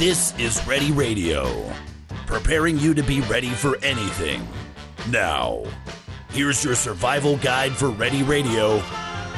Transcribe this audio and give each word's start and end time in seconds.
This 0.00 0.32
is 0.38 0.66
Ready 0.66 0.92
Radio, 0.92 1.70
preparing 2.24 2.78
you 2.78 2.94
to 2.94 3.02
be 3.02 3.20
ready 3.20 3.50
for 3.50 3.76
anything. 3.82 4.48
Now, 5.10 5.62
here's 6.30 6.64
your 6.64 6.74
survival 6.74 7.36
guide 7.36 7.72
for 7.72 7.90
Ready 7.90 8.22
Radio, 8.22 8.82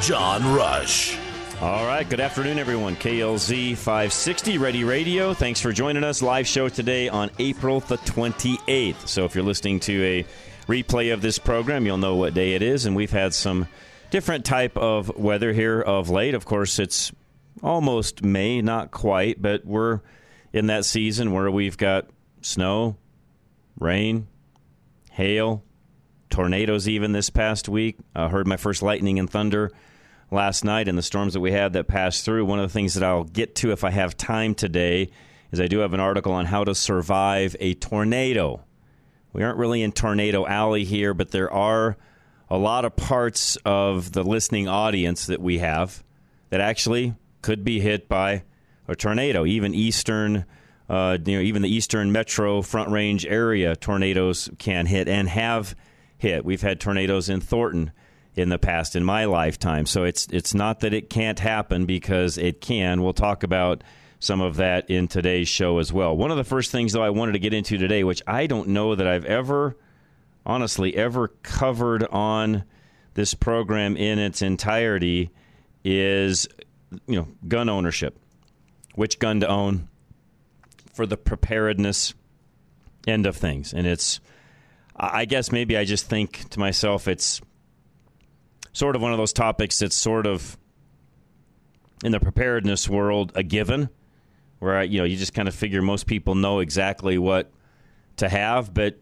John 0.01 0.54
Rush. 0.54 1.19
All 1.60 1.85
right, 1.85 2.08
good 2.08 2.21
afternoon, 2.21 2.60
everyone. 2.60 2.94
KLZ 2.94 3.76
560 3.76 4.58
Ready 4.58 4.85
Radio. 4.85 5.35
Thanks 5.35 5.60
for 5.60 5.72
joining 5.72 6.04
us. 6.04 6.22
Live 6.22 6.46
show 6.46 6.69
today 6.69 7.08
on 7.08 7.33
April 7.40 7.81
the 7.81 7.99
28th. 7.99 9.08
So 9.08 9.24
if 9.24 9.35
you're 9.35 9.42
listening 9.42 9.81
to 9.81 10.04
a 10.04 10.26
replay 10.69 11.13
of 11.13 11.22
this 11.22 11.40
program, 11.40 11.87
you'll 11.87 11.99
know 11.99 12.15
what 12.15 12.35
day 12.35 12.54
it 12.54 12.63
is. 12.63 12.87
And 12.87 12.94
we've 12.94 13.10
had 13.10 13.35
some 13.35 13.67
different 14.13 14.44
type 14.44 14.76
of 14.76 15.17
weather 15.17 15.53
here 15.53 15.81
of 15.81 16.09
late. 16.09 16.37
Of 16.37 16.45
course, 16.45 16.79
it's 16.79 17.10
almost 17.65 18.23
May, 18.23 18.62
not 18.62 18.92
quite, 18.92 19.42
but 19.42 19.65
we're 19.65 20.02
in 20.52 20.66
that 20.66 20.84
season 20.84 21.33
where 21.33 21.51
we've 21.51 21.79
got 21.79 22.09
snow, 22.41 22.97
rain, 23.79 24.27
hail, 25.11 25.62
tornadoes 26.30 26.88
even 26.88 27.12
this 27.12 27.30
past 27.30 27.69
week. 27.69 27.98
I 28.15 28.28
heard 28.28 28.47
my 28.47 28.56
first 28.56 28.83
lightning 28.83 29.19
and 29.19 29.28
thunder 29.28 29.70
last 30.30 30.65
night 30.65 30.88
and 30.88 30.97
the 30.97 31.02
storms 31.02 31.34
that 31.34 31.41
we 31.41 31.52
had 31.52 31.75
that 31.75 31.88
passed 31.88 32.25
through. 32.25 32.45
One 32.45 32.59
of 32.59 32.69
the 32.69 32.73
things 32.73 32.95
that 32.95 33.02
I'll 33.02 33.25
get 33.25 33.55
to 33.56 33.73
if 33.73 33.84
I 33.84 33.91
have 33.91 34.16
time 34.16 34.55
today 34.55 35.11
is 35.52 35.61
I 35.61 35.66
do 35.66 35.80
have 35.80 35.92
an 35.92 36.01
article 36.01 36.33
on 36.33 36.47
how 36.47 36.64
to 36.64 36.75
survive 36.75 37.55
a 37.61 37.75
tornado. 37.75 38.64
We 39.33 39.42
aren't 39.42 39.59
really 39.59 39.83
in 39.83 39.92
tornado 39.92 40.47
alley 40.47 40.84
here, 40.84 41.14
but 41.14 41.30
there 41.30 41.53
are 41.53 41.97
a 42.48 42.56
lot 42.59 42.84
of 42.84 42.97
parts 42.97 43.56
of 43.64 44.12
the 44.12 44.23
listening 44.23 44.69
audience 44.69 45.27
that 45.27 45.41
we 45.41 45.59
have 45.59 46.03
that 46.50 46.61
actually 46.61 47.14
could 47.41 47.64
be 47.64 47.80
hit 47.80 48.09
by 48.09 48.45
a 48.92 48.96
tornado. 48.96 49.45
Even 49.45 49.74
eastern, 49.74 50.45
uh, 50.88 51.19
you 51.24 51.37
know, 51.37 51.42
even 51.42 51.62
the 51.62 51.74
eastern 51.74 52.12
metro 52.12 52.62
front 52.62 52.91
range 52.91 53.27
area, 53.27 53.75
tornadoes 53.77 54.48
can 54.58 54.86
hit 54.86 55.08
and 55.08 55.28
have 55.28 55.75
hit. 56.19 56.44
We've 56.44 56.62
had 56.62 56.80
tornadoes 56.80 57.28
in 57.28 57.41
Thornton 57.41 57.92
in 58.34 58.48
the 58.48 58.58
past 58.58 58.97
in 58.97 59.05
my 59.05 59.27
lifetime, 59.27 59.86
so 59.86 60.05
it's 60.05 60.27
it's 60.28 60.55
not 60.55 60.81
that 60.81 60.94
it 60.94 61.11
can't 61.11 61.39
happen 61.39 61.84
because 61.84 62.39
it 62.39 62.61
can. 62.61 63.03
We'll 63.03 63.12
talk 63.12 63.42
about 63.42 63.84
some 64.20 64.41
of 64.41 64.56
that 64.56 64.89
in 64.89 65.09
today's 65.09 65.48
show 65.48 65.78
as 65.78 65.92
well. 65.92 66.16
One 66.16 66.31
of 66.31 66.36
the 66.36 66.44
first 66.44 66.70
things 66.70 66.92
though 66.92 67.03
I 67.03 67.11
wanted 67.11 67.33
to 67.33 67.41
get 67.41 67.53
into 67.53 67.77
today, 67.77 68.05
which 68.05 68.22
I 68.27 68.47
don't 68.47 68.69
know 68.69 68.94
that 68.94 69.06
I've 69.06 69.25
ever 69.25 69.77
honestly 70.47 70.97
ever 70.97 71.28
covered 71.42 72.05
on 72.05 72.64
this 73.14 73.34
program 73.34 73.97
in 73.97 74.19
its 74.19 74.42
entirety 74.42 75.31
is 75.84 76.48
you 77.06 77.16
know 77.16 77.28
gun 77.48 77.69
ownership 77.69 78.19
which 78.94 79.18
gun 79.18 79.40
to 79.40 79.48
own 79.48 79.88
for 80.92 81.06
the 81.06 81.16
preparedness 81.16 82.14
end 83.06 83.26
of 83.26 83.36
things 83.36 83.72
and 83.72 83.86
it's 83.86 84.20
i 84.96 85.24
guess 85.24 85.50
maybe 85.50 85.76
i 85.76 85.84
just 85.84 86.06
think 86.06 86.48
to 86.50 86.60
myself 86.60 87.08
it's 87.08 87.40
sort 88.72 88.94
of 88.94 89.02
one 89.02 89.12
of 89.12 89.18
those 89.18 89.32
topics 89.32 89.78
that's 89.78 89.96
sort 89.96 90.26
of 90.26 90.56
in 92.04 92.12
the 92.12 92.20
preparedness 92.20 92.88
world 92.88 93.32
a 93.34 93.42
given 93.42 93.88
where 94.60 94.82
you 94.84 94.98
know 94.98 95.04
you 95.04 95.16
just 95.16 95.34
kind 95.34 95.48
of 95.48 95.54
figure 95.54 95.82
most 95.82 96.06
people 96.06 96.34
know 96.34 96.60
exactly 96.60 97.18
what 97.18 97.50
to 98.16 98.28
have 98.28 98.72
but 98.72 98.98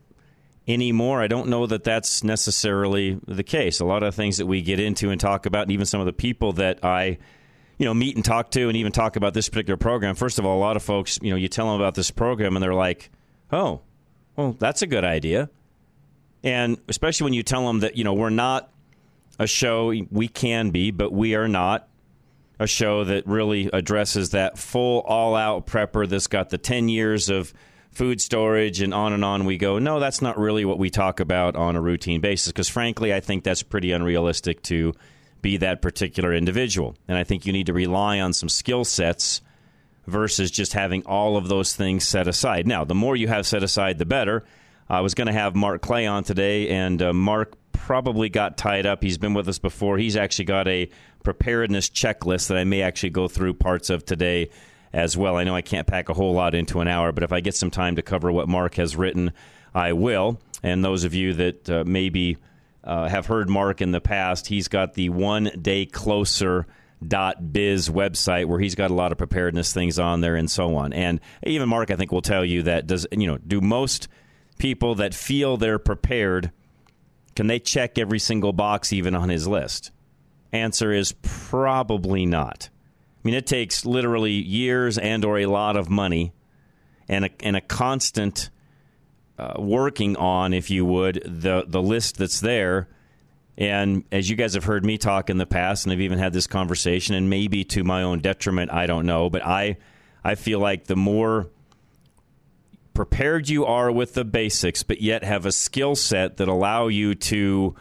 anymore. 0.73 1.21
I 1.21 1.27
don't 1.27 1.49
know 1.49 1.67
that 1.67 1.85
that's 1.85 2.25
necessarily 2.25 3.19
the 3.27 3.43
case. 3.43 3.81
A 3.81 3.85
lot 3.85 4.03
of 4.03 4.15
things 4.15 4.39
that 4.39 4.47
we 4.47 4.63
get 4.63 4.81
into 4.81 5.11
and 5.11 5.21
talk 5.21 5.47
about, 5.47 5.63
and 5.63 5.73
even 5.73 5.87
some 5.87 6.01
of 6.01 6.07
the 6.07 6.13
people 6.13 6.53
that 6.55 6.85
I, 6.85 7.19
you 7.81 7.87
know, 7.87 7.95
meet 7.95 8.15
and 8.15 8.23
talk 8.23 8.51
to, 8.51 8.69
and 8.69 8.77
even 8.77 8.93
talk 8.93 9.17
about 9.17 9.33
this 9.33 9.49
particular 9.49 9.79
program. 9.79 10.15
First 10.15 10.39
of 10.39 10.45
all, 10.45 10.59
a 10.59 10.61
lot 10.61 10.77
of 10.77 10.83
folks, 10.83 11.19
you 11.23 11.31
know, 11.31 11.37
you 11.37 11.49
tell 11.49 11.65
them 11.65 11.81
about 11.81 11.95
this 11.95 12.11
program, 12.11 12.55
and 12.55 12.63
they're 12.63 12.75
like, 12.75 13.11
"Oh, 13.51 13.81
well, 14.37 14.55
that's 14.59 14.83
a 14.83 14.87
good 14.87 15.03
idea." 15.03 15.49
And 16.45 16.77
especially 16.89 17.25
when 17.25 17.33
you 17.33 17.43
tell 17.43 17.67
them 17.67 17.81
that 17.81 17.97
you 17.97 18.05
know 18.05 18.13
we're 18.13 18.29
not 18.29 18.71
a 19.39 19.47
show, 19.47 19.95
we 20.11 20.29
can 20.29 20.69
be, 20.69 20.91
but 20.91 21.11
we 21.11 21.35
are 21.35 21.49
not 21.49 21.89
a 22.59 22.67
show 22.67 23.05
that 23.05 23.27
really 23.27 23.71
addresses 23.73 24.33
that 24.33 24.59
full 24.59 25.01
all-out 25.01 25.67
prepper 25.67 26.07
that's 26.07 26.27
got 26.27 26.51
the 26.51 26.59
ten 26.59 26.91
years 26.91 27.31
of 27.31 27.55
food 27.91 28.21
storage 28.21 28.83
and 28.83 28.93
on 28.93 29.15
and 29.15 29.25
on 29.25 29.47
we 29.47 29.57
go. 29.57 29.79
No, 29.79 30.01
that's 30.01 30.21
not 30.21 30.39
really 30.39 30.67
what 30.67 30.79
we 30.79 30.91
talk 30.91 31.19
about 31.19 31.57
on 31.57 31.77
a 31.77 31.81
routine 31.81 32.21
basis 32.21 32.53
because, 32.53 32.69
frankly, 32.69 33.15
I 33.15 33.21
think 33.21 33.43
that's 33.43 33.63
pretty 33.63 33.93
unrealistic 33.93 34.61
to 34.65 34.93
be 35.43 35.57
that 35.59 35.83
particular 35.83 36.33
individual. 36.35 36.97
And 37.09 37.17
I 37.17 37.25
think 37.25 37.47
you 37.47 37.53
need 37.53 37.67
to 37.67 37.73
rely 37.73 38.21
on 38.21 38.33
some 38.33 38.49
skill 38.49 38.85
sets 38.85 39.41
versus 40.07 40.51
just 40.51 40.73
having 40.73 41.03
all 41.07 41.37
of 41.37 41.49
those 41.49 41.75
things 41.75 42.07
set 42.07 42.27
aside. 42.27 42.67
Now, 42.67 42.85
the 42.85 42.95
more 42.95 43.17
you 43.17 43.29
have 43.29 43.47
set 43.47 43.63
aside, 43.63 43.99
the 43.99 44.07
better. 44.07 44.45
I 44.89 45.01
was 45.01 45.15
going 45.15 45.29
to 45.29 45.33
have 45.33 45.55
Mark 45.55 45.83
Clay 45.83 46.07
on 46.07 46.25
today, 46.25 46.69
and 46.69 47.01
uh, 47.01 47.13
Mark 47.13 47.55
probably 47.73 48.29
got 48.29 48.59
tied 48.59 48.87
up. 48.87 49.03
He's 49.03 49.19
been 49.19 49.35
with 49.35 49.49
us 49.49 49.59
before. 49.59 49.99
He's 49.99 50.17
actually 50.17 50.47
got 50.47 50.67
a 50.67 50.91
preparedness 51.23 51.89
checklist 51.89 52.49
that 52.49 52.57
I 52.57 52.65
may 52.65 52.83
actually 52.83 53.11
go 53.11 53.29
through 53.29 53.55
parts 53.55 53.89
of 53.89 54.05
today 54.05 54.51
as 54.93 55.17
well. 55.17 55.37
I 55.37 55.45
know 55.45 55.55
I 55.55 55.63
can't 55.63 55.87
pack 55.87 56.09
a 56.09 56.15
whole 56.15 56.35
lot 56.35 56.55
into 56.55 56.81
an 56.81 56.89
hour, 56.89 57.13
but 57.13 57.23
if 57.23 57.33
I 57.33 57.41
get 57.41 57.55
some 57.55 57.71
time 57.71 57.97
to 57.97 58.03
cover 58.03 58.33
what 58.33 58.49
Mark 58.49 58.75
has 58.75 58.97
written, 58.97 59.33
I 59.75 59.93
will. 59.93 60.41
And 60.63 60.85
those 60.85 61.05
of 61.05 61.15
you 61.15 61.35
that 61.35 61.71
uh, 61.71 61.85
maybe 61.87 62.37
uh, 62.91 63.09
have 63.09 63.27
heard 63.27 63.49
Mark 63.49 63.81
in 63.81 63.93
the 63.93 64.01
past, 64.01 64.49
he's 64.49 64.67
got 64.67 64.95
the 64.95 65.11
one 65.11 65.45
day 65.63 65.87
closer 65.87 66.67
dot 67.07 67.53
biz 67.53 67.89
website 67.89 68.47
where 68.47 68.59
he's 68.59 68.75
got 68.75 68.91
a 68.91 68.95
lot 68.95 69.13
of 69.13 69.17
preparedness 69.17 69.73
things 69.73 69.99
on 69.99 70.21
there 70.21 70.35
and 70.35 70.51
so 70.51 70.75
on. 70.75 70.93
And 70.93 71.21
even 71.45 71.69
Mark, 71.69 71.93
I 71.93 71.97
think, 71.97 72.11
will 72.11 72.21
tell 72.21 72.45
you 72.45 72.65
that 72.65 72.89
does 72.89 73.07
you 73.13 73.29
know 73.29 73.39
do 73.39 73.61
most 73.61 74.09
people 74.59 74.97
that 74.97 75.15
feel 75.15 75.57
they're 75.57 75.79
prepared 75.79 76.51
can 77.37 77.47
they 77.47 77.61
check 77.61 77.97
every 77.97 78.19
single 78.19 78.53
box 78.53 78.93
even 78.93 79.15
on 79.15 79.29
his 79.29 79.47
list? 79.47 79.93
Answer 80.53 80.93
is 80.93 81.15
probably 81.23 82.27
not. 82.27 82.71
I 82.73 83.21
mean, 83.23 83.35
it 83.37 83.47
takes 83.47 83.87
literally 83.87 84.33
years 84.33 84.99
and 84.99 85.25
or 85.25 85.39
a 85.39 85.47
lot 85.47 85.77
of 85.77 85.89
money 85.89 86.33
and 87.09 87.27
a, 87.27 87.31
and 87.41 87.55
a 87.55 87.61
constant 87.61 88.51
uh, 89.41 89.55
working 89.59 90.17
on, 90.17 90.53
if 90.53 90.71
you 90.71 90.85
would, 90.85 91.23
the 91.25 91.65
the 91.67 91.81
list 91.81 92.19
that's 92.19 92.41
there. 92.41 92.89
And 93.57 94.05
as 94.13 94.29
you 94.29 94.37
guys 94.37 94.53
have 94.53 94.65
heard 94.65 94.85
me 94.85 94.99
talk 94.99 95.31
in 95.31 95.39
the 95.39 95.47
past, 95.47 95.87
and 95.87 95.93
I've 95.93 96.01
even 96.01 96.19
had 96.19 96.35
this 96.35 96.47
conversation, 96.47 97.15
and 97.15 97.31
maybe 97.31 97.65
to 97.65 97.83
my 97.83 98.03
own 98.03 98.19
detriment, 98.19 98.71
I 98.71 98.87
don't 98.87 99.07
know, 99.07 99.31
but 99.31 99.45
I 99.45 99.79
I 100.23 100.35
feel 100.35 100.61
like 100.61 100.85
the 100.85 100.97
more 100.97 101.49
prepared 102.93 103.49
you 103.49 103.65
are 103.65 103.91
with 103.91 104.13
the 104.13 104.27
basics, 104.27 104.83
but 104.83 105.01
yet 105.01 105.25
have 105.25 105.47
a 105.47 105.53
skill 105.53 105.97
set 105.97 106.37
that 106.37 106.49
allow 106.49 106.89
you 106.89 107.15
to 107.15 107.75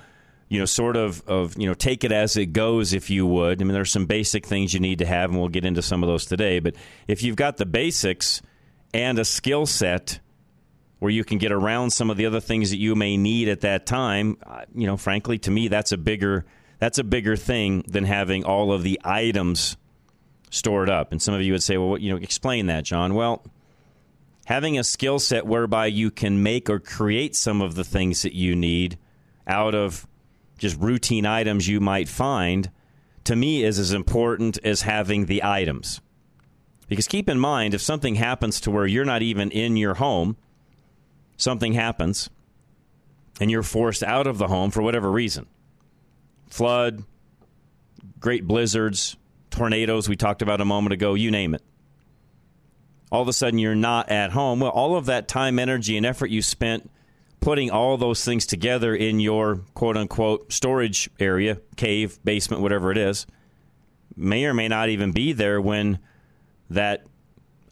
you 0.47 0.57
know, 0.57 0.65
sort 0.65 0.97
of, 0.97 1.21
of, 1.27 1.55
you 1.59 1.67
know, 1.67 1.75
take 1.75 2.03
it 2.03 2.11
as 2.11 2.35
it 2.35 2.47
goes, 2.47 2.91
if 2.91 3.11
you 3.11 3.23
would. 3.27 3.61
I 3.61 3.63
mean, 3.63 3.73
there's 3.73 3.91
some 3.91 4.07
basic 4.07 4.47
things 4.47 4.73
you 4.73 4.79
need 4.79 4.97
to 4.97 5.05
have, 5.05 5.29
and 5.29 5.39
we'll 5.39 5.49
get 5.49 5.63
into 5.63 5.83
some 5.83 6.01
of 6.01 6.07
those 6.07 6.25
today. 6.25 6.57
But 6.57 6.73
if 7.07 7.21
you've 7.21 7.35
got 7.35 7.57
the 7.57 7.67
basics 7.67 8.41
and 8.91 9.19
a 9.19 9.25
skill 9.25 9.67
set 9.67 10.19
where 10.99 11.11
you 11.11 11.23
can 11.23 11.37
get 11.37 11.51
around 11.51 11.91
some 11.91 12.09
of 12.09 12.17
the 12.17 12.25
other 12.25 12.39
things 12.39 12.69
that 12.69 12.77
you 12.77 12.95
may 12.95 13.17
need 13.17 13.47
at 13.47 13.61
that 13.61 13.85
time, 13.85 14.37
uh, 14.45 14.61
you 14.75 14.85
know, 14.85 14.97
frankly, 14.97 15.37
to 15.39 15.51
me, 15.51 15.67
that's 15.67 15.91
a 15.91 15.97
bigger 15.97 16.45
that's 16.79 16.97
a 16.97 17.03
bigger 17.03 17.35
thing 17.35 17.83
than 17.87 18.05
having 18.05 18.45
all 18.45 18.71
of 18.71 18.83
the 18.83 18.99
items 19.03 19.75
stored 20.49 20.89
up. 20.89 21.11
And 21.11 21.21
some 21.21 21.33
of 21.33 21.41
you 21.41 21.51
would 21.51 21.63
say, 21.63 21.77
well, 21.77 21.89
what, 21.89 22.01
you 22.01 22.09
know, 22.09 22.17
explain 22.17 22.67
that, 22.67 22.85
John. 22.85 23.13
Well, 23.15 23.43
having 24.45 24.79
a 24.79 24.83
skill 24.83 25.19
set 25.19 25.45
whereby 25.45 25.87
you 25.87 26.09
can 26.09 26.41
make 26.41 26.69
or 26.69 26.79
create 26.79 27.35
some 27.35 27.61
of 27.61 27.75
the 27.75 27.83
things 27.83 28.21
that 28.21 28.33
you 28.33 28.55
need 28.55 28.97
out 29.45 29.75
of 29.75 30.07
just 30.57 30.79
routine 30.79 31.25
items 31.25 31.67
you 31.67 31.79
might 31.79 32.07
find, 32.07 32.71
to 33.25 33.35
me 33.35 33.63
is 33.63 33.77
as 33.77 33.91
important 33.91 34.57
as 34.63 34.81
having 34.83 35.25
the 35.25 35.43
items. 35.43 36.01
Because 36.87 37.07
keep 37.07 37.29
in 37.29 37.39
mind, 37.39 37.73
if 37.73 37.81
something 37.81 38.15
happens 38.15 38.59
to 38.61 38.71
where 38.71 38.87
you're 38.87 39.05
not 39.05 39.21
even 39.21 39.51
in 39.51 39.77
your 39.77 39.95
home, 39.95 40.37
something 41.39 41.73
happens, 41.73 42.29
and 43.41 43.49
you're 43.49 43.63
forced 43.63 44.03
out 44.03 44.27
of 44.27 44.37
the 44.37 44.47
home 44.47 44.69
for 44.69 44.83
whatever 44.83 45.09
reason 45.09 45.47
flood, 46.49 47.03
great 48.19 48.45
blizzards, 48.45 49.15
tornadoes, 49.49 50.09
we 50.09 50.15
talked 50.15 50.41
about 50.41 50.61
a 50.61 50.65
moment 50.65 50.93
ago, 50.93 51.13
you 51.13 51.31
name 51.31 51.53
it. 51.53 51.61
All 53.11 53.21
of 53.21 53.27
a 53.27 53.33
sudden, 53.33 53.59
you're 53.59 53.75
not 53.75 54.09
at 54.09 54.31
home. 54.31 54.59
Well, 54.59 54.71
all 54.71 54.95
of 54.95 55.05
that 55.07 55.27
time, 55.27 55.57
energy, 55.57 55.97
and 55.97 56.05
effort 56.05 56.29
you 56.29 56.41
spent 56.41 56.89
putting 57.39 57.71
all 57.71 57.97
those 57.97 58.23
things 58.23 58.45
together 58.45 58.93
in 58.93 59.19
your 59.19 59.61
quote 59.73 59.97
unquote 59.97 60.51
storage 60.51 61.09
area, 61.19 61.59
cave, 61.77 62.19
basement, 62.23 62.61
whatever 62.61 62.91
it 62.91 62.97
is, 62.97 63.25
may 64.15 64.45
or 64.45 64.53
may 64.53 64.67
not 64.67 64.89
even 64.89 65.11
be 65.11 65.31
there 65.31 65.61
when 65.61 65.99
that 66.69 67.05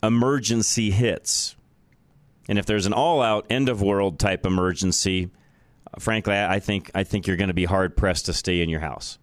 emergency 0.02 0.90
hits. 0.92 1.57
And 2.50 2.58
if 2.58 2.66
there's 2.66 2.86
an 2.86 2.94
all 2.94 3.22
out 3.22 3.46
end 3.50 3.70
of 3.70 3.82
world 3.82 4.20
type 4.20 4.46
emergency, 4.46 5.30
frankly, 6.00 6.36
I 6.36 6.60
think 6.60 6.92
I 6.96 7.04
think 7.04 7.28
you're 7.28 7.38
going 7.38 7.50
to 7.50 7.54
be 7.54 7.66
hard 7.66 7.98
pressed 7.98 8.28
to 8.28 8.34
stay 8.34 8.62
in 8.62 8.70
your 8.70 8.80
house. 8.80 9.18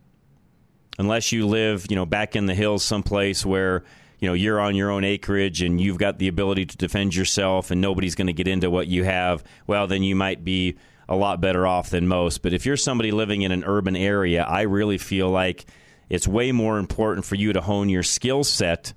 Unless 0.99 1.32
you 1.32 1.47
live, 1.47 1.87
you 1.91 1.97
know, 1.97 2.06
back 2.06 2.37
in 2.37 2.47
the 2.47 2.55
hills 2.55 2.85
someplace 2.85 3.44
where, 3.44 3.85
you 4.25 4.29
know 4.31 4.35
you're 4.35 4.61
on 4.61 4.75
your 4.75 4.91
own 4.91 5.05
acreage 5.05 5.61
and 5.61 5.79
you've 5.81 5.99
got 5.99 6.19
the 6.19 6.29
ability 6.29 6.65
to 6.65 6.76
defend 6.79 7.15
yourself 7.15 7.71
and 7.71 7.81
nobody's 7.81 8.15
going 8.15 8.26
to 8.26 8.32
get 8.32 8.49
into 8.49 8.71
what 8.71 8.87
you 8.87 9.05
have, 9.05 9.44
well 9.67 9.87
then 9.87 10.03
you 10.03 10.17
might 10.17 10.44
be 10.44 10.77
a 11.09 11.15
lot 11.15 11.43
better 11.43 11.67
off 11.67 11.91
than 11.91 12.09
most. 12.09 12.41
But 12.41 12.55
if 12.55 12.65
you're 12.65 12.79
somebody 12.79 13.11
living 13.11 13.43
in 13.43 13.53
an 13.53 13.65
urban 13.65 13.97
area, 13.97 14.43
I 14.43 14.62
really 14.62 14.97
feel 14.97 15.29
like 15.29 15.67
it's 16.09 16.27
way 16.27 16.53
more 16.53 16.79
important 16.79 17.27
for 17.27 17.35
you 17.35 17.53
to 17.53 17.61
hone 17.61 17.91
your 17.91 18.03
skill 18.03 18.44
set 18.44 18.94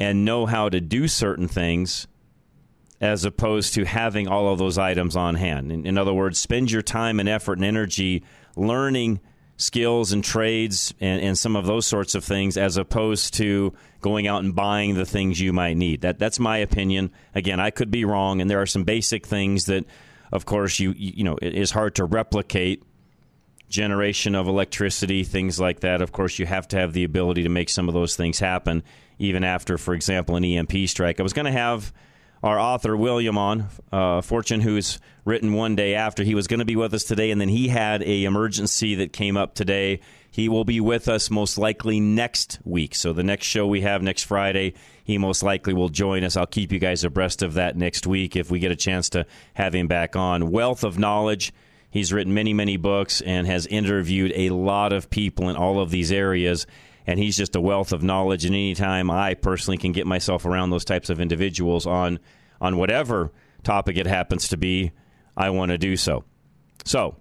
and 0.00 0.24
know 0.24 0.46
how 0.46 0.68
to 0.68 0.80
do 0.80 1.06
certain 1.06 1.46
things 1.46 2.08
as 3.02 3.24
opposed 3.24 3.74
to 3.74 3.84
having 3.84 4.28
all 4.28 4.52
of 4.52 4.60
those 4.60 4.78
items 4.78 5.16
on 5.16 5.34
hand. 5.34 5.72
In, 5.72 5.84
in 5.84 5.98
other 5.98 6.14
words, 6.14 6.38
spend 6.38 6.70
your 6.70 6.82
time 6.82 7.18
and 7.18 7.28
effort 7.28 7.58
and 7.58 7.64
energy 7.64 8.22
learning 8.54 9.20
skills 9.56 10.12
and 10.12 10.22
trades 10.22 10.94
and, 11.00 11.20
and 11.20 11.36
some 11.36 11.56
of 11.56 11.66
those 11.66 11.84
sorts 11.84 12.14
of 12.14 12.24
things 12.24 12.56
as 12.56 12.76
opposed 12.76 13.34
to 13.34 13.74
going 14.00 14.28
out 14.28 14.44
and 14.44 14.54
buying 14.54 14.94
the 14.94 15.04
things 15.04 15.40
you 15.40 15.52
might 15.52 15.76
need. 15.76 16.00
That 16.02 16.20
that's 16.20 16.38
my 16.38 16.58
opinion. 16.58 17.10
Again, 17.34 17.58
I 17.58 17.70
could 17.70 17.90
be 17.90 18.04
wrong 18.04 18.40
and 18.40 18.48
there 18.48 18.62
are 18.62 18.66
some 18.66 18.84
basic 18.84 19.26
things 19.26 19.66
that 19.66 19.84
of 20.30 20.46
course 20.46 20.78
you 20.80 20.94
you 20.96 21.24
know 21.24 21.36
it 21.42 21.54
is 21.54 21.72
hard 21.72 21.96
to 21.96 22.04
replicate 22.04 22.84
generation 23.68 24.34
of 24.34 24.46
electricity, 24.46 25.24
things 25.24 25.58
like 25.58 25.80
that. 25.80 26.02
Of 26.02 26.12
course, 26.12 26.38
you 26.38 26.46
have 26.46 26.68
to 26.68 26.76
have 26.76 26.92
the 26.92 27.04
ability 27.04 27.42
to 27.42 27.48
make 27.48 27.68
some 27.68 27.88
of 27.88 27.94
those 27.94 28.16
things 28.16 28.38
happen 28.38 28.82
even 29.18 29.44
after 29.44 29.76
for 29.76 29.92
example 29.92 30.36
an 30.36 30.44
EMP 30.44 30.72
strike. 30.86 31.18
I 31.18 31.22
was 31.22 31.32
going 31.32 31.46
to 31.46 31.52
have 31.52 31.92
our 32.42 32.58
author 32.58 32.96
William 32.96 33.38
on 33.38 33.68
uh, 33.92 34.20
Forstchen, 34.20 34.62
who's 34.62 34.98
written 35.24 35.52
one 35.52 35.76
day 35.76 35.94
after 35.94 36.24
he 36.24 36.34
was 36.34 36.48
going 36.48 36.58
to 36.58 36.66
be 36.66 36.76
with 36.76 36.92
us 36.92 37.04
today, 37.04 37.30
and 37.30 37.40
then 37.40 37.48
he 37.48 37.68
had 37.68 38.02
a 38.02 38.24
emergency 38.24 38.96
that 38.96 39.12
came 39.12 39.36
up 39.36 39.54
today. 39.54 40.00
He 40.30 40.48
will 40.48 40.64
be 40.64 40.80
with 40.80 41.08
us 41.08 41.30
most 41.30 41.56
likely 41.56 42.00
next 42.00 42.58
week. 42.64 42.94
So 42.94 43.12
the 43.12 43.22
next 43.22 43.46
show 43.46 43.66
we 43.66 43.82
have 43.82 44.02
next 44.02 44.24
Friday, 44.24 44.74
he 45.04 45.18
most 45.18 45.42
likely 45.42 45.74
will 45.74 45.90
join 45.90 46.24
us. 46.24 46.36
I'll 46.36 46.46
keep 46.46 46.72
you 46.72 46.78
guys 46.78 47.04
abreast 47.04 47.42
of 47.42 47.54
that 47.54 47.76
next 47.76 48.06
week 48.06 48.34
if 48.34 48.50
we 48.50 48.58
get 48.58 48.72
a 48.72 48.76
chance 48.76 49.10
to 49.10 49.26
have 49.54 49.74
him 49.74 49.86
back 49.86 50.16
on. 50.16 50.50
Wealth 50.50 50.84
of 50.84 50.98
knowledge. 50.98 51.52
He's 51.90 52.12
written 52.12 52.32
many, 52.32 52.54
many 52.54 52.78
books 52.78 53.20
and 53.20 53.46
has 53.46 53.66
interviewed 53.66 54.32
a 54.34 54.48
lot 54.50 54.94
of 54.94 55.10
people 55.10 55.50
in 55.50 55.56
all 55.56 55.78
of 55.78 55.90
these 55.90 56.10
areas 56.10 56.66
and 57.06 57.18
he's 57.18 57.36
just 57.36 57.56
a 57.56 57.60
wealth 57.60 57.92
of 57.92 58.02
knowledge. 58.02 58.44
And 58.44 58.54
anytime 58.54 59.10
I 59.10 59.34
personally 59.34 59.78
can 59.78 59.92
get 59.92 60.06
myself 60.06 60.44
around 60.44 60.70
those 60.70 60.84
types 60.84 61.10
of 61.10 61.20
individuals 61.20 61.86
on 61.86 62.18
on 62.60 62.76
whatever 62.76 63.32
topic 63.64 63.96
it 63.96 64.06
happens 64.06 64.48
to 64.48 64.56
be, 64.56 64.92
I 65.36 65.50
want 65.50 65.70
to 65.70 65.78
do 65.78 65.96
so. 65.96 66.24
So, 66.84 67.16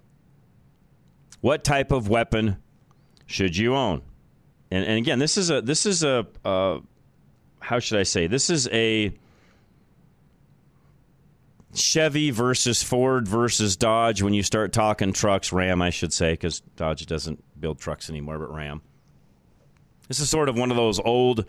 what 1.42 1.64
type 1.64 1.92
of 1.92 2.10
weapon 2.10 2.58
should 3.26 3.58
you 3.58 3.76
own? 3.76 4.02
And, 4.70 4.86
and 4.86 4.98
again, 4.98 5.20
this 5.20 5.38
is 5.38 5.50
a 5.50 5.62
this 5.62 5.86
is 5.86 6.04
a 6.04 6.28
uh, 6.46 6.80
how 7.60 7.80
should 7.80 8.00
I 8.00 8.04
say? 8.04 8.28
This 8.28 8.50
is 8.50 8.68
a 8.70 9.14
Chevy 11.74 12.32
versus 12.32 12.84
Ford 12.84 13.28
versus 13.28 13.78
Dodge 13.78 14.22
when 14.22 14.34
you 14.34 14.44
start 14.44 14.74
talking 14.74 15.14
trucks, 15.14 15.54
Ram, 15.54 15.82
I 15.82 15.90
should 15.90 16.12
say, 16.12 16.34
because 16.34 16.60
Dodge 16.76 17.06
doesn't 17.06 17.44
build 17.60 17.80
trucks 17.80 18.10
anymore, 18.10 18.40
but 18.40 18.54
Ram. 18.54 18.82
This 20.12 20.20
is 20.20 20.30
sort 20.30 20.50
of 20.50 20.58
one 20.58 20.72
of 20.72 20.76
those 20.76 21.00
old 21.00 21.46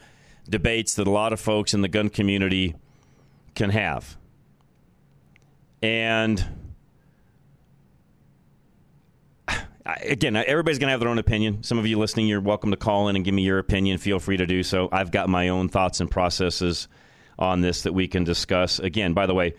debates 0.48 0.94
that 0.94 1.08
a 1.08 1.10
lot 1.10 1.32
of 1.32 1.40
folks 1.40 1.74
in 1.74 1.80
the 1.80 1.88
gun 1.88 2.08
community 2.08 2.76
can 3.56 3.70
have. 3.70 4.16
And 5.82 6.46
again, 9.84 10.36
everybody's 10.36 10.78
going 10.78 10.86
to 10.86 10.92
have 10.92 11.00
their 11.00 11.08
own 11.08 11.18
opinion. 11.18 11.64
Some 11.64 11.76
of 11.76 11.88
you 11.88 11.98
listening, 11.98 12.28
you're 12.28 12.40
welcome 12.40 12.70
to 12.70 12.76
call 12.76 13.08
in 13.08 13.16
and 13.16 13.24
give 13.24 13.34
me 13.34 13.42
your 13.42 13.58
opinion. 13.58 13.98
Feel 13.98 14.20
free 14.20 14.36
to 14.36 14.46
do 14.46 14.62
so. 14.62 14.88
I've 14.92 15.10
got 15.10 15.28
my 15.28 15.48
own 15.48 15.68
thoughts 15.68 15.98
and 15.98 16.08
processes 16.08 16.86
on 17.40 17.62
this 17.62 17.82
that 17.82 17.94
we 17.94 18.06
can 18.06 18.22
discuss. 18.22 18.78
Again, 18.78 19.12
by 19.12 19.26
the 19.26 19.34
way, 19.34 19.54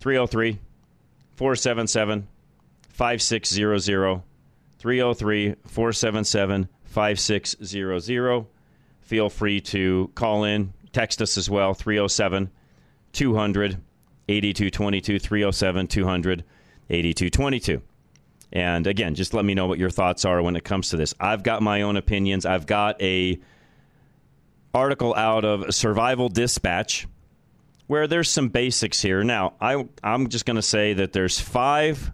303 0.00 0.58
477 1.36 2.26
5600. 2.88 4.22
303 4.78 5.54
477 5.68 6.68
5600. 6.94 8.46
Feel 9.00 9.28
free 9.28 9.60
to 9.60 10.10
call 10.14 10.44
in, 10.44 10.72
text 10.92 11.20
us 11.20 11.36
as 11.36 11.50
well, 11.50 11.74
307 11.74 12.50
200 13.12 13.80
8222, 14.28 15.18
307 15.18 15.86
200 15.88 16.44
8222. 16.88 17.82
And 18.52 18.86
again, 18.86 19.16
just 19.16 19.34
let 19.34 19.44
me 19.44 19.54
know 19.54 19.66
what 19.66 19.80
your 19.80 19.90
thoughts 19.90 20.24
are 20.24 20.40
when 20.40 20.54
it 20.54 20.62
comes 20.62 20.90
to 20.90 20.96
this. 20.96 21.14
I've 21.18 21.42
got 21.42 21.62
my 21.62 21.82
own 21.82 21.96
opinions. 21.96 22.46
I've 22.46 22.66
got 22.66 23.02
a 23.02 23.40
article 24.72 25.14
out 25.16 25.44
of 25.44 25.74
Survival 25.74 26.28
Dispatch 26.28 27.08
where 27.88 28.06
there's 28.06 28.30
some 28.30 28.48
basics 28.48 29.02
here. 29.02 29.24
Now, 29.24 29.54
I 29.60 29.86
I'm 30.02 30.28
just 30.28 30.46
going 30.46 30.56
to 30.56 30.62
say 30.62 30.94
that 30.94 31.12
there's 31.12 31.40
5 31.40 32.12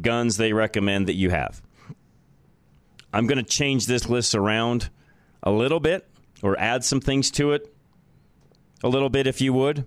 guns 0.00 0.36
they 0.36 0.52
recommend 0.52 1.08
that 1.08 1.14
you 1.14 1.30
have. 1.30 1.62
I'm 3.12 3.26
going 3.26 3.38
to 3.38 3.44
change 3.44 3.86
this 3.86 4.08
list 4.08 4.34
around 4.34 4.90
a 5.42 5.50
little 5.50 5.80
bit 5.80 6.08
or 6.42 6.58
add 6.58 6.84
some 6.84 7.00
things 7.00 7.30
to 7.32 7.52
it 7.52 7.72
a 8.82 8.88
little 8.88 9.08
bit, 9.08 9.26
if 9.26 9.40
you 9.40 9.52
would. 9.52 9.86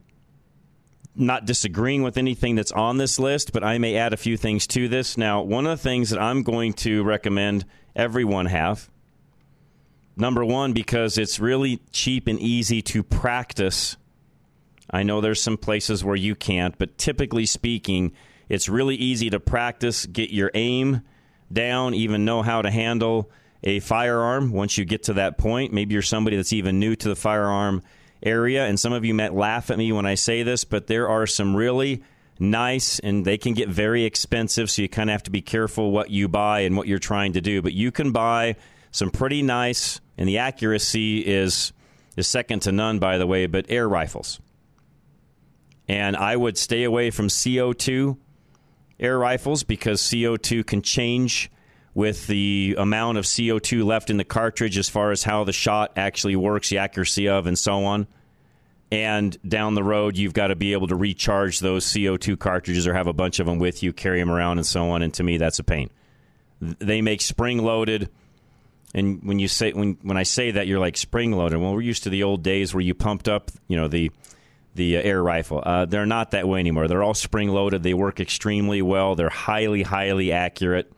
Not 1.15 1.45
disagreeing 1.45 2.01
with 2.01 2.17
anything 2.17 2.55
that's 2.55 2.71
on 2.71 2.97
this 2.97 3.19
list, 3.19 3.51
but 3.51 3.63
I 3.63 3.77
may 3.77 3.95
add 3.95 4.13
a 4.13 4.17
few 4.17 4.37
things 4.37 4.65
to 4.67 4.87
this. 4.87 5.17
Now, 5.17 5.41
one 5.41 5.65
of 5.65 5.77
the 5.77 5.83
things 5.83 6.09
that 6.11 6.21
I'm 6.21 6.43
going 6.43 6.73
to 6.73 7.03
recommend 7.03 7.65
everyone 7.95 8.45
have 8.47 8.89
number 10.19 10.43
one, 10.43 10.73
because 10.73 11.17
it's 11.17 11.39
really 11.39 11.81
cheap 11.91 12.27
and 12.27 12.39
easy 12.39 12.81
to 12.81 13.01
practice. 13.01 13.95
I 14.91 15.03
know 15.03 15.21
there's 15.21 15.41
some 15.41 15.57
places 15.57 16.03
where 16.03 16.15
you 16.15 16.35
can't, 16.35 16.77
but 16.77 16.97
typically 16.97 17.45
speaking, 17.45 18.11
it's 18.49 18.67
really 18.67 18.95
easy 18.95 19.29
to 19.29 19.39
practice, 19.39 20.05
get 20.05 20.31
your 20.31 20.51
aim 20.53 21.01
down, 21.51 21.93
even 21.93 22.25
know 22.25 22.41
how 22.41 22.61
to 22.61 22.71
handle 22.71 23.31
a 23.63 23.79
firearm 23.79 24.51
once 24.51 24.77
you 24.77 24.85
get 24.85 25.03
to 25.03 25.13
that 25.13 25.37
point. 25.37 25.73
Maybe 25.73 25.93
you're 25.93 26.01
somebody 26.01 26.37
that's 26.37 26.53
even 26.53 26.79
new 26.79 26.95
to 26.95 27.09
the 27.09 27.15
firearm 27.15 27.83
area, 28.23 28.65
and 28.65 28.79
some 28.79 28.93
of 28.93 29.05
you 29.05 29.13
might 29.13 29.33
laugh 29.33 29.71
at 29.71 29.77
me 29.77 29.91
when 29.91 30.05
I 30.05 30.15
say 30.15 30.43
this, 30.43 30.63
but 30.63 30.87
there 30.87 31.07
are 31.09 31.25
some 31.25 31.55
really 31.55 32.03
nice 32.39 32.99
and 32.99 33.25
they 33.25 33.37
can 33.37 33.53
get 33.53 33.69
very 33.69 34.05
expensive, 34.05 34.71
so 34.71 34.81
you 34.81 34.89
kind 34.89 35.09
of 35.09 35.13
have 35.13 35.23
to 35.23 35.31
be 35.31 35.41
careful 35.41 35.91
what 35.91 36.09
you 36.09 36.27
buy 36.27 36.61
and 36.61 36.77
what 36.77 36.87
you're 36.87 36.99
trying 36.99 37.33
to 37.33 37.41
do. 37.41 37.61
But 37.61 37.73
you 37.73 37.91
can 37.91 38.11
buy 38.11 38.55
some 38.91 39.11
pretty 39.11 39.41
nice, 39.41 39.99
and 40.17 40.27
the 40.27 40.37
accuracy 40.37 41.19
is 41.19 41.73
is 42.15 42.27
second 42.27 42.61
to 42.61 42.71
none, 42.71 42.99
by 42.99 43.17
the 43.17 43.27
way, 43.27 43.45
but 43.45 43.65
air 43.69 43.87
rifles. 43.87 44.39
And 45.87 46.17
I 46.17 46.35
would 46.35 46.57
stay 46.57 46.83
away 46.83 47.11
from 47.11 47.27
CO2 47.27 48.17
air 48.99 49.17
rifles 49.17 49.63
because 49.63 50.01
CO2 50.01 50.65
can 50.65 50.81
change 50.81 51.51
with 51.93 52.27
the 52.27 52.75
amount 52.77 53.17
of 53.17 53.25
CO2 53.25 53.83
left 53.83 54.09
in 54.09 54.17
the 54.17 54.23
cartridge 54.23 54.77
as 54.77 54.89
far 54.89 55.11
as 55.11 55.23
how 55.23 55.43
the 55.43 55.53
shot 55.53 55.91
actually 55.95 56.35
works, 56.35 56.69
the 56.69 56.77
accuracy 56.77 57.27
of, 57.27 57.47
and 57.47 57.57
so 57.57 57.83
on. 57.83 58.07
And 58.91 59.37
down 59.47 59.75
the 59.75 59.83
road, 59.83 60.17
you've 60.17 60.33
got 60.33 60.47
to 60.47 60.55
be 60.55 60.73
able 60.73 60.87
to 60.87 60.95
recharge 60.95 61.59
those 61.59 61.85
CO2 61.85 62.39
cartridges 62.39 62.87
or 62.87 62.93
have 62.93 63.07
a 63.07 63.13
bunch 63.13 63.39
of 63.39 63.45
them 63.45 63.59
with 63.59 63.83
you, 63.83 63.93
carry 63.93 64.19
them 64.19 64.31
around, 64.31 64.57
and 64.57 64.65
so 64.65 64.89
on. 64.89 65.01
And 65.03 65.13
to 65.15 65.23
me, 65.23 65.37
that's 65.37 65.59
a 65.59 65.63
pain. 65.63 65.89
They 66.59 67.01
make 67.01 67.21
spring 67.21 67.59
loaded. 67.59 68.09
And 68.95 69.21
when 69.23 69.37
you 69.37 69.47
say 69.47 69.71
when 69.71 69.97
when 70.01 70.17
I 70.17 70.23
say 70.23 70.51
that, 70.51 70.65
you're 70.65 70.79
like 70.79 70.97
spring 70.97 71.31
loaded. 71.31 71.59
Well, 71.59 71.73
we're 71.73 71.81
used 71.81 72.03
to 72.03 72.09
the 72.09 72.23
old 72.23 72.41
days 72.41 72.73
where 72.73 72.81
you 72.81 72.95
pumped 72.95 73.27
up, 73.27 73.51
you 73.67 73.77
know, 73.77 73.87
the 73.87 74.11
the 74.79 74.97
uh, 74.97 75.01
air 75.01 75.21
rifle. 75.21 75.61
Uh, 75.63 75.85
they're 75.85 76.07
not 76.07 76.31
that 76.31 76.47
way 76.47 76.59
anymore. 76.59 76.87
They're 76.87 77.03
all 77.03 77.13
spring 77.13 77.49
loaded. 77.49 77.83
They 77.83 77.93
work 77.93 78.19
extremely 78.19 78.81
well. 78.81 79.13
They're 79.13 79.29
highly, 79.29 79.83
highly 79.83 80.31
accurate. 80.31 80.91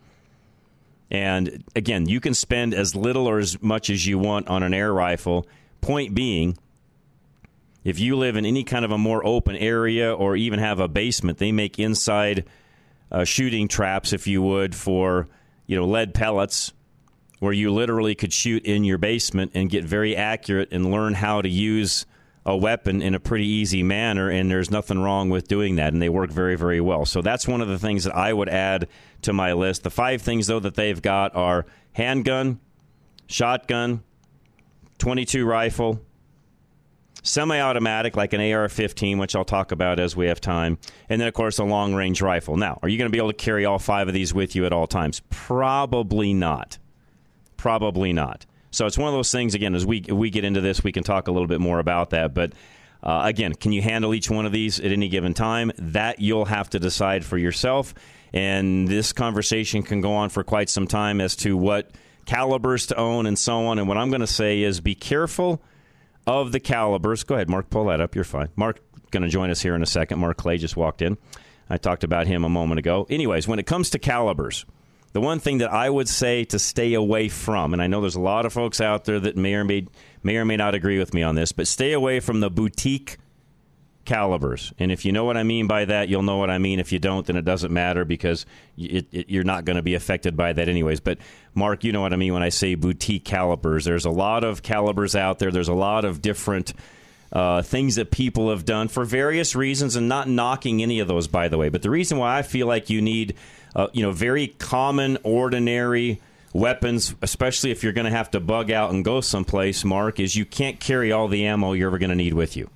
And 1.09 1.65
again, 1.75 2.07
you 2.07 2.21
can 2.21 2.33
spend 2.33 2.73
as 2.73 2.95
little 2.95 3.27
or 3.27 3.39
as 3.39 3.61
much 3.61 3.89
as 3.89 4.05
you 4.05 4.17
want 4.17 4.47
on 4.47 4.63
an 4.63 4.73
air 4.73 4.93
rifle. 4.93 5.47
Point 5.81 6.13
being, 6.13 6.57
if 7.83 7.99
you 7.99 8.15
live 8.15 8.37
in 8.37 8.45
any 8.45 8.63
kind 8.63 8.85
of 8.85 8.91
a 8.91 8.97
more 8.97 9.25
open 9.25 9.55
area 9.55 10.13
or 10.13 10.35
even 10.35 10.59
have 10.59 10.79
a 10.79 10.87
basement, 10.87 11.39
they 11.39 11.51
make 11.51 11.79
inside 11.79 12.45
uh, 13.11 13.25
shooting 13.25 13.67
traps, 13.67 14.13
if 14.13 14.27
you 14.27 14.41
would, 14.41 14.73
for 14.75 15.27
you 15.65 15.75
know 15.75 15.85
lead 15.85 16.13
pellets, 16.13 16.71
where 17.39 17.51
you 17.51 17.73
literally 17.73 18.13
could 18.13 18.31
shoot 18.31 18.63
in 18.63 18.83
your 18.83 18.99
basement 18.99 19.51
and 19.55 19.71
get 19.71 19.83
very 19.83 20.15
accurate 20.15 20.69
and 20.71 20.91
learn 20.91 21.15
how 21.15 21.41
to 21.41 21.49
use 21.49 22.05
a 22.45 22.57
weapon 22.57 23.01
in 23.01 23.13
a 23.13 23.19
pretty 23.19 23.45
easy 23.45 23.83
manner, 23.83 24.29
and 24.29 24.49
there's 24.49 24.71
nothing 24.71 24.99
wrong 24.99 25.29
with 25.29 25.47
doing 25.47 25.75
that, 25.75 25.93
and 25.93 26.01
they 26.01 26.09
work 26.09 26.31
very, 26.31 26.55
very 26.55 26.81
well. 26.81 27.05
So 27.05 27.21
that's 27.21 27.47
one 27.47 27.61
of 27.61 27.67
the 27.67 27.77
things 27.77 28.03
that 28.05 28.15
I 28.15 28.33
would 28.33 28.49
add 28.49 28.87
to 29.23 29.33
my 29.33 29.53
list. 29.53 29.83
The 29.83 29.91
five 29.91 30.21
things, 30.21 30.47
though, 30.47 30.59
that 30.59 30.75
they've 30.75 31.01
got 31.01 31.35
are 31.35 31.65
handgun, 31.93 32.59
shotgun, 33.27 34.03
22 34.97 35.45
rifle, 35.45 36.01
semi 37.21 37.59
automatic 37.59 38.15
like 38.15 38.33
an 38.33 38.41
AR 38.41 38.67
15, 38.67 39.19
which 39.19 39.35
I'll 39.35 39.45
talk 39.45 39.71
about 39.71 39.99
as 39.99 40.15
we 40.15 40.27
have 40.27 40.41
time, 40.41 40.79
and 41.09 41.21
then, 41.21 41.27
of 41.27 41.35
course, 41.35 41.59
a 41.59 41.63
long 41.63 41.93
range 41.93 42.21
rifle. 42.23 42.57
Now, 42.57 42.79
are 42.81 42.89
you 42.89 42.97
going 42.97 43.09
to 43.09 43.15
be 43.15 43.19
able 43.19 43.31
to 43.31 43.37
carry 43.37 43.65
all 43.65 43.79
five 43.79 44.07
of 44.07 44.15
these 44.15 44.33
with 44.33 44.55
you 44.55 44.65
at 44.65 44.73
all 44.73 44.87
times? 44.87 45.21
Probably 45.29 46.33
not. 46.33 46.79
Probably 47.55 48.13
not. 48.13 48.47
So 48.71 48.85
it's 48.85 48.97
one 48.97 49.07
of 49.07 49.13
those 49.13 49.31
things. 49.31 49.53
Again, 49.53 49.75
as 49.75 49.85
we 49.85 50.01
we 50.01 50.29
get 50.29 50.43
into 50.43 50.61
this, 50.61 50.83
we 50.83 50.91
can 50.91 51.03
talk 51.03 51.27
a 51.27 51.31
little 51.31 51.47
bit 51.47 51.59
more 51.59 51.79
about 51.79 52.11
that. 52.11 52.33
But 52.33 52.53
uh, 53.03 53.21
again, 53.25 53.53
can 53.53 53.71
you 53.71 53.81
handle 53.81 54.13
each 54.13 54.29
one 54.29 54.45
of 54.45 54.51
these 54.51 54.79
at 54.79 54.91
any 54.91 55.09
given 55.09 55.33
time? 55.33 55.71
That 55.77 56.19
you'll 56.19 56.45
have 56.45 56.69
to 56.71 56.79
decide 56.79 57.25
for 57.25 57.37
yourself. 57.37 57.93
And 58.33 58.87
this 58.87 59.11
conversation 59.11 59.83
can 59.83 60.01
go 60.01 60.13
on 60.13 60.29
for 60.29 60.43
quite 60.43 60.69
some 60.69 60.87
time 60.87 61.19
as 61.19 61.35
to 61.37 61.57
what 61.57 61.91
calibers 62.25 62.87
to 62.87 62.95
own 62.95 63.25
and 63.25 63.37
so 63.37 63.65
on. 63.67 63.77
And 63.77 63.87
what 63.87 63.97
I'm 63.97 64.09
going 64.09 64.21
to 64.21 64.27
say 64.27 64.61
is 64.61 64.79
be 64.79 64.95
careful 64.95 65.61
of 66.25 66.51
the 66.51 66.59
calibers. 66.59 67.23
Go 67.23 67.35
ahead, 67.35 67.49
Mark, 67.49 67.69
pull 67.69 67.85
that 67.85 67.99
up. 67.99 68.15
You're 68.15 68.23
fine. 68.23 68.49
Mark 68.55 68.79
going 69.11 69.23
to 69.23 69.29
join 69.29 69.49
us 69.49 69.61
here 69.61 69.75
in 69.75 69.83
a 69.83 69.87
second. 69.87 70.19
Mark 70.19 70.37
Clay 70.37 70.57
just 70.57 70.77
walked 70.77 71.01
in. 71.01 71.17
I 71.69 71.77
talked 71.77 72.03
about 72.03 72.27
him 72.27 72.43
a 72.43 72.49
moment 72.49 72.79
ago. 72.79 73.05
Anyways, 73.09 73.47
when 73.47 73.59
it 73.59 73.65
comes 73.65 73.89
to 73.91 73.99
calibers, 73.99 74.65
the 75.13 75.21
one 75.21 75.39
thing 75.39 75.59
that 75.59 75.71
I 75.71 75.89
would 75.89 76.07
say 76.07 76.43
to 76.45 76.59
stay 76.59 76.93
away 76.93 77.29
from, 77.29 77.73
and 77.73 77.81
I 77.81 77.87
know 77.87 78.01
there's 78.01 78.15
a 78.15 78.21
lot 78.21 78.45
of 78.45 78.53
folks 78.53 78.79
out 78.79 79.05
there 79.05 79.19
that 79.19 79.35
may 79.35 79.55
or 79.55 79.63
may, 79.63 79.87
may 80.23 80.37
or 80.37 80.45
may 80.45 80.57
not 80.57 80.75
agree 80.75 80.99
with 80.99 81.13
me 81.13 81.23
on 81.23 81.35
this, 81.35 81.51
but 81.51 81.67
stay 81.67 81.93
away 81.93 82.19
from 82.19 82.39
the 82.39 82.49
boutique 82.49 83.17
calibers. 84.05 84.73
And 84.79 84.91
if 84.91 85.05
you 85.05 85.11
know 85.11 85.25
what 85.25 85.37
I 85.37 85.43
mean 85.43 85.67
by 85.67 85.85
that, 85.85 86.09
you'll 86.09 86.23
know 86.23 86.37
what 86.37 86.49
I 86.49 86.57
mean. 86.57 86.79
If 86.79 86.91
you 86.91 86.99
don't, 86.99 87.25
then 87.25 87.35
it 87.35 87.45
doesn't 87.45 87.71
matter 87.71 88.03
because 88.05 88.45
it, 88.77 89.07
it, 89.11 89.29
you're 89.29 89.43
not 89.43 89.65
going 89.65 89.75
to 89.75 89.81
be 89.81 89.93
affected 89.93 90.35
by 90.35 90.53
that 90.53 90.67
anyways. 90.67 90.99
But 90.99 91.19
Mark, 91.53 91.83
you 91.83 91.91
know 91.91 92.01
what 92.01 92.13
I 92.13 92.15
mean 92.15 92.33
when 92.33 92.43
I 92.43 92.49
say 92.49 92.75
boutique 92.75 93.25
calibers. 93.25 93.85
There's 93.85 94.05
a 94.05 94.09
lot 94.11 94.43
of 94.43 94.63
calibers 94.63 95.15
out 95.15 95.39
there. 95.39 95.51
There's 95.51 95.67
a 95.67 95.73
lot 95.73 96.05
of 96.05 96.21
different 96.21 96.73
uh, 97.31 97.61
things 97.61 97.95
that 97.95 98.11
people 98.11 98.49
have 98.49 98.65
done 98.65 98.87
for 98.87 99.05
various 99.05 99.55
reasons, 99.55 99.95
and 99.95 100.09
not 100.09 100.27
knocking 100.27 100.81
any 100.81 100.99
of 100.99 101.07
those, 101.07 101.27
by 101.27 101.47
the 101.47 101.57
way. 101.57 101.69
But 101.69 101.81
the 101.81 101.89
reason 101.89 102.17
why 102.17 102.37
I 102.37 102.41
feel 102.41 102.67
like 102.67 102.89
you 102.89 103.01
need, 103.01 103.35
uh, 103.75 103.87
you 103.93 104.01
know, 104.01 104.11
very 104.11 104.47
common, 104.47 105.17
ordinary 105.23 106.21
weapons, 106.53 107.15
especially 107.21 107.71
if 107.71 107.83
you're 107.83 107.93
going 107.93 108.05
to 108.05 108.11
have 108.11 108.31
to 108.31 108.39
bug 108.39 108.71
out 108.71 108.91
and 108.91 109.05
go 109.05 109.21
someplace, 109.21 109.85
Mark, 109.85 110.19
is 110.19 110.35
you 110.35 110.45
can't 110.45 110.79
carry 110.79 111.11
all 111.11 111.27
the 111.27 111.45
ammo 111.45 111.73
you're 111.73 111.87
ever 111.87 111.97
going 111.97 112.09
to 112.09 112.15
need 112.15 112.33
with 112.33 112.57
you 112.57 112.69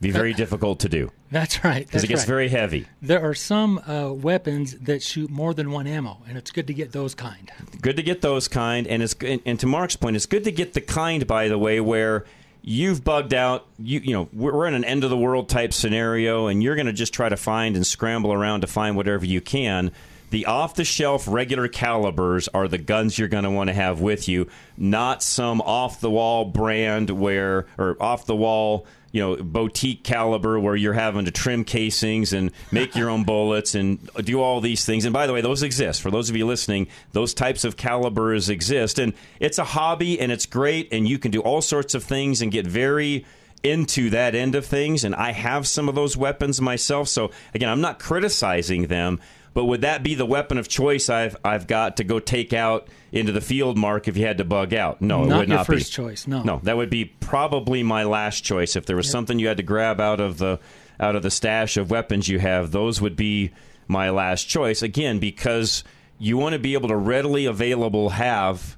be 0.00 0.10
very 0.10 0.32
difficult 0.32 0.80
to 0.80 0.88
do. 0.88 1.10
That's 1.30 1.62
right. 1.62 1.86
Because 1.86 2.04
it 2.04 2.08
gets 2.08 2.22
right. 2.22 2.28
very 2.28 2.48
heavy. 2.48 2.86
There 3.02 3.22
are 3.22 3.34
some 3.34 3.78
uh, 3.78 4.12
weapons 4.12 4.74
that 4.78 5.02
shoot 5.02 5.30
more 5.30 5.54
than 5.54 5.70
one 5.70 5.86
ammo, 5.86 6.18
and 6.26 6.38
it's 6.38 6.50
good 6.50 6.66
to 6.68 6.74
get 6.74 6.92
those 6.92 7.14
kind. 7.14 7.50
Good 7.80 7.96
to 7.96 8.02
get 8.02 8.22
those 8.22 8.48
kind, 8.48 8.86
and 8.86 9.02
it's 9.02 9.14
and, 9.20 9.40
and 9.44 9.60
to 9.60 9.66
Mark's 9.66 9.96
point, 9.96 10.16
it's 10.16 10.26
good 10.26 10.44
to 10.44 10.52
get 10.52 10.72
the 10.72 10.80
kind, 10.80 11.26
by 11.26 11.48
the 11.48 11.58
way, 11.58 11.80
where 11.80 12.24
you've 12.62 13.04
bugged 13.04 13.34
out. 13.34 13.66
You 13.78 14.00
you 14.00 14.14
know 14.14 14.28
we're 14.32 14.66
in 14.66 14.74
an 14.74 14.84
end 14.84 15.04
of 15.04 15.10
the 15.10 15.18
world 15.18 15.48
type 15.48 15.72
scenario, 15.72 16.46
and 16.46 16.62
you're 16.62 16.76
going 16.76 16.86
to 16.86 16.92
just 16.92 17.12
try 17.12 17.28
to 17.28 17.36
find 17.36 17.76
and 17.76 17.86
scramble 17.86 18.32
around 18.32 18.62
to 18.62 18.66
find 18.66 18.96
whatever 18.96 19.26
you 19.26 19.40
can. 19.40 19.92
The 20.30 20.46
off 20.46 20.74
the 20.74 20.84
shelf 20.84 21.26
regular 21.28 21.68
calibers 21.68 22.48
are 22.48 22.68
the 22.68 22.78
guns 22.78 23.18
you're 23.18 23.28
going 23.28 23.44
to 23.44 23.50
want 23.50 23.68
to 23.68 23.74
have 23.74 24.00
with 24.00 24.28
you, 24.28 24.48
not 24.76 25.22
some 25.22 25.60
off 25.60 26.00
the 26.00 26.10
wall 26.10 26.44
brand 26.44 27.10
where 27.10 27.66
or 27.76 27.96
off 28.00 28.26
the 28.26 28.36
wall 28.36 28.86
you 29.12 29.20
know 29.20 29.36
boutique 29.36 30.04
caliber 30.04 30.58
where 30.60 30.76
you're 30.76 30.92
having 30.92 31.24
to 31.24 31.30
trim 31.30 31.64
casings 31.64 32.32
and 32.32 32.52
make 32.70 32.94
your 32.94 33.10
own 33.10 33.24
bullets 33.24 33.74
and 33.74 34.08
do 34.24 34.40
all 34.40 34.60
these 34.60 34.84
things. 34.84 35.04
And 35.04 35.12
by 35.12 35.26
the 35.26 35.32
way 35.32 35.40
those 35.40 35.62
exist. 35.62 36.00
For 36.00 36.10
those 36.10 36.30
of 36.30 36.36
you 36.36 36.46
listening 36.46 36.86
those 37.12 37.34
types 37.34 37.64
of 37.64 37.76
calibers 37.76 38.48
exist. 38.48 38.98
And 38.98 39.12
it's 39.40 39.58
a 39.58 39.64
hobby 39.64 40.20
and 40.20 40.30
it's 40.30 40.46
great 40.46 40.88
and 40.92 41.08
you 41.08 41.18
can 41.18 41.30
do 41.30 41.40
all 41.40 41.60
sorts 41.60 41.94
of 41.94 42.04
things 42.04 42.40
and 42.40 42.52
get 42.52 42.66
very 42.66 43.26
into 43.62 44.10
that 44.10 44.34
end 44.34 44.54
of 44.54 44.64
things. 44.64 45.04
And 45.04 45.14
I 45.14 45.32
have 45.32 45.66
some 45.66 45.88
of 45.88 45.94
those 45.94 46.16
weapons 46.16 46.60
myself. 46.60 47.08
So 47.08 47.32
again 47.52 47.68
I'm 47.68 47.80
not 47.80 47.98
criticizing 47.98 48.86
them 48.86 49.18
but 49.52 49.64
would 49.64 49.80
that 49.80 50.02
be 50.02 50.14
the 50.14 50.26
weapon 50.26 50.58
of 50.58 50.68
choice 50.68 51.08
I've 51.08 51.36
I've 51.44 51.66
got 51.66 51.96
to 51.96 52.04
go 52.04 52.20
take 52.20 52.52
out 52.52 52.88
into 53.10 53.32
the 53.32 53.40
field, 53.40 53.76
Mark? 53.76 54.06
If 54.06 54.16
you 54.16 54.24
had 54.24 54.38
to 54.38 54.44
bug 54.44 54.72
out, 54.72 55.02
no, 55.02 55.24
not 55.24 55.34
it 55.34 55.38
would 55.38 55.48
your 55.48 55.56
not 55.58 55.66
first 55.66 55.90
be. 55.90 55.92
choice. 55.92 56.26
No, 56.26 56.42
no, 56.42 56.60
that 56.62 56.76
would 56.76 56.90
be 56.90 57.04
probably 57.04 57.82
my 57.82 58.04
last 58.04 58.44
choice. 58.44 58.76
If 58.76 58.86
there 58.86 58.96
was 58.96 59.06
yep. 59.06 59.12
something 59.12 59.38
you 59.38 59.48
had 59.48 59.56
to 59.56 59.62
grab 59.62 60.00
out 60.00 60.20
of 60.20 60.38
the 60.38 60.60
out 61.00 61.16
of 61.16 61.22
the 61.22 61.30
stash 61.30 61.76
of 61.76 61.90
weapons 61.90 62.28
you 62.28 62.38
have, 62.38 62.70
those 62.70 63.00
would 63.00 63.16
be 63.16 63.50
my 63.88 64.10
last 64.10 64.44
choice. 64.44 64.82
Again, 64.82 65.18
because 65.18 65.82
you 66.18 66.36
want 66.36 66.52
to 66.52 66.58
be 66.58 66.74
able 66.74 66.88
to 66.88 66.96
readily 66.96 67.46
available 67.46 68.10
have 68.10 68.76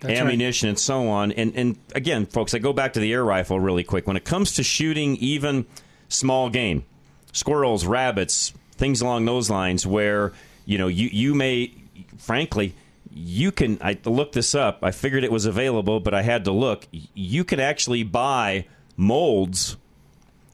That's 0.00 0.18
ammunition 0.18 0.66
right. 0.66 0.70
and 0.70 0.78
so 0.78 1.08
on. 1.08 1.30
And 1.32 1.54
and 1.54 1.78
again, 1.94 2.26
folks, 2.26 2.52
I 2.52 2.58
go 2.58 2.72
back 2.72 2.94
to 2.94 3.00
the 3.00 3.12
air 3.12 3.24
rifle 3.24 3.60
really 3.60 3.84
quick. 3.84 4.08
When 4.08 4.16
it 4.16 4.24
comes 4.24 4.54
to 4.54 4.64
shooting, 4.64 5.16
even 5.16 5.66
small 6.08 6.50
game, 6.50 6.84
squirrels, 7.32 7.86
rabbits, 7.86 8.52
things 8.80 9.00
along 9.00 9.26
those 9.26 9.48
lines 9.48 9.86
where 9.86 10.32
you 10.64 10.78
know 10.78 10.88
you 10.88 11.08
you 11.12 11.34
may 11.34 11.72
frankly 12.18 12.74
you 13.12 13.52
can 13.52 13.78
I 13.80 13.98
looked 14.04 14.34
this 14.34 14.54
up. 14.54 14.80
I 14.82 14.90
figured 14.90 15.24
it 15.24 15.32
was 15.32 15.46
available, 15.46 16.00
but 16.00 16.14
I 16.14 16.22
had 16.22 16.44
to 16.44 16.52
look. 16.52 16.86
You 16.90 17.44
can 17.44 17.60
actually 17.60 18.02
buy 18.02 18.66
molds. 18.96 19.76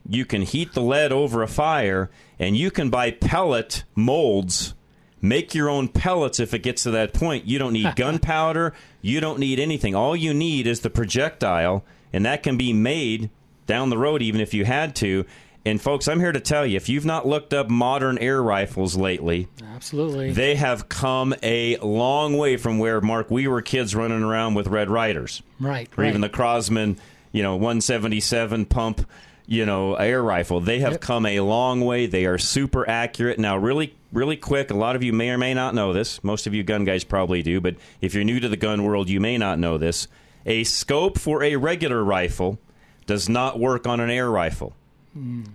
You 0.09 0.25
can 0.25 0.43
heat 0.43 0.73
the 0.73 0.83
lead 0.83 1.13
over 1.13 1.43
a 1.43 1.49
fire 1.49 2.11
and 2.39 2.57
you 2.57 2.71
can 2.71 2.91
buy 2.91 3.11
pellet 3.11 3.85
molds. 3.95 4.75
Make 5.21 5.55
your 5.55 5.69
own 5.69 5.89
pellets 5.89 6.39
if 6.39 6.55
it 6.55 6.63
gets 6.63 6.85
to 6.85 6.91
that 6.93 7.13
point. 7.13 7.47
You 7.47 7.59
don't 7.59 7.73
need 7.73 7.97
gunpowder, 7.97 8.75
you 9.03 9.21
don't 9.21 9.39
need 9.39 9.59
anything. 9.59 9.95
All 9.95 10.15
you 10.15 10.33
need 10.33 10.67
is 10.67 10.81
the 10.81 10.91
projectile 10.91 11.85
and 12.13 12.25
that 12.25 12.43
can 12.43 12.57
be 12.57 12.73
made 12.73 13.31
down 13.67 13.91
the 13.91 13.99
road 13.99 14.23
even 14.23 14.41
if 14.41 14.55
you 14.55 14.65
had 14.65 14.95
to 14.97 15.27
and 15.67 15.83
folks, 15.83 16.07
I'm 16.07 16.21
here 16.21 16.31
to 16.31 16.41
tell 16.41 16.65
you 16.65 16.77
if 16.77 16.89
you've 16.89 17.05
not 17.05 17.27
looked 17.27 17.53
up 17.53 17.69
modern 17.69 18.19
air 18.19 18.41
rifles 18.41 18.97
lately, 18.97 19.49
absolutely, 19.75 20.31
they 20.31 20.55
have 20.55 20.89
come 20.89 21.35
a 21.43 21.77
long 21.79 22.39
way 22.39 22.57
from 22.57 22.79
where 22.79 23.01
Mark 23.01 23.31
we 23.33 23.49
were 23.49 23.63
kids 23.63 23.95
running 23.95 24.23
around 24.23 24.55
with 24.55 24.69
Red 24.69 24.89
Ryders. 24.89 25.43
right? 25.59 25.89
Or 25.99 26.03
right. 26.03 26.09
even 26.09 26.21
the 26.21 26.29
Crosman, 26.29 26.99
you 27.33 27.43
know, 27.43 27.57
177 27.57 28.67
pump, 28.67 29.09
you 29.47 29.67
know, 29.67 29.95
air 29.95 30.23
rifle. 30.23 30.61
They 30.61 30.79
have 30.79 30.93
yep. 30.93 31.01
come 31.01 31.27
a 31.27 31.41
long 31.41 31.81
way. 31.81 32.07
They 32.07 32.27
are 32.27 32.39
super 32.39 32.89
accurate. 32.89 33.41
Now, 33.41 33.57
really, 33.57 33.93
really 34.13 34.37
quick. 34.37 34.71
A 34.71 34.75
lot 34.75 34.95
of 34.95 35.03
you 35.03 35.13
may 35.13 35.31
or 35.31 35.39
may 35.39 35.53
not 35.53 35.75
know 35.75 35.93
this. 35.93 36.23
Most 36.23 36.47
of 36.47 36.55
you 36.55 36.63
gun 36.63 36.85
guys 36.85 37.03
probably 37.03 37.43
do, 37.43 37.61
but 37.61 37.75
if 38.01 38.15
you're 38.15 38.25
new 38.25 38.39
to 38.39 38.49
the 38.49 38.57
gun 38.57 38.85
world, 38.85 39.09
you 39.09 39.19
may 39.19 39.37
not 39.37 39.59
know 39.59 39.79
this. 39.79 40.07
A 40.47 40.63
scope 40.63 41.19
for 41.19 41.43
a 41.43 41.57
regular 41.57 42.05
rifle 42.05 42.61
does 43.07 43.29
not 43.29 43.59
work 43.59 43.87
on 43.89 43.99
an 43.99 44.11
air 44.11 44.31
rifle. 44.31 44.75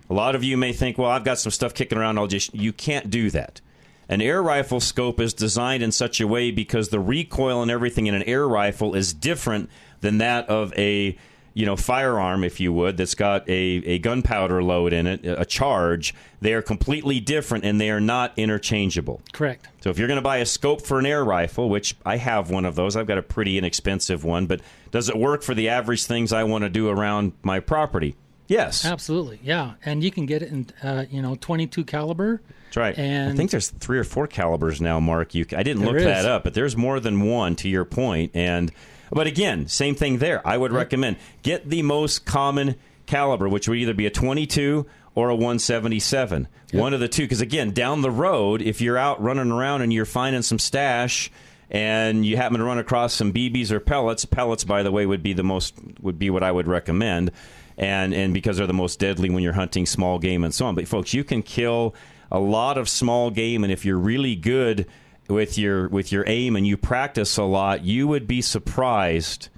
A 0.09 0.13
lot 0.13 0.35
of 0.35 0.43
you 0.43 0.57
may 0.57 0.73
think, 0.73 0.97
well, 0.97 1.09
I've 1.09 1.23
got 1.23 1.39
some 1.39 1.51
stuff 1.51 1.73
kicking 1.73 1.97
around. 1.97 2.17
I'll 2.17 2.27
just. 2.27 2.53
You 2.53 2.73
can't 2.73 3.09
do 3.09 3.29
that. 3.31 3.61
An 4.09 4.21
air 4.21 4.43
rifle 4.43 4.81
scope 4.81 5.21
is 5.21 5.33
designed 5.33 5.83
in 5.83 5.91
such 5.91 6.19
a 6.19 6.27
way 6.27 6.51
because 6.51 6.89
the 6.89 6.99
recoil 6.99 7.61
and 7.61 7.71
everything 7.71 8.07
in 8.07 8.13
an 8.13 8.23
air 8.23 8.47
rifle 8.47 8.93
is 8.93 9.13
different 9.13 9.69
than 10.01 10.17
that 10.17 10.49
of 10.49 10.73
a 10.77 11.17
you 11.53 11.65
know 11.65 11.75
firearm, 11.75 12.43
if 12.43 12.59
you 12.59 12.73
would, 12.73 12.97
that's 12.97 13.15
got 13.15 13.47
a, 13.47 13.53
a 13.53 13.99
gunpowder 13.99 14.63
load 14.63 14.93
in 14.93 15.07
it, 15.07 15.21
a 15.25 15.45
charge. 15.45 16.13
They 16.41 16.53
are 16.53 16.61
completely 16.61 17.19
different 17.19 17.63
and 17.63 17.79
they 17.79 17.89
are 17.89 18.01
not 18.01 18.33
interchangeable. 18.37 19.21
Correct. 19.31 19.67
So 19.81 19.89
if 19.89 19.97
you're 19.97 20.07
going 20.07 20.17
to 20.17 20.21
buy 20.21 20.37
a 20.37 20.45
scope 20.45 20.81
for 20.81 20.99
an 20.99 21.05
air 21.05 21.23
rifle, 21.23 21.69
which 21.69 21.95
I 22.05 22.17
have 22.17 22.49
one 22.49 22.65
of 22.65 22.75
those, 22.75 22.95
I've 22.95 23.07
got 23.07 23.17
a 23.17 23.23
pretty 23.23 23.57
inexpensive 23.57 24.23
one, 24.23 24.45
but 24.45 24.61
does 24.91 25.07
it 25.09 25.15
work 25.15 25.43
for 25.43 25.53
the 25.53 25.69
average 25.69 26.05
things 26.05 26.33
I 26.33 26.43
want 26.43 26.63
to 26.63 26.69
do 26.69 26.89
around 26.89 27.33
my 27.43 27.59
property? 27.59 28.15
Yes, 28.51 28.83
absolutely. 28.83 29.39
Yeah, 29.41 29.75
and 29.85 30.03
you 30.03 30.11
can 30.11 30.25
get 30.25 30.41
it 30.41 30.49
in 30.49 30.67
uh, 30.83 31.05
you 31.09 31.21
know 31.21 31.35
22 31.35 31.85
caliber. 31.85 32.41
That's 32.65 32.77
right. 32.77 32.97
And 32.97 33.31
I 33.31 33.35
think 33.35 33.49
there's 33.49 33.69
three 33.69 33.97
or 33.97 34.03
four 34.03 34.27
calibers 34.27 34.81
now, 34.81 34.99
Mark. 34.99 35.33
You, 35.33 35.45
I 35.55 35.63
didn't 35.63 35.85
look 35.85 35.95
is. 35.95 36.03
that 36.03 36.25
up, 36.25 36.43
but 36.43 36.53
there's 36.53 36.75
more 36.75 36.99
than 36.99 37.21
one. 37.21 37.55
To 37.57 37.69
your 37.69 37.85
point, 37.85 38.31
and 38.33 38.69
but 39.09 39.25
again, 39.25 39.69
same 39.69 39.95
thing 39.95 40.17
there. 40.17 40.45
I 40.45 40.57
would 40.57 40.73
recommend 40.73 41.15
get 41.43 41.69
the 41.69 41.81
most 41.81 42.25
common 42.25 42.75
caliber, 43.05 43.47
which 43.47 43.69
would 43.69 43.77
either 43.77 43.93
be 43.93 44.05
a 44.05 44.09
22 44.09 44.85
or 45.15 45.29
a 45.29 45.33
177. 45.35 46.49
Yep. 46.73 46.81
One 46.81 46.93
of 46.93 46.99
the 46.99 47.07
two, 47.07 47.23
because 47.23 47.39
again, 47.39 47.71
down 47.71 48.01
the 48.01 48.11
road, 48.11 48.61
if 48.61 48.81
you're 48.81 48.97
out 48.97 49.21
running 49.21 49.49
around 49.49 49.81
and 49.81 49.93
you're 49.93 50.05
finding 50.05 50.41
some 50.41 50.59
stash 50.59 51.31
and 51.69 52.25
you 52.25 52.35
happen 52.35 52.59
to 52.59 52.65
run 52.65 52.79
across 52.79 53.13
some 53.13 53.31
BBs 53.31 53.71
or 53.71 53.79
pellets, 53.79 54.25
pellets, 54.25 54.65
by 54.65 54.83
the 54.83 54.91
way, 54.91 55.05
would 55.05 55.23
be 55.23 55.31
the 55.31 55.43
most 55.43 55.73
would 56.01 56.19
be 56.19 56.29
what 56.29 56.43
I 56.43 56.51
would 56.51 56.67
recommend 56.67 57.31
and 57.77 58.13
and 58.13 58.33
because 58.33 58.57
they're 58.57 58.67
the 58.67 58.73
most 58.73 58.99
deadly 58.99 59.29
when 59.29 59.43
you're 59.43 59.53
hunting 59.53 59.85
small 59.85 60.19
game 60.19 60.43
and 60.43 60.53
so 60.53 60.65
on. 60.65 60.75
But 60.75 60.87
folks, 60.87 61.13
you 61.13 61.23
can 61.23 61.43
kill 61.43 61.95
a 62.31 62.39
lot 62.39 62.77
of 62.77 62.87
small 62.87 63.29
game, 63.29 63.63
and 63.63 63.71
if 63.73 63.85
you're 63.85 63.97
really 63.97 64.35
good 64.35 64.87
with 65.27 65.57
your 65.57 65.87
with 65.89 66.11
your 66.11 66.23
aim 66.27 66.55
and 66.55 66.65
you 66.65 66.77
practice 66.77 67.37
a 67.37 67.43
lot, 67.43 67.83
you 67.83 68.07
would 68.07 68.27
be 68.27 68.41
surprised 68.41 69.49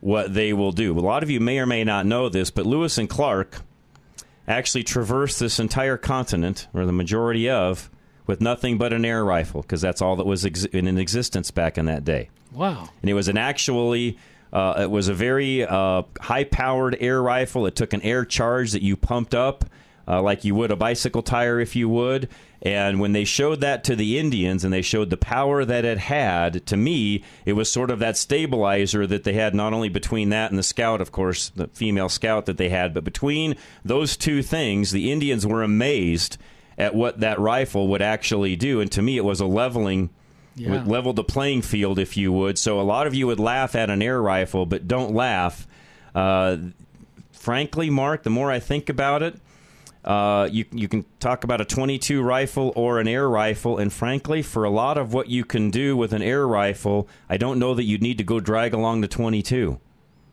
what 0.00 0.34
they 0.34 0.52
will 0.52 0.72
do. 0.72 0.96
A 0.96 1.00
lot 1.00 1.22
of 1.22 1.30
you 1.30 1.40
may 1.40 1.58
or 1.58 1.66
may 1.66 1.84
not 1.84 2.06
know 2.06 2.28
this, 2.28 2.50
but 2.50 2.66
Lewis 2.66 2.98
and 2.98 3.08
Clark 3.08 3.62
actually 4.46 4.84
traversed 4.84 5.40
this 5.40 5.58
entire 5.58 5.96
continent, 5.96 6.68
or 6.72 6.86
the 6.86 6.92
majority 6.92 7.50
of, 7.50 7.90
with 8.26 8.40
nothing 8.40 8.78
but 8.78 8.92
an 8.92 9.04
air 9.04 9.24
rifle, 9.24 9.62
because 9.62 9.80
that's 9.80 10.00
all 10.00 10.16
that 10.16 10.26
was 10.26 10.46
ex- 10.46 10.64
in 10.66 10.98
existence 10.98 11.50
back 11.50 11.76
in 11.76 11.86
that 11.86 12.04
day. 12.04 12.28
Wow! 12.52 12.88
And 13.00 13.10
it 13.10 13.14
was 13.14 13.28
an 13.28 13.36
actually 13.36 14.18
uh, 14.56 14.82
it 14.82 14.90
was 14.90 15.08
a 15.08 15.14
very 15.14 15.66
uh, 15.66 16.02
high 16.18 16.44
powered 16.44 16.96
air 16.98 17.20
rifle. 17.20 17.66
It 17.66 17.76
took 17.76 17.92
an 17.92 18.00
air 18.00 18.24
charge 18.24 18.72
that 18.72 18.80
you 18.80 18.96
pumped 18.96 19.34
up 19.34 19.66
uh, 20.08 20.22
like 20.22 20.44
you 20.44 20.54
would 20.54 20.70
a 20.70 20.76
bicycle 20.76 21.22
tire 21.22 21.60
if 21.60 21.76
you 21.76 21.90
would. 21.90 22.30
And 22.62 22.98
when 22.98 23.12
they 23.12 23.24
showed 23.24 23.60
that 23.60 23.84
to 23.84 23.94
the 23.94 24.18
Indians 24.18 24.64
and 24.64 24.72
they 24.72 24.80
showed 24.82 25.10
the 25.10 25.18
power 25.18 25.64
that 25.64 25.84
it 25.84 25.98
had, 25.98 26.64
to 26.66 26.76
me, 26.76 27.22
it 27.44 27.52
was 27.52 27.70
sort 27.70 27.90
of 27.90 27.98
that 27.98 28.16
stabilizer 28.16 29.06
that 29.06 29.24
they 29.24 29.34
had 29.34 29.54
not 29.54 29.74
only 29.74 29.90
between 29.90 30.30
that 30.30 30.50
and 30.50 30.58
the 30.58 30.62
scout, 30.62 31.00
of 31.02 31.12
course, 31.12 31.50
the 31.50 31.68
female 31.68 32.08
scout 32.08 32.46
that 32.46 32.56
they 32.56 32.70
had, 32.70 32.94
but 32.94 33.04
between 33.04 33.56
those 33.84 34.16
two 34.16 34.42
things, 34.42 34.90
the 34.90 35.12
Indians 35.12 35.46
were 35.46 35.62
amazed 35.62 36.38
at 36.78 36.94
what 36.94 37.20
that 37.20 37.38
rifle 37.38 37.88
would 37.88 38.02
actually 38.02 38.56
do. 38.56 38.80
And 38.80 38.90
to 38.92 39.02
me, 39.02 39.18
it 39.18 39.24
was 39.24 39.40
a 39.40 39.46
leveling. 39.46 40.10
Yeah. 40.56 40.82
Leveled 40.84 41.16
the 41.16 41.24
playing 41.24 41.62
field, 41.62 41.98
if 41.98 42.16
you 42.16 42.32
would. 42.32 42.56
So 42.58 42.80
a 42.80 42.82
lot 42.82 43.06
of 43.06 43.14
you 43.14 43.26
would 43.26 43.38
laugh 43.38 43.74
at 43.74 43.90
an 43.90 44.00
air 44.00 44.20
rifle, 44.22 44.64
but 44.64 44.88
don't 44.88 45.14
laugh. 45.14 45.66
Uh, 46.14 46.56
frankly, 47.30 47.90
Mark, 47.90 48.22
the 48.22 48.30
more 48.30 48.50
I 48.50 48.58
think 48.58 48.88
about 48.88 49.22
it, 49.22 49.38
uh, 50.04 50.48
you 50.50 50.64
you 50.72 50.88
can 50.88 51.04
talk 51.20 51.44
about 51.44 51.60
a 51.60 51.64
22 51.64 52.22
rifle 52.22 52.72
or 52.76 53.00
an 53.00 53.08
air 53.08 53.28
rifle, 53.28 53.76
and 53.76 53.92
frankly, 53.92 54.40
for 54.40 54.64
a 54.64 54.70
lot 54.70 54.96
of 54.96 55.12
what 55.12 55.28
you 55.28 55.44
can 55.44 55.70
do 55.70 55.96
with 55.96 56.12
an 56.12 56.22
air 56.22 56.46
rifle, 56.46 57.08
I 57.28 57.36
don't 57.36 57.58
know 57.58 57.74
that 57.74 57.84
you'd 57.84 58.02
need 58.02 58.16
to 58.18 58.24
go 58.24 58.40
drag 58.40 58.72
along 58.72 59.00
the 59.02 59.08
22. 59.08 59.78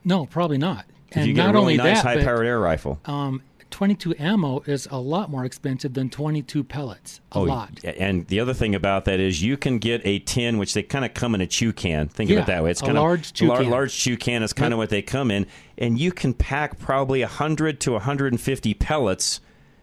No, 0.06 0.26
probably 0.26 0.58
not. 0.58 0.86
And 1.12 1.28
you 1.28 1.34
get 1.34 1.46
not 1.46 1.50
a 1.50 1.54
really 1.54 1.62
only 1.74 1.78
nice 1.78 2.04
that, 2.04 2.18
high-powered 2.18 2.46
air 2.46 2.60
rifle. 2.60 3.00
um, 3.06 3.42
22 3.74 4.14
ammo 4.20 4.62
is 4.68 4.88
a 4.92 5.00
lot 5.00 5.30
more 5.32 5.44
expensive 5.46 5.94
than 5.96 6.10
22 6.10 6.64
pellets. 6.64 7.20
A 7.32 7.40
Oh, 7.40 7.42
lot. 7.44 7.84
And 7.84 8.28
the 8.28 8.40
other 8.40 8.54
thing 8.54 8.76
about 8.76 9.06
that 9.06 9.20
is 9.20 9.42
you 9.42 9.58
can 9.58 9.80
get 9.80 10.02
a 10.06 10.20
tin, 10.20 10.60
which 10.60 10.74
they 10.76 10.84
kind 10.84 11.04
of 11.04 11.14
come 11.16 11.34
in 11.34 11.42
a 11.42 11.48
chew 11.48 11.74
can. 11.74 12.08
Think 12.08 12.30
of 12.30 12.38
it 12.38 12.46
that 12.46 12.64
way. 12.64 12.70
It's 12.72 12.82
kind 12.82 12.98
of 12.98 13.02
large 13.04 13.34
chew 13.34 13.48
lar- 13.48 13.62
can. 13.62 13.70
Large 13.72 13.96
chew 13.98 14.16
can 14.16 14.44
is 14.44 14.54
kind 14.54 14.74
of 14.74 14.78
what 14.78 14.90
they 14.90 15.02
come 15.02 15.32
in, 15.32 15.48
and 15.78 16.00
you 16.00 16.12
can 16.12 16.34
pack 16.36 16.78
probably 16.78 17.22
100 17.22 17.80
to 17.82 17.94
150 17.94 18.74
pellets 18.76 19.42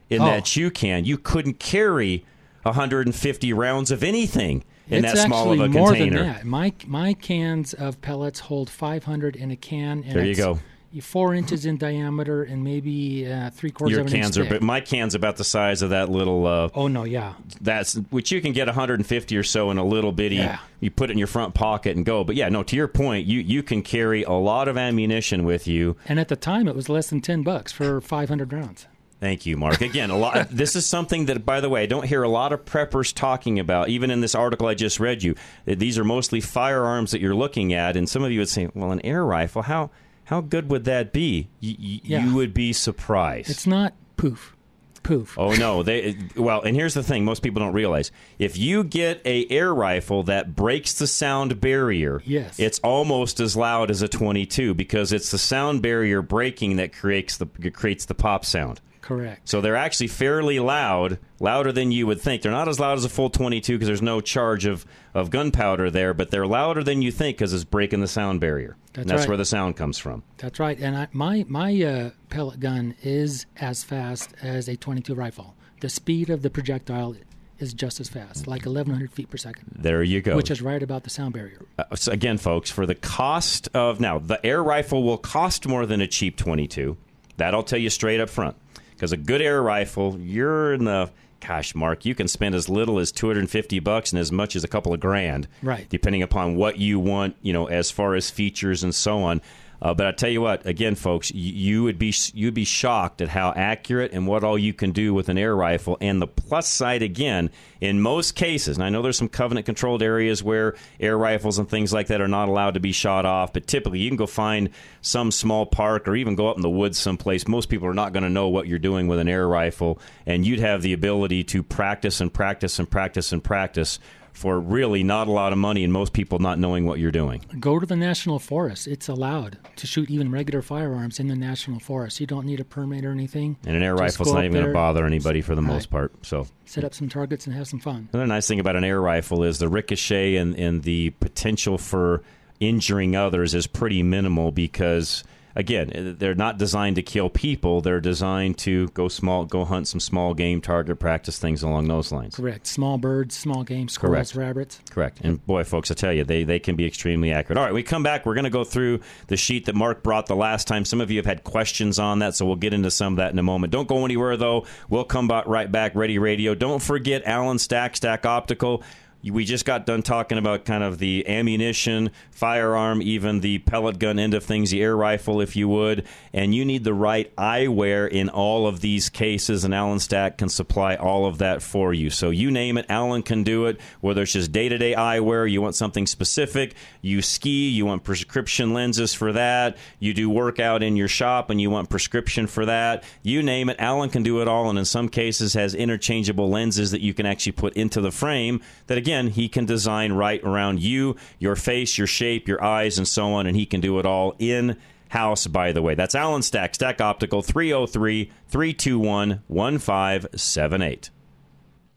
in 0.08 0.22
Oh. 0.22 0.24
that 0.26 0.44
chew 0.44 0.70
can. 0.70 1.04
You 1.04 1.18
couldn't 1.18 1.58
carry 1.58 2.24
150 2.64 3.52
rounds 3.52 3.90
of 3.90 4.02
anything 4.04 4.62
in 4.88 5.04
it's 5.04 5.14
that 5.14 5.26
small 5.26 5.52
of 5.52 5.60
actually 5.60 5.66
a 5.66 5.68
more 5.68 5.88
container. 5.90 6.18
than 6.18 6.26
that. 6.28 6.44
My 6.44 6.72
my 6.86 7.12
cans 7.14 7.74
of 7.74 8.00
pellets 8.00 8.40
hold 8.40 8.70
500 8.70 9.34
in 9.36 9.50
a 9.50 9.56
can. 9.56 10.04
And 10.04 10.14
There 10.14 10.24
you 10.24 10.34
go. 10.36 10.58
Four 11.00 11.34
inches 11.34 11.66
in 11.66 11.76
diameter 11.76 12.42
and 12.42 12.64
maybe 12.64 13.30
uh, 13.30 13.50
three 13.50 13.70
quarters 13.70 13.92
Your 13.92 14.00
of 14.00 14.08
an 14.08 14.14
inch 14.14 14.24
cans 14.24 14.38
are, 14.38 14.44
but 14.44 14.60
my 14.60 14.80
can's 14.80 15.14
about 15.14 15.36
the 15.36 15.44
size 15.44 15.82
of 15.82 15.90
that 15.90 16.08
little. 16.08 16.46
Uh, 16.46 16.68
Oh 16.74 16.88
no, 16.88 17.04
yeah, 17.04 17.34
that's 17.60 17.94
which 18.10 18.32
you 18.32 18.40
can 18.40 18.52
get 18.52 18.66
150 18.66 19.36
or 19.36 19.42
so 19.44 19.70
in 19.70 19.78
a 19.78 19.84
little 19.84 20.10
bitty. 20.10 20.36
Yeah. 20.36 20.58
You 20.80 20.90
put 20.90 21.10
it 21.10 21.12
in 21.12 21.18
your 21.18 21.28
front 21.28 21.54
pocket 21.54 21.96
and 21.96 22.04
go. 22.04 22.24
But 22.24 22.34
yeah, 22.34 22.48
no. 22.48 22.64
To 22.64 22.74
your 22.74 22.88
point, 22.88 23.26
you 23.26 23.38
you 23.38 23.62
can 23.62 23.82
carry 23.82 24.24
a 24.24 24.32
lot 24.32 24.66
of 24.66 24.76
ammunition 24.76 25.44
with 25.44 25.68
you. 25.68 25.96
and 26.08 26.18
at 26.18 26.26
the 26.28 26.36
time 26.36 26.66
it 26.66 26.74
was 26.74 26.88
less 26.88 27.10
than 27.10 27.20
10 27.20 27.42
bucks 27.44 27.70
for 27.70 28.00
500 28.00 28.52
rounds. 28.52 28.86
Thank 29.20 29.44
you, 29.44 29.58
Mark. 29.58 29.82
Again, 29.82 30.08
a 30.10 30.16
lot. 30.16 30.48
this 30.50 30.74
is 30.74 30.86
something 30.86 31.26
that, 31.26 31.44
by 31.44 31.60
the 31.60 31.68
way, 31.68 31.82
I 31.82 31.86
don't 31.86 32.06
hear 32.06 32.22
a 32.22 32.28
lot 32.28 32.54
of 32.54 32.64
preppers 32.64 33.14
talking 33.14 33.58
about. 33.58 33.90
Even 33.90 34.10
in 34.10 34.22
this 34.22 34.34
article 34.34 34.66
I 34.66 34.74
just 34.74 34.98
read 34.98 35.22
you, 35.22 35.34
these 35.66 35.98
are 35.98 36.04
mostly 36.04 36.40
firearms 36.40 37.10
that 37.10 37.20
you're 37.20 37.34
looking 37.34 37.74
at, 37.74 37.96
and 37.98 38.08
some 38.08 38.24
of 38.24 38.32
you 38.32 38.38
would 38.38 38.48
say, 38.48 38.70
"Well, 38.74 38.92
an 38.92 39.00
air 39.04 39.24
rifle, 39.24 39.60
how 39.62 39.90
how 40.30 40.40
good 40.40 40.70
would 40.70 40.84
that 40.84 41.12
be?" 41.12 41.48
Y- 41.62 41.76
y- 41.78 42.00
Yeah. 42.04 42.24
You 42.24 42.34
would 42.36 42.54
be 42.54 42.72
surprised. 42.72 43.50
It's 43.50 43.66
not 43.66 43.92
poof, 44.16 44.56
poof. 45.02 45.36
Oh 45.38 45.52
no, 45.54 45.82
they 45.82 46.16
well, 46.36 46.62
and 46.62 46.74
here's 46.76 46.94
the 46.94 47.02
thing: 47.02 47.24
most 47.24 47.42
people 47.42 47.60
don't 47.60 47.72
realize 47.74 48.10
if 48.38 48.56
you 48.56 48.84
get 48.84 49.20
a 49.24 49.46
air 49.50 49.74
rifle 49.74 50.22
that 50.24 50.54
breaks 50.56 50.92
the 50.94 51.06
sound 51.06 51.60
barrier, 51.60 52.22
Yes. 52.24 52.58
it's 52.58 52.78
almost 52.80 53.40
as 53.40 53.56
loud 53.56 53.90
as 53.90 54.02
a 54.02 54.08
22 54.08 54.74
because 54.74 55.12
it's 55.12 55.30
the 55.30 55.38
sound 55.38 55.82
barrier 55.82 56.22
breaking 56.22 56.76
that 56.76 56.92
creates 56.92 57.36
the 57.36 57.46
creates 57.72 58.04
the 58.06 58.14
pop 58.14 58.44
sound. 58.44 58.80
Correct. 59.00 59.48
So 59.48 59.60
they're 59.60 59.76
actually 59.76 60.08
fairly 60.08 60.58
loud, 60.58 61.18
louder 61.38 61.72
than 61.72 61.90
you 61.92 62.06
would 62.06 62.20
think. 62.20 62.42
They're 62.42 62.52
not 62.52 62.68
as 62.68 62.78
loud 62.78 62.98
as 62.98 63.04
a 63.04 63.08
full 63.08 63.30
22 63.30 63.74
because 63.74 63.86
there's 63.86 64.02
no 64.02 64.20
charge 64.20 64.66
of, 64.66 64.84
of 65.14 65.30
gunpowder 65.30 65.90
there, 65.90 66.14
but 66.14 66.30
they're 66.30 66.46
louder 66.46 66.82
than 66.82 67.02
you 67.02 67.10
think 67.10 67.38
because 67.38 67.52
it's 67.52 67.64
breaking 67.64 68.00
the 68.00 68.08
sound 68.08 68.40
barrier. 68.40 68.76
That's 68.92 68.98
and 69.02 69.10
that's 69.10 69.20
right. 69.20 69.28
where 69.28 69.36
the 69.36 69.44
sound 69.44 69.76
comes 69.76 69.98
from. 69.98 70.22
That's 70.38 70.58
right. 70.58 70.78
And 70.78 70.96
I, 70.96 71.08
my 71.12 71.44
my 71.48 71.82
uh, 71.82 72.10
pellet 72.28 72.60
gun 72.60 72.94
is 73.02 73.46
as 73.56 73.84
fast 73.84 74.34
as 74.42 74.68
a 74.68 74.76
22 74.76 75.14
rifle. 75.14 75.54
The 75.80 75.88
speed 75.88 76.28
of 76.28 76.42
the 76.42 76.50
projectile 76.50 77.16
is 77.58 77.74
just 77.74 78.00
as 78.00 78.08
fast, 78.08 78.46
like 78.46 78.64
1,100 78.64 79.12
feet 79.12 79.30
per 79.30 79.36
second, 79.36 79.66
There 79.78 80.02
you 80.02 80.22
go. 80.22 80.34
which 80.34 80.50
is 80.50 80.62
right 80.62 80.82
about 80.82 81.04
the 81.04 81.10
sound 81.10 81.34
barrier. 81.34 81.60
Uh, 81.78 81.94
so 81.94 82.10
again, 82.10 82.38
folks, 82.38 82.70
for 82.70 82.86
the 82.86 82.94
cost 82.94 83.68
of 83.74 84.00
now, 84.00 84.18
the 84.18 84.44
air 84.44 84.62
rifle 84.62 85.02
will 85.02 85.18
cost 85.18 85.66
more 85.68 85.84
than 85.86 86.00
a 86.00 86.06
cheap 86.06 86.36
22. 86.36 86.96
That 87.36 87.54
I'll 87.54 87.62
tell 87.62 87.78
you 87.78 87.90
straight 87.90 88.20
up 88.20 88.28
front. 88.30 88.56
Because 89.00 89.12
a 89.12 89.16
good 89.16 89.40
air 89.40 89.62
rifle, 89.62 90.18
you're 90.20 90.74
in 90.74 90.84
the 90.84 91.08
gosh, 91.40 91.74
Mark, 91.74 92.04
you 92.04 92.14
can 92.14 92.28
spend 92.28 92.54
as 92.54 92.68
little 92.68 92.98
as 92.98 93.10
250 93.10 93.78
bucks 93.78 94.12
and 94.12 94.20
as 94.20 94.30
much 94.30 94.54
as 94.54 94.62
a 94.62 94.68
couple 94.68 94.92
of 94.92 95.00
grand, 95.00 95.48
Right. 95.62 95.88
Depending 95.88 96.22
upon 96.22 96.54
what 96.54 96.76
you 96.76 97.00
want, 97.00 97.34
you 97.40 97.54
know, 97.54 97.64
as 97.66 97.90
far 97.90 98.14
as 98.14 98.28
features 98.28 98.82
and 98.82 98.94
so 98.94 99.22
on. 99.22 99.40
Uh, 99.82 99.94
but 99.94 100.06
I 100.06 100.12
tell 100.12 100.28
you 100.28 100.42
what, 100.42 100.66
again, 100.66 100.94
folks, 100.94 101.30
you, 101.30 101.52
you 101.52 101.82
would 101.84 101.98
be 101.98 102.12
you'd 102.34 102.54
be 102.54 102.64
shocked 102.64 103.20
at 103.22 103.28
how 103.28 103.52
accurate 103.56 104.12
and 104.12 104.26
what 104.26 104.44
all 104.44 104.58
you 104.58 104.74
can 104.74 104.92
do 104.92 105.14
with 105.14 105.28
an 105.28 105.38
air 105.38 105.56
rifle. 105.56 105.96
And 106.00 106.20
the 106.20 106.26
plus 106.26 106.68
side, 106.68 107.02
again, 107.02 107.50
in 107.80 108.00
most 108.02 108.34
cases, 108.34 108.76
and 108.76 108.84
I 108.84 108.90
know 108.90 109.00
there's 109.00 109.16
some 109.16 109.28
covenant 109.28 109.64
controlled 109.64 110.02
areas 110.02 110.42
where 110.42 110.74
air 110.98 111.16
rifles 111.16 111.58
and 111.58 111.68
things 111.68 111.92
like 111.92 112.08
that 112.08 112.20
are 112.20 112.28
not 112.28 112.48
allowed 112.48 112.74
to 112.74 112.80
be 112.80 112.92
shot 112.92 113.24
off, 113.24 113.52
but 113.54 113.66
typically 113.66 114.00
you 114.00 114.10
can 114.10 114.18
go 114.18 114.26
find 114.26 114.70
some 115.00 115.30
small 115.30 115.64
park 115.64 116.06
or 116.06 116.14
even 116.14 116.34
go 116.34 116.48
up 116.48 116.56
in 116.56 116.62
the 116.62 116.68
woods 116.68 116.98
someplace. 116.98 117.48
Most 117.48 117.70
people 117.70 117.88
are 117.88 117.94
not 117.94 118.12
going 118.12 118.22
to 118.22 118.30
know 118.30 118.48
what 118.48 118.66
you're 118.66 118.78
doing 118.78 119.08
with 119.08 119.18
an 119.18 119.28
air 119.28 119.48
rifle, 119.48 119.98
and 120.26 120.46
you'd 120.46 120.60
have 120.60 120.82
the 120.82 120.92
ability 120.92 121.44
to 121.44 121.62
practice 121.62 122.20
and 122.20 122.32
practice 122.32 122.78
and 122.78 122.90
practice 122.90 123.32
and 123.32 123.42
practice 123.42 123.98
for 124.32 124.58
really 124.60 125.02
not 125.02 125.28
a 125.28 125.30
lot 125.30 125.52
of 125.52 125.58
money 125.58 125.84
and 125.84 125.92
most 125.92 126.12
people 126.12 126.38
not 126.38 126.58
knowing 126.58 126.86
what 126.86 126.98
you're 126.98 127.10
doing. 127.10 127.44
Go 127.58 127.78
to 127.78 127.86
the 127.86 127.96
national 127.96 128.38
forest. 128.38 128.86
It's 128.86 129.08
allowed 129.08 129.58
to 129.76 129.86
shoot 129.86 130.10
even 130.10 130.30
regular 130.30 130.62
firearms 130.62 131.20
in 131.20 131.28
the 131.28 131.36
national 131.36 131.80
forest. 131.80 132.20
You 132.20 132.26
don't 132.26 132.46
need 132.46 132.60
a 132.60 132.64
permit 132.64 133.04
or 133.04 133.10
anything. 133.10 133.56
And 133.66 133.76
an 133.76 133.82
air 133.82 133.96
Just 133.96 134.18
rifle's 134.18 134.34
not 134.34 134.44
even 134.44 134.54
going 134.54 134.66
to 134.66 134.72
bother 134.72 135.04
anybody 135.04 135.40
for 135.40 135.54
the 135.54 135.62
most 135.62 135.90
part. 135.90 136.12
So 136.24 136.46
Set 136.64 136.84
up 136.84 136.94
some 136.94 137.08
targets 137.08 137.46
and 137.46 137.56
have 137.56 137.66
some 137.66 137.80
fun. 137.80 138.08
Another 138.12 138.28
nice 138.28 138.46
thing 138.46 138.60
about 138.60 138.76
an 138.76 138.84
air 138.84 139.00
rifle 139.00 139.42
is 139.42 139.58
the 139.58 139.68
ricochet 139.68 140.36
and, 140.36 140.54
and 140.56 140.84
the 140.84 141.10
potential 141.10 141.78
for 141.78 142.22
injuring 142.60 143.16
others 143.16 143.54
is 143.54 143.66
pretty 143.66 144.02
minimal 144.02 144.52
because 144.52 145.24
again 145.54 145.90
eh, 145.94 146.12
they're 146.16 146.34
not 146.34 146.58
designed 146.58 146.96
to 146.96 147.02
kill 147.02 147.28
people 147.30 147.80
they're 147.80 148.00
designed 148.00 148.56
to 148.58 148.88
go 148.88 149.08
small 149.08 149.44
go 149.44 149.64
hunt 149.64 149.86
some 149.88 150.00
small 150.00 150.34
game 150.34 150.60
target 150.60 150.98
practice 150.98 151.38
things 151.38 151.62
along 151.62 151.88
those 151.88 152.12
lines 152.12 152.36
Correct. 152.36 152.66
Small 152.66 152.98
birds, 152.98 153.36
small 153.36 153.64
game, 153.64 153.88
squirrels, 153.88 154.32
Correct. 154.32 154.46
rabbits. 154.56 154.80
Correct. 154.90 155.20
And 155.22 155.44
boy, 155.46 155.64
folks, 155.64 155.90
I 155.90 155.94
tell 155.94 156.12
you, 156.12 156.24
they, 156.24 156.44
they 156.44 156.58
can 156.58 156.74
be 156.76 156.86
extremely 156.86 157.32
accurate. 157.32 157.58
All 157.58 157.64
right, 157.64 157.74
we 157.74 157.82
come 157.82 158.02
back. 158.02 158.24
We're 158.24 158.34
going 158.34 158.44
to 158.44 158.50
go 158.50 158.64
through 158.64 159.00
the 159.26 159.36
sheet 159.36 159.66
that 159.66 159.74
Mark 159.74 160.02
brought 160.02 160.26
the 160.26 160.36
last 160.36 160.66
time. 160.66 160.84
Some 160.84 161.00
of 161.00 161.10
you 161.10 161.18
have 161.18 161.26
had 161.26 161.44
questions 161.44 161.98
on 161.98 162.20
that, 162.20 162.34
so 162.34 162.46
we'll 162.46 162.56
get 162.56 162.72
into 162.72 162.90
some 162.90 163.14
of 163.14 163.16
that 163.18 163.32
in 163.32 163.38
a 163.38 163.42
moment. 163.42 163.72
Don't 163.72 163.88
go 163.88 164.04
anywhere, 164.04 164.36
though. 164.36 164.66
We'll 164.88 165.04
come 165.04 165.28
back 165.28 165.46
right 165.46 165.70
back. 165.70 165.94
Ready 165.94 166.18
Radio. 166.18 166.54
Don't 166.54 166.82
forget 166.82 167.22
Allen 167.24 167.58
Stack, 167.58 167.96
Stack 167.96 168.24
Optical. 168.24 168.82
We 169.22 169.44
just 169.44 169.64
got 169.64 169.84
done 169.84 170.02
talking 170.02 170.38
about 170.38 170.64
kind 170.64 170.82
of 170.82 170.98
the 170.98 171.28
ammunition, 171.28 172.10
firearm, 172.30 173.02
even 173.02 173.40
the 173.40 173.58
pellet 173.58 173.98
gun 173.98 174.18
end 174.18 174.34
of 174.34 174.44
things, 174.44 174.70
the 174.70 174.82
air 174.82 174.96
rifle, 174.96 175.40
if 175.40 175.56
you 175.56 175.68
would. 175.68 176.06
And 176.32 176.54
you 176.54 176.64
need 176.64 176.84
the 176.84 176.94
right 176.94 177.34
eyewear 177.36 178.08
in 178.08 178.30
all 178.30 178.66
of 178.66 178.80
these 178.80 179.08
cases, 179.10 179.64
and 179.64 179.74
Allen 179.74 180.00
Stack 180.00 180.38
can 180.38 180.48
supply 180.48 180.96
all 180.96 181.26
of 181.26 181.38
that 181.38 181.62
for 181.62 181.92
you. 181.92 182.08
So 182.10 182.30
you 182.30 182.50
name 182.50 182.78
it, 182.78 182.86
Allen 182.88 183.22
can 183.22 183.42
do 183.42 183.66
it. 183.66 183.80
Whether 184.00 184.22
it's 184.22 184.32
just 184.32 184.52
day 184.52 184.68
to 184.68 184.78
day 184.78 184.94
eyewear, 184.94 185.50
you 185.50 185.60
want 185.60 185.74
something 185.74 186.06
specific, 186.06 186.74
you 187.02 187.20
ski, 187.20 187.68
you 187.68 187.84
want 187.86 188.04
prescription 188.04 188.72
lenses 188.72 189.12
for 189.12 189.32
that, 189.32 189.76
you 189.98 190.14
do 190.14 190.30
workout 190.30 190.82
in 190.82 190.96
your 190.96 191.08
shop 191.08 191.50
and 191.50 191.60
you 191.60 191.68
want 191.68 191.90
prescription 191.90 192.46
for 192.46 192.64
that, 192.64 193.04
you 193.22 193.42
name 193.42 193.68
it, 193.68 193.76
Allen 193.78 194.08
can 194.08 194.22
do 194.22 194.40
it 194.40 194.48
all. 194.48 194.70
And 194.70 194.78
in 194.78 194.84
some 194.84 195.08
cases, 195.08 195.54
has 195.54 195.74
interchangeable 195.74 196.48
lenses 196.48 196.90
that 196.90 197.00
you 197.00 197.12
can 197.12 197.26
actually 197.26 197.52
put 197.52 197.74
into 197.74 198.00
the 198.00 198.10
frame 198.10 198.60
that, 198.86 198.98
again, 198.98 199.09
he 199.12 199.48
can 199.48 199.66
design 199.66 200.12
right 200.12 200.42
around 200.42 200.80
you, 200.80 201.16
your 201.38 201.56
face, 201.56 201.98
your 201.98 202.06
shape, 202.06 202.48
your 202.48 202.62
eyes, 202.62 202.98
and 202.98 203.06
so 203.06 203.32
on. 203.32 203.46
And 203.46 203.56
he 203.56 203.66
can 203.66 203.80
do 203.80 203.98
it 203.98 204.06
all 204.06 204.34
in 204.38 204.76
house, 205.10 205.46
by 205.46 205.72
the 205.72 205.82
way. 205.82 205.94
That's 205.94 206.14
Allen 206.14 206.42
Stack, 206.42 206.74
Stack 206.74 207.00
Optical, 207.00 207.42
303 207.42 208.30
321 208.48 209.42
1578. 209.46 211.10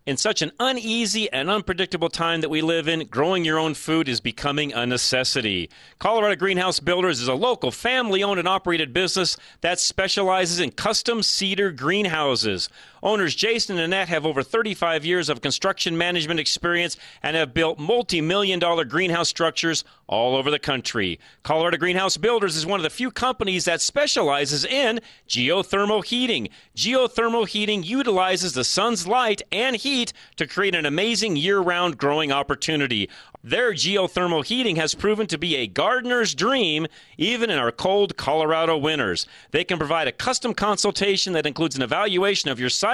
In 0.05 0.17
such 0.17 0.41
an 0.41 0.51
uneasy 0.59 1.31
and 1.31 1.49
unpredictable 1.49 2.09
time 2.09 2.41
that 2.41 2.49
we 2.49 2.61
live 2.61 2.89
in, 2.89 3.07
growing 3.07 3.45
your 3.45 3.57
own 3.57 3.73
food 3.73 4.09
is 4.09 4.19
becoming 4.19 4.73
a 4.73 4.85
necessity. 4.85 5.69
Colorado 5.97 6.35
Greenhouse 6.35 6.81
Builders 6.81 7.21
is 7.21 7.29
a 7.29 7.33
local 7.33 7.71
family 7.71 8.21
owned 8.21 8.37
and 8.37 8.47
operated 8.47 8.91
business 8.91 9.37
that 9.61 9.79
specializes 9.79 10.59
in 10.59 10.71
custom 10.71 11.23
cedar 11.23 11.71
greenhouses. 11.71 12.67
Owners 13.03 13.35
Jason 13.35 13.75
and 13.75 13.83
Annette 13.83 14.07
have 14.07 14.25
over 14.25 14.41
35 14.41 15.03
years 15.03 15.27
of 15.27 15.41
construction 15.41 15.97
management 15.97 16.39
experience 16.39 16.95
and 17.21 17.35
have 17.35 17.53
built 17.53 17.77
multi 17.77 18.21
million 18.21 18.59
dollar 18.59 18.85
greenhouse 18.85 19.27
structures 19.27 19.83
all 20.07 20.37
over 20.37 20.49
the 20.49 20.57
country. 20.57 21.19
Colorado 21.43 21.75
Greenhouse 21.75 22.15
Builders 22.15 22.55
is 22.55 22.65
one 22.65 22.79
of 22.79 22.83
the 22.83 22.89
few 22.89 23.11
companies 23.11 23.65
that 23.65 23.81
specializes 23.81 24.63
in 24.63 25.01
geothermal 25.27 26.05
heating. 26.05 26.47
Geothermal 26.77 27.45
heating 27.45 27.83
utilizes 27.83 28.53
the 28.53 28.63
sun's 28.63 29.05
light 29.05 29.41
and 29.51 29.75
heat 29.75 30.13
to 30.37 30.47
create 30.47 30.73
an 30.73 30.85
amazing 30.85 31.35
year 31.35 31.59
round 31.59 31.97
growing 31.97 32.31
opportunity. 32.31 33.09
Their 33.43 33.73
geothermal 33.73 34.45
heating 34.45 34.77
has 34.77 34.95
proven 34.95 35.27
to 35.27 35.37
be 35.37 35.57
a 35.57 35.67
gardener's 35.67 36.33
dream, 36.33 36.87
even 37.17 37.49
in 37.49 37.57
our 37.57 37.73
cold 37.73 38.15
Colorado 38.15 38.77
winters. 38.77 39.27
They 39.51 39.65
can 39.65 39.77
provide 39.77 40.07
a 40.07 40.13
custom 40.13 40.53
consultation 40.53 41.33
that 41.33 41.45
includes 41.45 41.75
an 41.75 41.81
evaluation 41.81 42.49
of 42.49 42.61
your 42.61 42.69
site 42.69 42.92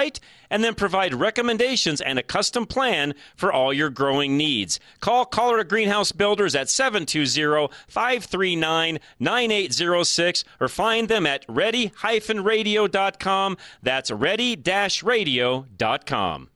and 0.49 0.63
then 0.63 0.75
provide 0.75 1.13
recommendations 1.13 1.99
and 2.01 2.17
a 2.17 2.23
custom 2.23 2.65
plan 2.65 3.13
for 3.35 3.51
all 3.51 3.73
your 3.73 3.89
growing 3.89 4.37
needs. 4.37 4.79
Call 4.99 5.25
Colorado 5.25 5.67
Greenhouse 5.67 6.11
Builders 6.11 6.55
at 6.55 6.69
720 6.69 7.73
539 7.87 8.99
9806 9.19 10.43
or 10.59 10.67
find 10.67 11.07
them 11.07 11.25
at 11.25 11.45
ready-radio.com. 11.47 13.57
That's 13.83 14.11
ready-radio.com. 14.11 16.49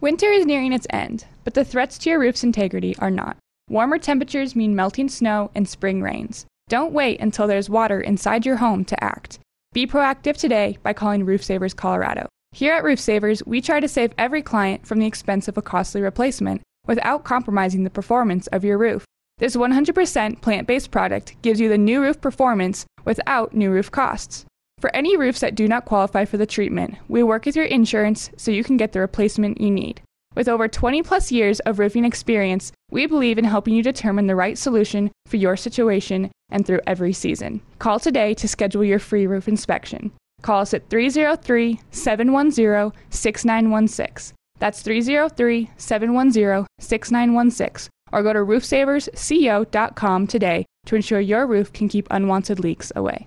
Winter 0.00 0.32
is 0.32 0.46
nearing 0.46 0.72
its 0.72 0.86
end, 0.90 1.26
but 1.44 1.54
the 1.54 1.64
threats 1.64 1.96
to 1.98 2.10
your 2.10 2.18
roof's 2.18 2.42
integrity 2.42 2.96
are 2.98 3.10
not. 3.10 3.36
Warmer 3.68 3.98
temperatures 3.98 4.56
mean 4.56 4.74
melting 4.74 5.08
snow 5.08 5.52
and 5.54 5.68
spring 5.68 6.02
rains. 6.02 6.44
Don't 6.68 6.92
wait 6.92 7.20
until 7.20 7.46
there's 7.46 7.70
water 7.70 8.00
inside 8.00 8.44
your 8.44 8.56
home 8.56 8.84
to 8.86 9.04
act. 9.04 9.38
Be 9.72 9.86
proactive 9.86 10.36
today 10.36 10.78
by 10.82 10.92
calling 10.92 11.24
Roof 11.24 11.44
Savers 11.44 11.72
Colorado. 11.72 12.28
Here 12.54 12.74
at 12.74 12.84
Roof 12.84 13.00
Savers, 13.00 13.42
we 13.46 13.62
try 13.62 13.80
to 13.80 13.88
save 13.88 14.12
every 14.18 14.42
client 14.42 14.86
from 14.86 14.98
the 14.98 15.06
expense 15.06 15.48
of 15.48 15.56
a 15.56 15.62
costly 15.62 16.02
replacement 16.02 16.60
without 16.86 17.24
compromising 17.24 17.82
the 17.82 17.90
performance 17.90 18.46
of 18.48 18.62
your 18.62 18.76
roof. 18.76 19.06
This 19.38 19.56
100% 19.56 20.42
plant 20.42 20.66
based 20.66 20.90
product 20.90 21.34
gives 21.40 21.60
you 21.60 21.70
the 21.70 21.78
new 21.78 22.02
roof 22.02 22.20
performance 22.20 22.84
without 23.06 23.54
new 23.54 23.70
roof 23.70 23.90
costs. 23.90 24.44
For 24.80 24.94
any 24.94 25.16
roofs 25.16 25.40
that 25.40 25.54
do 25.54 25.66
not 25.66 25.86
qualify 25.86 26.26
for 26.26 26.36
the 26.36 26.46
treatment, 26.46 26.96
we 27.08 27.22
work 27.22 27.46
with 27.46 27.56
your 27.56 27.64
insurance 27.64 28.30
so 28.36 28.50
you 28.50 28.62
can 28.62 28.76
get 28.76 28.92
the 28.92 29.00
replacement 29.00 29.58
you 29.58 29.70
need. 29.70 30.02
With 30.34 30.48
over 30.48 30.68
20 30.68 31.02
plus 31.02 31.32
years 31.32 31.60
of 31.60 31.78
roofing 31.78 32.04
experience, 32.04 32.70
we 32.90 33.06
believe 33.06 33.38
in 33.38 33.44
helping 33.44 33.74
you 33.74 33.82
determine 33.82 34.26
the 34.26 34.36
right 34.36 34.58
solution 34.58 35.10
for 35.26 35.38
your 35.38 35.56
situation 35.56 36.30
and 36.50 36.66
through 36.66 36.80
every 36.86 37.14
season. 37.14 37.62
Call 37.78 37.98
today 37.98 38.34
to 38.34 38.46
schedule 38.46 38.84
your 38.84 38.98
free 38.98 39.26
roof 39.26 39.48
inspection. 39.48 40.12
Call 40.42 40.60
us 40.60 40.74
at 40.74 40.88
303 40.90 41.80
710 41.90 42.92
6916. 43.10 44.34
That's 44.58 44.82
303 44.82 45.70
710 45.76 46.66
6916. 46.78 47.90
Or 48.12 48.22
go 48.22 48.32
to 48.32 48.40
roofsaversco.com 48.40 50.26
today 50.26 50.66
to 50.86 50.96
ensure 50.96 51.20
your 51.20 51.46
roof 51.46 51.72
can 51.72 51.88
keep 51.88 52.06
unwanted 52.10 52.60
leaks 52.60 52.92
away. 52.94 53.26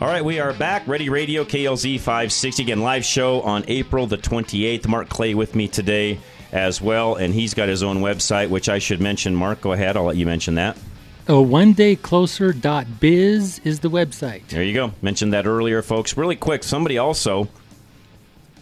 All 0.00 0.06
right, 0.06 0.24
we 0.24 0.38
are 0.38 0.52
back. 0.52 0.86
Ready 0.86 1.08
Radio, 1.08 1.44
KLZ 1.44 1.98
560. 1.98 2.62
Again, 2.62 2.82
live 2.82 3.04
show 3.04 3.40
on 3.40 3.64
April 3.66 4.06
the 4.06 4.16
28th. 4.16 4.86
Mark 4.86 5.08
Clay 5.08 5.34
with 5.34 5.56
me 5.56 5.66
today 5.66 6.20
as 6.52 6.80
well, 6.80 7.16
and 7.16 7.34
he's 7.34 7.52
got 7.52 7.68
his 7.68 7.82
own 7.82 7.98
website, 7.98 8.48
which 8.48 8.68
I 8.68 8.78
should 8.78 9.00
mention. 9.00 9.34
Mark, 9.34 9.60
go 9.60 9.72
ahead. 9.72 9.96
I'll 9.96 10.04
let 10.04 10.16
you 10.16 10.24
mention 10.24 10.54
that. 10.54 10.78
Oh, 11.28 11.40
one 11.40 11.72
day 11.72 11.96
closer.biz 11.96 13.58
is 13.64 13.80
the 13.80 13.90
website. 13.90 14.46
There 14.46 14.62
you 14.62 14.72
go. 14.72 14.92
Mentioned 15.02 15.32
that 15.32 15.48
earlier, 15.48 15.82
folks. 15.82 16.16
Really 16.16 16.36
quick, 16.36 16.62
somebody 16.62 16.96
also 16.96 17.48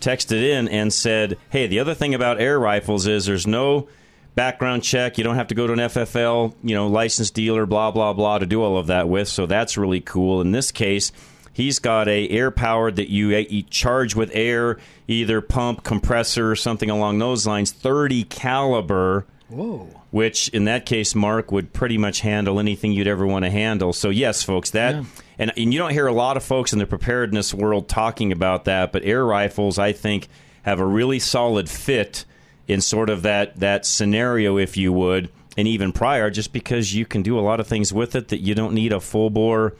texted 0.01 0.43
in 0.43 0.69
and 0.69 0.91
said, 0.91 1.37
hey, 1.51 1.67
the 1.67 1.81
other 1.81 1.93
thing 1.93 2.15
about 2.15 2.41
air 2.41 2.59
rifles 2.59 3.07
is 3.07 3.27
there's 3.27 3.47
no 3.47 3.89
background 4.37 4.85
check. 4.85 5.19
You 5.19 5.25
don't 5.25 5.35
have 5.35 5.49
to 5.49 5.57
go 5.57 5.67
to 5.67 5.73
an 5.73 5.81
FFL, 5.81 6.55
you 6.63 6.77
know, 6.77 6.87
licensed 6.87 7.35
dealer, 7.35 7.67
blah 7.67 7.91
blah 7.91 8.13
blah, 8.13 8.39
to 8.39 8.47
do 8.47 8.63
all 8.63 8.79
of 8.79 8.87
that 8.87 9.09
with. 9.09 9.27
So 9.27 9.47
that's 9.47 9.77
really 9.77 10.01
cool. 10.01 10.41
In 10.41 10.53
this 10.53 10.71
case, 10.71 11.11
he's 11.53 11.81
got 11.81 12.07
a 12.07 12.29
air 12.29 12.53
powered 12.53 12.95
that 12.97 13.11
you, 13.11 13.33
eh, 13.33 13.47
you 13.51 13.63
charge 13.63 14.15
with 14.15 14.31
air, 14.33 14.79
either 15.09 15.41
pump, 15.41 15.83
compressor, 15.83 16.49
or 16.49 16.55
something 16.55 16.91
along 16.91 17.19
those 17.19 17.45
lines. 17.49 17.73
Thirty 17.73 18.23
caliber. 18.23 19.27
Whoa. 19.49 19.89
Which 20.11 20.49
in 20.49 20.65
that 20.65 20.87
case, 20.87 21.15
Mark 21.15 21.53
would 21.53 21.73
pretty 21.73 21.99
much 21.99 22.21
handle 22.21 22.59
anything 22.59 22.93
you'd 22.93 23.07
ever 23.07 23.27
want 23.27 23.45
to 23.45 23.51
handle. 23.51 23.93
So 23.93 24.09
yes, 24.09 24.43
folks, 24.43 24.71
that. 24.71 24.95
Yeah. 24.95 25.05
And, 25.39 25.53
and 25.57 25.75
you 25.75 25.79
don't 25.79 25.93
hear 25.93 26.07
a 26.07 26.13
lot 26.13 26.39
of 26.39 26.43
folks 26.43 26.73
in 26.73 26.79
the 26.79 26.87
preparedness 26.87 27.53
world 27.53 27.89
talking 27.89 28.33
about 28.33 28.65
that, 28.65 28.91
but 28.91 29.05
air 29.05 29.25
rifles, 29.25 29.79
I 29.79 29.93
think, 29.93 30.29
have 30.63 30.81
a 30.81 30.87
really 30.87 31.19
solid 31.19 31.69
fit 31.69 32.25
in 32.69 32.81
sort 32.81 33.11
of 33.11 33.23
that 33.23 33.59
that 33.61 33.87
scenario, 33.87 34.59
if 34.59 34.77
you 34.77 34.93
would, 34.93 35.31
and 35.57 35.67
even 35.69 35.93
prior, 35.93 36.31
just 36.31 36.53
because 36.53 36.95
you 36.95 37.07
can 37.07 37.23
do 37.23 37.39
a 37.39 37.41
lot 37.43 37.61
of 37.61 37.67
things 37.67 37.93
with 37.93 38.15
it 38.17 38.29
that 38.29 38.41
you 38.41 38.55
don't 38.55 38.75
need 38.75 38.93
a 38.93 39.01
full 39.01 39.31
bore, 39.31 39.75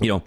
you 0.00 0.08
know, 0.08 0.22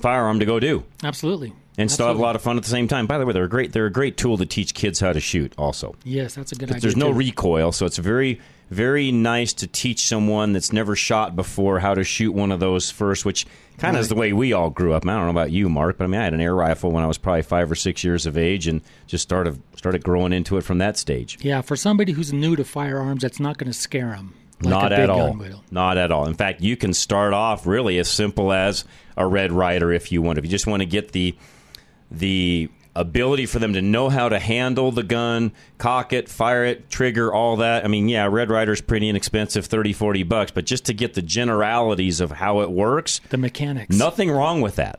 firearm 0.00 0.38
to 0.40 0.46
go 0.46 0.60
do, 0.60 0.84
Absolutely. 1.02 1.52
and 1.76 1.90
still 1.90 2.06
have 2.08 2.18
a 2.18 2.22
lot 2.22 2.36
of 2.36 2.42
fun 2.42 2.56
at 2.56 2.62
the 2.62 2.68
same 2.68 2.88
time. 2.88 3.06
By 3.06 3.18
the 3.18 3.26
way, 3.26 3.32
they're 3.32 3.44
a 3.44 3.48
great 3.48 3.72
they're 3.72 3.86
a 3.86 3.90
great 3.92 4.16
tool 4.16 4.36
to 4.38 4.46
teach 4.46 4.74
kids 4.74 5.00
how 5.00 5.12
to 5.12 5.20
shoot. 5.20 5.52
Also, 5.58 5.94
Yes, 6.04 6.34
that's 6.34 6.52
a 6.52 6.56
good 6.56 6.70
idea. 6.70 6.80
there's 6.80 6.96
no 6.96 7.08
too. 7.12 7.18
recoil, 7.18 7.72
so 7.72 7.86
it's 7.86 7.98
very 7.98 8.40
very 8.70 9.10
nice 9.12 9.52
to 9.54 9.66
teach 9.66 10.06
someone 10.06 10.52
that's 10.52 10.72
never 10.72 10.94
shot 10.94 11.34
before 11.36 11.80
how 11.80 11.94
to 11.94 12.04
shoot 12.04 12.32
one 12.32 12.52
of 12.52 12.60
those 12.60 12.90
first, 12.90 13.24
which 13.24 13.46
kind 13.78 13.96
of 13.96 14.00
is 14.00 14.08
the 14.08 14.14
way 14.14 14.32
we 14.32 14.52
all 14.52 14.70
grew 14.70 14.92
up. 14.92 15.06
I 15.06 15.14
don't 15.14 15.24
know 15.24 15.30
about 15.30 15.50
you, 15.50 15.68
Mark, 15.68 15.98
but 15.98 16.04
I 16.04 16.06
mean, 16.06 16.20
I 16.20 16.24
had 16.24 16.34
an 16.34 16.40
air 16.40 16.54
rifle 16.54 16.90
when 16.90 17.02
I 17.02 17.06
was 17.06 17.18
probably 17.18 17.42
five 17.42 17.70
or 17.70 17.74
six 17.74 18.04
years 18.04 18.26
of 18.26 18.36
age, 18.36 18.66
and 18.66 18.82
just 19.06 19.22
started 19.22 19.60
started 19.76 20.04
growing 20.04 20.32
into 20.32 20.56
it 20.56 20.62
from 20.62 20.78
that 20.78 20.96
stage. 20.96 21.38
Yeah, 21.40 21.62
for 21.62 21.76
somebody 21.76 22.12
who's 22.12 22.32
new 22.32 22.56
to 22.56 22.64
firearms, 22.64 23.22
that's 23.22 23.40
not 23.40 23.58
going 23.58 23.70
to 23.70 23.78
scare 23.78 24.10
them. 24.10 24.34
Like 24.60 24.70
Not 24.70 24.92
at 24.92 25.08
all. 25.08 25.40
Not 25.70 25.98
at 25.98 26.10
all. 26.10 26.26
In 26.26 26.34
fact, 26.34 26.60
you 26.60 26.76
can 26.76 26.92
start 26.92 27.32
off 27.32 27.64
really 27.64 27.98
as 27.98 28.10
simple 28.10 28.52
as 28.52 28.84
a 29.16 29.24
Red 29.24 29.52
Ryder 29.52 29.92
if 29.92 30.10
you 30.10 30.20
want. 30.20 30.38
If 30.38 30.44
you 30.44 30.50
just 30.50 30.66
want 30.66 30.80
to 30.80 30.86
get 30.86 31.12
the 31.12 31.36
the 32.10 32.68
ability 32.96 33.46
for 33.46 33.58
them 33.58 33.72
to 33.74 33.82
know 33.82 34.08
how 34.08 34.28
to 34.28 34.38
handle 34.38 34.90
the 34.92 35.02
gun, 35.02 35.52
cock 35.78 36.12
it, 36.12 36.28
fire 36.28 36.64
it, 36.64 36.90
trigger, 36.90 37.32
all 37.32 37.56
that. 37.56 37.84
I 37.84 37.88
mean, 37.88 38.08
yeah, 38.08 38.26
Red 38.26 38.50
Ryder's 38.50 38.80
pretty 38.80 39.08
inexpensive, 39.08 39.66
30, 39.66 39.92
40 39.92 40.22
bucks, 40.24 40.50
but 40.50 40.66
just 40.66 40.84
to 40.86 40.94
get 40.94 41.14
the 41.14 41.22
generalities 41.22 42.20
of 42.20 42.30
how 42.32 42.60
it 42.60 42.70
works, 42.70 43.20
The 43.30 43.36
mechanics. 43.38 43.96
nothing 43.96 44.30
wrong 44.30 44.60
with 44.60 44.76
that. 44.76 44.98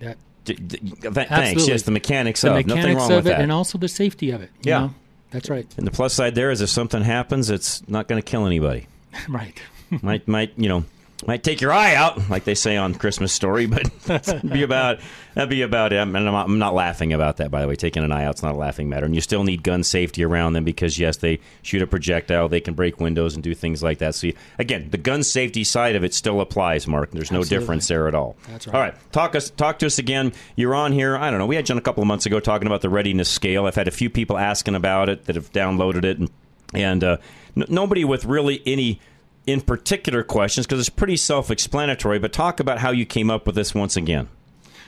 That, 0.00 0.16
D- 0.44 0.54
d- 0.54 0.78
th- 0.78 1.12
thanks. 1.14 1.30
Absolutely. 1.30 1.66
Yes, 1.72 1.82
the 1.82 1.90
mechanics 1.90 2.40
the 2.42 2.48
of 2.50 2.54
mechanics 2.54 2.76
nothing 2.82 2.96
wrong 2.96 3.10
of 3.12 3.16
with 3.18 3.26
it, 3.26 3.30
that. 3.30 3.40
and 3.40 3.52
also 3.52 3.78
the 3.78 3.88
safety 3.88 4.30
of 4.30 4.40
it. 4.42 4.50
you 4.62 4.70
Yeah. 4.70 4.78
know? 4.80 4.94
That's 5.32 5.48
right. 5.50 5.66
and 5.76 5.86
the 5.86 5.90
plus 5.92 6.12
side 6.14 6.34
there 6.34 6.50
is 6.50 6.60
if 6.60 6.70
something 6.70 7.02
happens, 7.02 7.50
it's 7.50 7.86
not 7.88 8.08
going 8.08 8.20
to 8.20 8.24
kill 8.28 8.46
anybody. 8.46 8.86
right. 9.28 9.60
might 10.02 10.26
might 10.28 10.52
you 10.56 10.68
know 10.68 10.84
might 11.26 11.42
take 11.42 11.60
your 11.60 11.72
eye 11.72 11.94
out, 11.94 12.30
like 12.30 12.44
they 12.44 12.54
say 12.54 12.76
on 12.76 12.94
Christmas 12.94 13.32
Story, 13.32 13.66
but 13.66 13.84
that'd 14.06 14.50
be 14.50 14.62
about 14.62 15.00
that'd 15.34 15.50
be 15.50 15.62
about 15.62 15.92
it. 15.92 15.96
And 15.96 16.16
I'm 16.16 16.24
not, 16.24 16.46
I'm 16.46 16.58
not 16.58 16.74
laughing 16.74 17.12
about 17.12 17.36
that, 17.38 17.50
by 17.50 17.60
the 17.60 17.68
way. 17.68 17.76
Taking 17.76 18.04
an 18.04 18.12
eye 18.12 18.24
out's 18.24 18.42
not 18.42 18.54
a 18.54 18.58
laughing 18.58 18.88
matter, 18.88 19.06
and 19.06 19.14
you 19.14 19.20
still 19.20 19.44
need 19.44 19.62
gun 19.62 19.82
safety 19.82 20.24
around 20.24 20.54
them 20.54 20.64
because 20.64 20.98
yes, 20.98 21.18
they 21.18 21.40
shoot 21.62 21.82
a 21.82 21.86
projectile, 21.86 22.48
they 22.48 22.60
can 22.60 22.74
break 22.74 23.00
windows 23.00 23.34
and 23.34 23.42
do 23.42 23.54
things 23.54 23.82
like 23.82 23.98
that. 23.98 24.14
So 24.14 24.28
you, 24.28 24.34
again, 24.58 24.88
the 24.90 24.98
gun 24.98 25.22
safety 25.22 25.64
side 25.64 25.96
of 25.96 26.04
it 26.04 26.14
still 26.14 26.40
applies, 26.40 26.86
Mark. 26.86 27.10
There's 27.10 27.30
no 27.30 27.40
Absolutely. 27.40 27.58
difference 27.58 27.88
there 27.88 28.08
at 28.08 28.14
all. 28.14 28.36
That's 28.48 28.66
right. 28.66 28.74
All 28.74 28.80
right, 28.80 28.94
talk 29.12 29.34
us 29.34 29.50
talk 29.50 29.78
to 29.80 29.86
us 29.86 29.98
again. 29.98 30.32
You're 30.56 30.74
on 30.74 30.92
here. 30.92 31.16
I 31.16 31.30
don't 31.30 31.38
know. 31.38 31.46
We 31.46 31.56
had 31.56 31.68
you 31.68 31.74
on 31.74 31.78
a 31.78 31.82
couple 31.82 32.02
of 32.02 32.06
months 32.06 32.26
ago 32.26 32.40
talking 32.40 32.66
about 32.66 32.80
the 32.80 32.88
readiness 32.90 33.28
scale. 33.28 33.66
I've 33.66 33.74
had 33.74 33.88
a 33.88 33.92
few 33.92 34.10
people 34.10 34.38
asking 34.38 34.74
about 34.74 35.08
it 35.08 35.24
that 35.26 35.36
have 35.36 35.52
downloaded 35.52 36.04
it, 36.04 36.18
and 36.18 36.30
and 36.72 37.04
uh, 37.04 37.16
n- 37.56 37.66
nobody 37.68 38.04
with 38.04 38.24
really 38.24 38.62
any 38.66 39.00
in 39.46 39.60
particular 39.60 40.22
questions 40.22 40.66
because 40.66 40.80
it's 40.80 40.88
pretty 40.88 41.16
self-explanatory. 41.16 42.18
But 42.18 42.32
talk 42.32 42.60
about 42.60 42.78
how 42.78 42.90
you 42.90 43.06
came 43.06 43.30
up 43.30 43.46
with 43.46 43.54
this 43.54 43.74
once 43.74 43.96
again. 43.96 44.28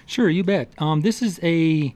Sure, 0.07 0.29
you 0.29 0.45
bet. 0.45 0.73
Um, 0.79 1.03
this 1.03 1.23
is 1.23 1.39
a, 1.43 1.95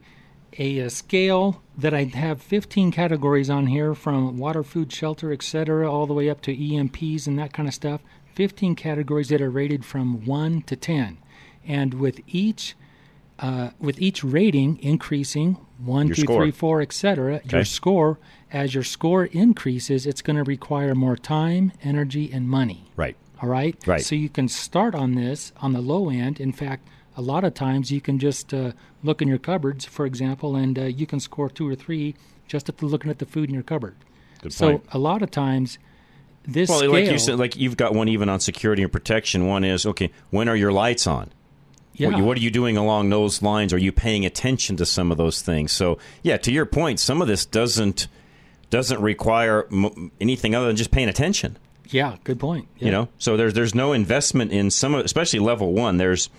a 0.57 0.79
a 0.79 0.89
scale 0.89 1.61
that 1.77 1.93
I 1.93 2.05
have 2.05 2.41
15 2.41 2.91
categories 2.91 3.49
on 3.49 3.67
here, 3.67 3.93
from 3.93 4.37
water, 4.37 4.63
food, 4.63 4.91
shelter, 4.91 5.31
etc., 5.31 5.91
all 5.91 6.07
the 6.07 6.13
way 6.13 6.29
up 6.29 6.41
to 6.41 6.55
EMPs 6.55 7.27
and 7.27 7.37
that 7.37 7.53
kind 7.53 7.67
of 7.67 7.73
stuff. 7.75 8.01
15 8.35 8.75
categories 8.75 9.29
that 9.29 9.41
are 9.41 9.49
rated 9.49 9.83
from 9.83 10.25
one 10.25 10.61
to 10.63 10.75
10, 10.75 11.17
and 11.65 11.93
with 11.95 12.21
each 12.27 12.75
uh, 13.39 13.69
with 13.79 14.01
each 14.01 14.23
rating 14.23 14.79
increasing 14.81 15.57
one, 15.77 16.07
Your 16.07 16.15
two, 16.15 16.21
score. 16.23 16.41
three, 16.41 16.51
four, 16.51 16.81
etc. 16.81 17.35
Okay. 17.35 17.57
Your 17.57 17.65
score, 17.65 18.19
as 18.51 18.73
your 18.73 18.83
score 18.83 19.25
increases, 19.25 20.05
it's 20.05 20.21
going 20.21 20.37
to 20.37 20.43
require 20.43 20.95
more 20.95 21.17
time, 21.17 21.71
energy, 21.83 22.31
and 22.31 22.47
money. 22.47 22.85
Right. 22.95 23.15
All 23.41 23.49
right. 23.49 23.75
Right. 23.85 24.01
So 24.01 24.15
you 24.15 24.29
can 24.29 24.47
start 24.47 24.95
on 24.95 25.15
this 25.15 25.51
on 25.57 25.73
the 25.73 25.81
low 25.81 26.09
end. 26.09 26.39
In 26.39 26.53
fact, 26.53 26.87
a 27.15 27.21
lot 27.21 27.43
of 27.43 27.53
times 27.53 27.91
you 27.91 28.01
can 28.01 28.19
just 28.19 28.53
uh, 28.53 28.71
look 29.03 29.21
in 29.21 29.27
your 29.27 29.37
cupboards, 29.37 29.85
for 29.85 30.05
example, 30.05 30.55
and 30.55 30.77
uh, 30.77 30.83
you 30.83 31.05
can 31.05 31.19
score 31.19 31.49
two 31.49 31.67
or 31.67 31.75
three 31.75 32.15
just 32.47 32.69
at 32.69 32.77
the, 32.77 32.85
looking 32.85 33.11
at 33.11 33.19
the 33.19 33.25
food 33.25 33.49
in 33.49 33.53
your 33.53 33.63
cupboard. 33.63 33.95
Good 34.41 34.53
so 34.53 34.69
point. 34.71 34.85
a 34.91 34.97
lot 34.97 35.21
of 35.21 35.31
times, 35.31 35.77
this 36.45 36.69
Well, 36.69 36.79
scale, 36.79 36.91
like 36.91 37.11
you 37.11 37.19
said, 37.19 37.37
like 37.37 37.55
you've 37.57 37.75
got 37.75 37.93
one 37.93 38.07
even 38.07 38.29
on 38.29 38.39
security 38.39 38.83
and 38.83 38.91
protection. 38.91 39.47
One 39.47 39.63
is 39.63 39.85
okay. 39.85 40.11
When 40.29 40.47
are 40.47 40.55
your 40.55 40.71
lights 40.71 41.05
on? 41.05 41.31
yeah, 41.93 42.09
What, 42.09 42.21
what 42.21 42.37
are 42.37 42.41
you 42.41 42.51
doing 42.51 42.77
along 42.77 43.09
those 43.09 43.41
lines? 43.41 43.73
Are 43.73 43.77
you 43.77 43.91
paying 43.91 44.25
attention 44.25 44.77
to 44.77 44.85
some 44.85 45.11
of 45.11 45.17
those 45.17 45.41
things? 45.41 45.71
So, 45.71 45.97
yeah, 46.23 46.37
to 46.37 46.51
your 46.51 46.65
point, 46.65 46.99
some 46.99 47.21
of 47.21 47.27
this 47.27 47.45
doesn't 47.45 48.07
doesn't 48.69 49.01
require 49.01 49.67
m- 49.71 50.11
anything 50.19 50.55
other 50.55 50.67
than 50.67 50.75
just 50.75 50.91
paying 50.91 51.09
attention. 51.09 51.57
yeah, 51.89 52.17
good 52.23 52.39
point. 52.39 52.67
You 52.79 52.91
know, 52.91 53.09
so 53.17 53.37
there's 53.37 53.53
there's 53.53 53.75
no 53.75 53.93
investment 53.93 54.51
in 54.51 54.69
some, 54.71 54.93
of, 54.95 55.05
especially 55.05 55.39
level 55.39 55.73
one. 55.73 55.97
There's 55.97 56.29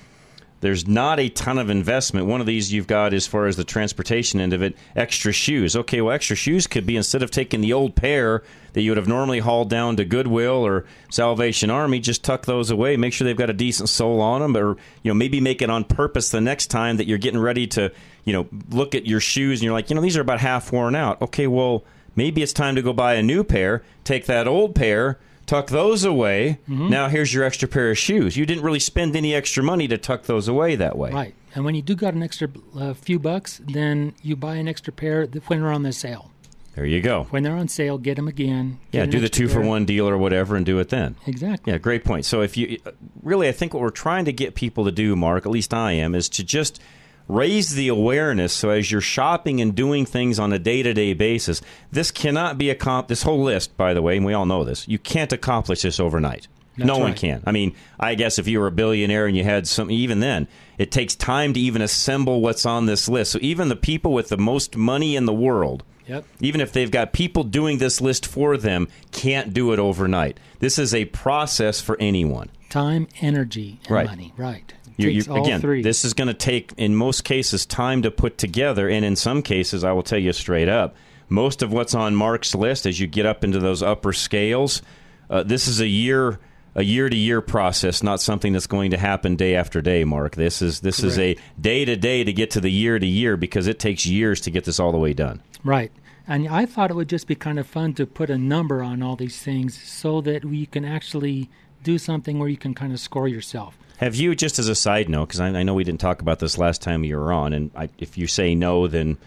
there's 0.60 0.88
not 0.88 1.20
a 1.20 1.28
ton 1.28 1.56
of 1.58 1.70
investment. 1.70 2.26
One 2.26 2.40
of 2.40 2.46
these 2.46 2.72
you've 2.72 2.88
got 2.88 3.14
as 3.14 3.28
far 3.28 3.46
as 3.46 3.56
the 3.56 3.62
transportation 3.64 4.40
end 4.40 4.52
of 4.52 4.60
it, 4.60 4.76
extra 4.96 5.32
shoes. 5.32 5.76
Okay, 5.76 6.00
well, 6.00 6.12
extra 6.12 6.34
shoes 6.34 6.66
could 6.66 6.84
be 6.84 6.96
instead 6.96 7.22
of 7.22 7.30
taking 7.30 7.60
the 7.60 7.72
old 7.72 7.94
pair 7.94 8.42
that 8.72 8.82
you 8.82 8.90
would 8.90 8.98
have 8.98 9.06
normally 9.06 9.38
hauled 9.38 9.70
down 9.70 9.96
to 9.96 10.04
Goodwill 10.04 10.66
or 10.66 10.84
Salvation 11.10 11.70
Army, 11.70 12.00
just 12.00 12.24
tuck 12.24 12.44
those 12.44 12.70
away. 12.70 12.96
Make 12.96 13.12
sure 13.12 13.24
they've 13.24 13.36
got 13.36 13.50
a 13.50 13.54
decent 13.54 13.88
sole 13.88 14.20
on 14.20 14.40
them, 14.42 14.56
or 14.56 14.76
you 15.02 15.10
know 15.10 15.14
maybe 15.14 15.40
make 15.40 15.62
it 15.62 15.70
on 15.70 15.84
purpose 15.84 16.30
the 16.30 16.40
next 16.40 16.66
time 16.66 16.96
that 16.96 17.06
you're 17.06 17.18
getting 17.18 17.40
ready 17.40 17.66
to 17.68 17.92
you 18.24 18.32
know 18.32 18.48
look 18.70 18.94
at 18.96 19.06
your 19.06 19.20
shoes 19.20 19.60
and 19.60 19.64
you're 19.64 19.72
like, 19.72 19.88
you 19.90 19.96
know, 19.96 20.02
these 20.02 20.16
are 20.16 20.20
about 20.22 20.40
half 20.40 20.72
worn 20.72 20.96
out. 20.96 21.22
Okay, 21.22 21.46
well 21.46 21.84
maybe 22.18 22.42
it's 22.42 22.52
time 22.52 22.74
to 22.74 22.82
go 22.82 22.92
buy 22.92 23.14
a 23.14 23.22
new 23.22 23.42
pair. 23.42 23.82
Take 24.04 24.26
that 24.26 24.46
old 24.46 24.74
pair 24.74 25.18
tuck 25.48 25.68
those 25.68 26.04
away. 26.04 26.58
Mm-hmm. 26.68 26.90
Now 26.90 27.08
here's 27.08 27.34
your 27.34 27.42
extra 27.42 27.66
pair 27.66 27.90
of 27.90 27.98
shoes. 27.98 28.36
You 28.36 28.46
didn't 28.46 28.62
really 28.62 28.78
spend 28.78 29.16
any 29.16 29.34
extra 29.34 29.62
money 29.64 29.88
to 29.88 29.98
tuck 29.98 30.24
those 30.24 30.46
away 30.46 30.76
that 30.76 30.96
way. 30.96 31.10
Right. 31.10 31.34
And 31.54 31.64
when 31.64 31.74
you 31.74 31.82
do 31.82 31.96
got 31.96 32.14
an 32.14 32.22
extra 32.22 32.48
uh, 32.78 32.94
few 32.94 33.18
bucks, 33.18 33.60
then 33.64 34.14
you 34.22 34.36
buy 34.36 34.56
an 34.56 34.68
extra 34.68 34.92
pair 34.92 35.26
when 35.46 35.60
they're 35.60 35.72
on 35.72 35.82
the 35.82 35.92
sale. 35.92 36.30
There 36.74 36.84
you 36.84 37.00
go. 37.00 37.24
When 37.30 37.42
they're 37.42 37.56
on 37.56 37.66
sale, 37.66 37.98
get 37.98 38.14
them 38.14 38.28
again. 38.28 38.78
Yeah, 38.92 39.00
Get 39.00 39.04
an 39.04 39.10
do 39.10 39.20
the 39.20 39.28
two 39.28 39.48
for 39.48 39.60
one 39.60 39.84
deal 39.84 40.08
or 40.08 40.16
whatever 40.16 40.54
and 40.54 40.64
do 40.64 40.78
it 40.78 40.90
then. 40.90 41.16
Exactly. 41.26 41.72
Yeah, 41.72 41.78
great 41.78 42.04
point. 42.04 42.24
So 42.24 42.42
if 42.42 42.56
you 42.56 42.78
really, 43.22 43.48
I 43.48 43.52
think 43.52 43.74
what 43.74 43.82
we're 43.82 43.90
trying 43.90 44.26
to 44.26 44.32
get 44.32 44.54
people 44.54 44.84
to 44.84 44.92
do, 44.92 45.16
Mark, 45.16 45.44
at 45.44 45.50
least 45.50 45.74
I 45.74 45.92
am, 45.92 46.14
is 46.14 46.28
to 46.28 46.44
just 46.44 46.80
raise 47.28 47.74
the 47.74 47.88
awareness. 47.88 48.52
So 48.52 48.70
as 48.70 48.90
you're 48.90 49.00
shopping 49.00 49.60
and 49.60 49.74
doing 49.74 50.06
things 50.06 50.38
on 50.38 50.52
a 50.52 50.58
day 50.58 50.82
to 50.82 50.92
day 50.94 51.12
basis, 51.12 51.60
this 51.92 52.10
cannot 52.10 52.58
be 52.58 52.70
a 52.70 52.74
comp. 52.74 53.08
This 53.08 53.22
whole 53.22 53.42
list, 53.42 53.76
by 53.76 53.94
the 53.94 54.02
way, 54.02 54.16
and 54.16 54.26
we 54.26 54.32
all 54.32 54.46
know 54.46 54.64
this, 54.64 54.88
you 54.88 54.98
can't 54.98 55.32
accomplish 55.32 55.82
this 55.82 56.00
overnight. 56.00 56.48
That's 56.76 56.86
no 56.86 56.98
one 56.98 57.14
can. 57.14 57.42
I 57.44 57.50
mean, 57.50 57.74
I 57.98 58.14
guess 58.14 58.38
if 58.38 58.46
you 58.46 58.60
were 58.60 58.68
a 58.68 58.72
billionaire 58.72 59.26
and 59.26 59.36
you 59.36 59.42
had 59.42 59.66
some, 59.66 59.90
even 59.90 60.20
then, 60.20 60.46
it 60.78 60.92
takes 60.92 61.16
time 61.16 61.52
to 61.54 61.60
even 61.60 61.82
assemble 61.82 62.40
what's 62.40 62.64
on 62.64 62.86
this 62.86 63.08
list. 63.08 63.32
So 63.32 63.38
even 63.42 63.68
the 63.68 63.74
people 63.76 64.12
with 64.12 64.28
the 64.28 64.36
most 64.38 64.76
money 64.76 65.16
in 65.16 65.26
the 65.26 65.34
world, 65.34 65.82
Yep. 66.06 66.24
even 66.40 66.60
if 66.60 66.72
they've 66.72 66.90
got 66.90 67.12
people 67.12 67.42
doing 67.42 67.78
this 67.78 68.00
list 68.00 68.24
for 68.26 68.56
them, 68.56 68.86
can't 69.10 69.52
do 69.52 69.72
it 69.72 69.80
overnight. 69.80 70.38
This 70.60 70.78
is 70.78 70.94
a 70.94 71.06
process 71.06 71.80
for 71.80 71.96
anyone. 72.00 72.48
Time, 72.70 73.08
energy, 73.20 73.80
and 73.86 73.90
Right. 73.90 74.06
money. 74.06 74.32
Right. 74.36 74.72
You, 74.98 75.08
you, 75.08 75.34
again, 75.34 75.60
this 75.82 76.04
is 76.04 76.12
going 76.12 76.28
to 76.28 76.34
take, 76.34 76.72
in 76.76 76.94
most 76.94 77.24
cases, 77.24 77.64
time 77.64 78.02
to 78.02 78.10
put 78.10 78.36
together. 78.36 78.88
And 78.88 79.04
in 79.04 79.16
some 79.16 79.42
cases, 79.42 79.84
I 79.84 79.92
will 79.92 80.02
tell 80.02 80.18
you 80.18 80.32
straight 80.32 80.68
up, 80.68 80.96
most 81.28 81.62
of 81.62 81.72
what's 81.72 81.94
on 81.94 82.14
Mark's 82.16 82.54
list, 82.54 82.84
as 82.84 82.98
you 82.98 83.06
get 83.06 83.24
up 83.24 83.44
into 83.44 83.60
those 83.60 83.82
upper 83.82 84.12
scales, 84.12 84.82
uh, 85.30 85.42
this 85.44 85.68
is 85.68 85.80
a 85.80 85.88
year. 85.88 86.38
A 86.74 86.84
year 86.84 87.08
to 87.08 87.16
year 87.16 87.40
process, 87.40 88.04
not 88.04 88.20
something 88.20 88.52
that's 88.52 88.68
going 88.68 88.92
to 88.92 88.98
happen 88.98 89.34
day 89.34 89.56
after 89.56 89.80
day, 89.80 90.04
Mark. 90.04 90.36
This 90.36 90.62
is 90.62 90.78
this 90.78 91.02
is 91.02 91.18
a 91.18 91.34
day 91.60 91.84
to 91.84 91.96
day 91.96 92.22
to 92.22 92.32
get 92.32 92.52
to 92.52 92.60
the 92.60 92.70
year 92.70 93.00
to 93.00 93.06
year 93.06 93.36
because 93.36 93.66
it 93.66 93.80
takes 93.80 94.06
years 94.06 94.40
to 94.42 94.52
get 94.52 94.64
this 94.64 94.78
all 94.78 94.92
the 94.92 94.98
way 94.98 95.12
done. 95.12 95.42
Right. 95.64 95.90
And 96.28 96.46
I 96.46 96.66
thought 96.66 96.92
it 96.92 96.94
would 96.94 97.08
just 97.08 97.26
be 97.26 97.34
kind 97.34 97.58
of 97.58 97.66
fun 97.66 97.94
to 97.94 98.06
put 98.06 98.30
a 98.30 98.38
number 98.38 98.80
on 98.80 99.02
all 99.02 99.16
these 99.16 99.42
things 99.42 99.82
so 99.82 100.20
that 100.20 100.44
we 100.44 100.66
can 100.66 100.84
actually 100.84 101.50
do 101.82 101.98
something 101.98 102.38
where 102.38 102.50
you 102.50 102.58
can 102.58 102.74
kind 102.74 102.92
of 102.92 103.00
score 103.00 103.26
yourself. 103.26 103.76
Have 103.98 104.14
you, 104.14 104.34
just 104.34 104.58
as 104.58 104.68
a 104.68 104.74
side 104.74 105.08
note, 105.08 105.26
because 105.26 105.40
I, 105.40 105.48
I 105.48 105.62
know 105.62 105.74
we 105.74 105.84
didn't 105.84 106.00
talk 106.00 106.20
about 106.20 106.38
this 106.38 106.56
last 106.56 106.82
time 106.82 107.04
you 107.04 107.16
were 107.16 107.32
on, 107.32 107.52
and 107.52 107.70
I, 107.74 107.88
if 107.98 108.16
you 108.16 108.26
say 108.26 108.54
no, 108.54 108.86
then 108.86 109.18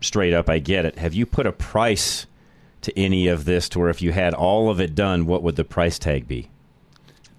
straight 0.00 0.32
up, 0.32 0.48
I 0.48 0.58
get 0.58 0.84
it. 0.84 0.98
Have 0.98 1.14
you 1.14 1.26
put 1.26 1.46
a 1.46 1.52
price 1.52 2.26
to 2.82 2.98
any 2.98 3.26
of 3.26 3.44
this 3.44 3.68
to 3.70 3.78
where 3.78 3.88
if 3.88 4.02
you 4.02 4.12
had 4.12 4.34
all 4.34 4.70
of 4.70 4.80
it 4.80 4.94
done, 4.94 5.26
what 5.26 5.42
would 5.42 5.56
the 5.56 5.64
price 5.64 5.98
tag 5.98 6.28
be? 6.28 6.48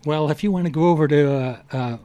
Well, 0.06 0.30
if 0.30 0.44
you 0.44 0.52
want 0.52 0.66
to 0.66 0.72
go 0.72 0.90
over 0.90 1.08
to 1.08 1.34
uh, 1.34 1.60
uh, 1.72 1.98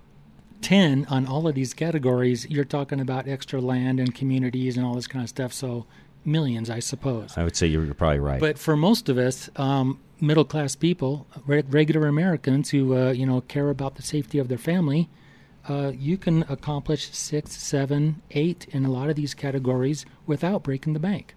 10 0.63 1.07
on 1.11 1.27
all 1.27 1.49
of 1.49 1.55
these 1.55 1.75
categories, 1.75 2.49
you're 2.49 2.65
talking 2.65 3.01
about 3.01 3.27
extra 3.27 3.61
land 3.61 3.99
and 3.99 4.15
communities 4.15 4.77
and 4.77 4.87
all 4.87 4.95
this 4.95 5.07
kind 5.07 5.23
of 5.23 5.29
stuff. 5.29 5.53
So 5.53 5.87
millions, 6.25 6.71
I 6.71 6.81
suppose. 6.81 7.37
I 7.37 7.45
would 7.45 7.57
say 7.57 7.67
you're, 7.67 7.85
you're 7.85 7.95
probably 7.95 8.21
right. 8.21 8.41
But 8.41 8.59
for 8.59 8.77
most 8.77 9.09
of 9.09 9.19
us, 9.19 9.51
um, 9.57 9.99
middle 10.21 10.45
class 10.45 10.75
people, 10.75 11.27
re- 11.47 11.65
regular 11.69 12.07
Americans 12.07 12.71
who 12.71 12.97
uh, 12.97 13.11
you 13.11 13.27
know 13.27 13.41
care 13.43 13.71
about 13.71 13.97
the 13.97 14.03
safety 14.03 14.39
of 14.39 14.49
their 14.49 14.59
family, 14.59 15.09
uh, 15.69 15.93
you 15.95 16.17
can 16.17 16.45
accomplish 16.49 17.11
six, 17.13 17.53
seven, 17.53 18.23
eight 18.31 18.67
in 18.71 18.85
a 18.85 18.91
lot 18.91 19.11
of 19.11 19.17
these 19.17 19.35
categories 19.35 20.07
without 20.27 20.63
breaking 20.63 20.93
the 20.93 21.01
bank. 21.01 21.35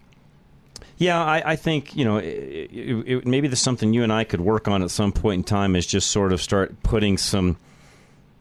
Yeah, 0.96 1.22
I, 1.22 1.52
I 1.52 1.56
think 1.56 1.96
you 1.96 2.04
know 2.04 2.18
it, 2.18 2.26
it, 2.26 3.08
it, 3.08 3.26
maybe 3.26 3.48
there's 3.48 3.60
something 3.60 3.92
you 3.92 4.02
and 4.02 4.12
I 4.12 4.24
could 4.24 4.40
work 4.40 4.68
on 4.68 4.82
at 4.82 4.90
some 4.90 5.12
point 5.12 5.40
in 5.40 5.44
time 5.44 5.76
is 5.76 5.86
just 5.86 6.10
sort 6.10 6.32
of 6.32 6.40
start 6.40 6.82
putting 6.82 7.18
some 7.18 7.56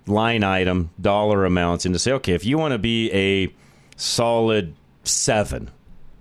line 0.06 0.44
item 0.44 0.90
dollar 1.00 1.46
amounts 1.46 1.86
into 1.86 1.98
say, 1.98 2.12
okay, 2.12 2.34
if 2.34 2.46
you 2.46 2.58
want 2.58 2.74
to 2.74 2.78
be 2.78 3.12
a 3.12 3.54
solid 3.96 4.76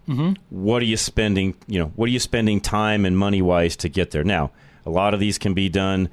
7 0.06 0.38
what 0.50 0.82
are 0.82 0.86
you 0.86 0.96
spending? 0.96 1.54
You 1.66 1.80
know, 1.80 1.92
what 1.96 2.08
are 2.08 2.12
you 2.12 2.18
spending 2.18 2.60
time 2.60 3.04
and 3.04 3.16
money 3.16 3.42
wise 3.42 3.76
to 3.76 3.88
get 3.88 4.10
there? 4.10 4.24
Now, 4.24 4.50
a 4.84 4.90
lot 4.90 5.14
of 5.14 5.20
these 5.20 5.38
can 5.38 5.54
be 5.54 5.68
done. 5.68 6.08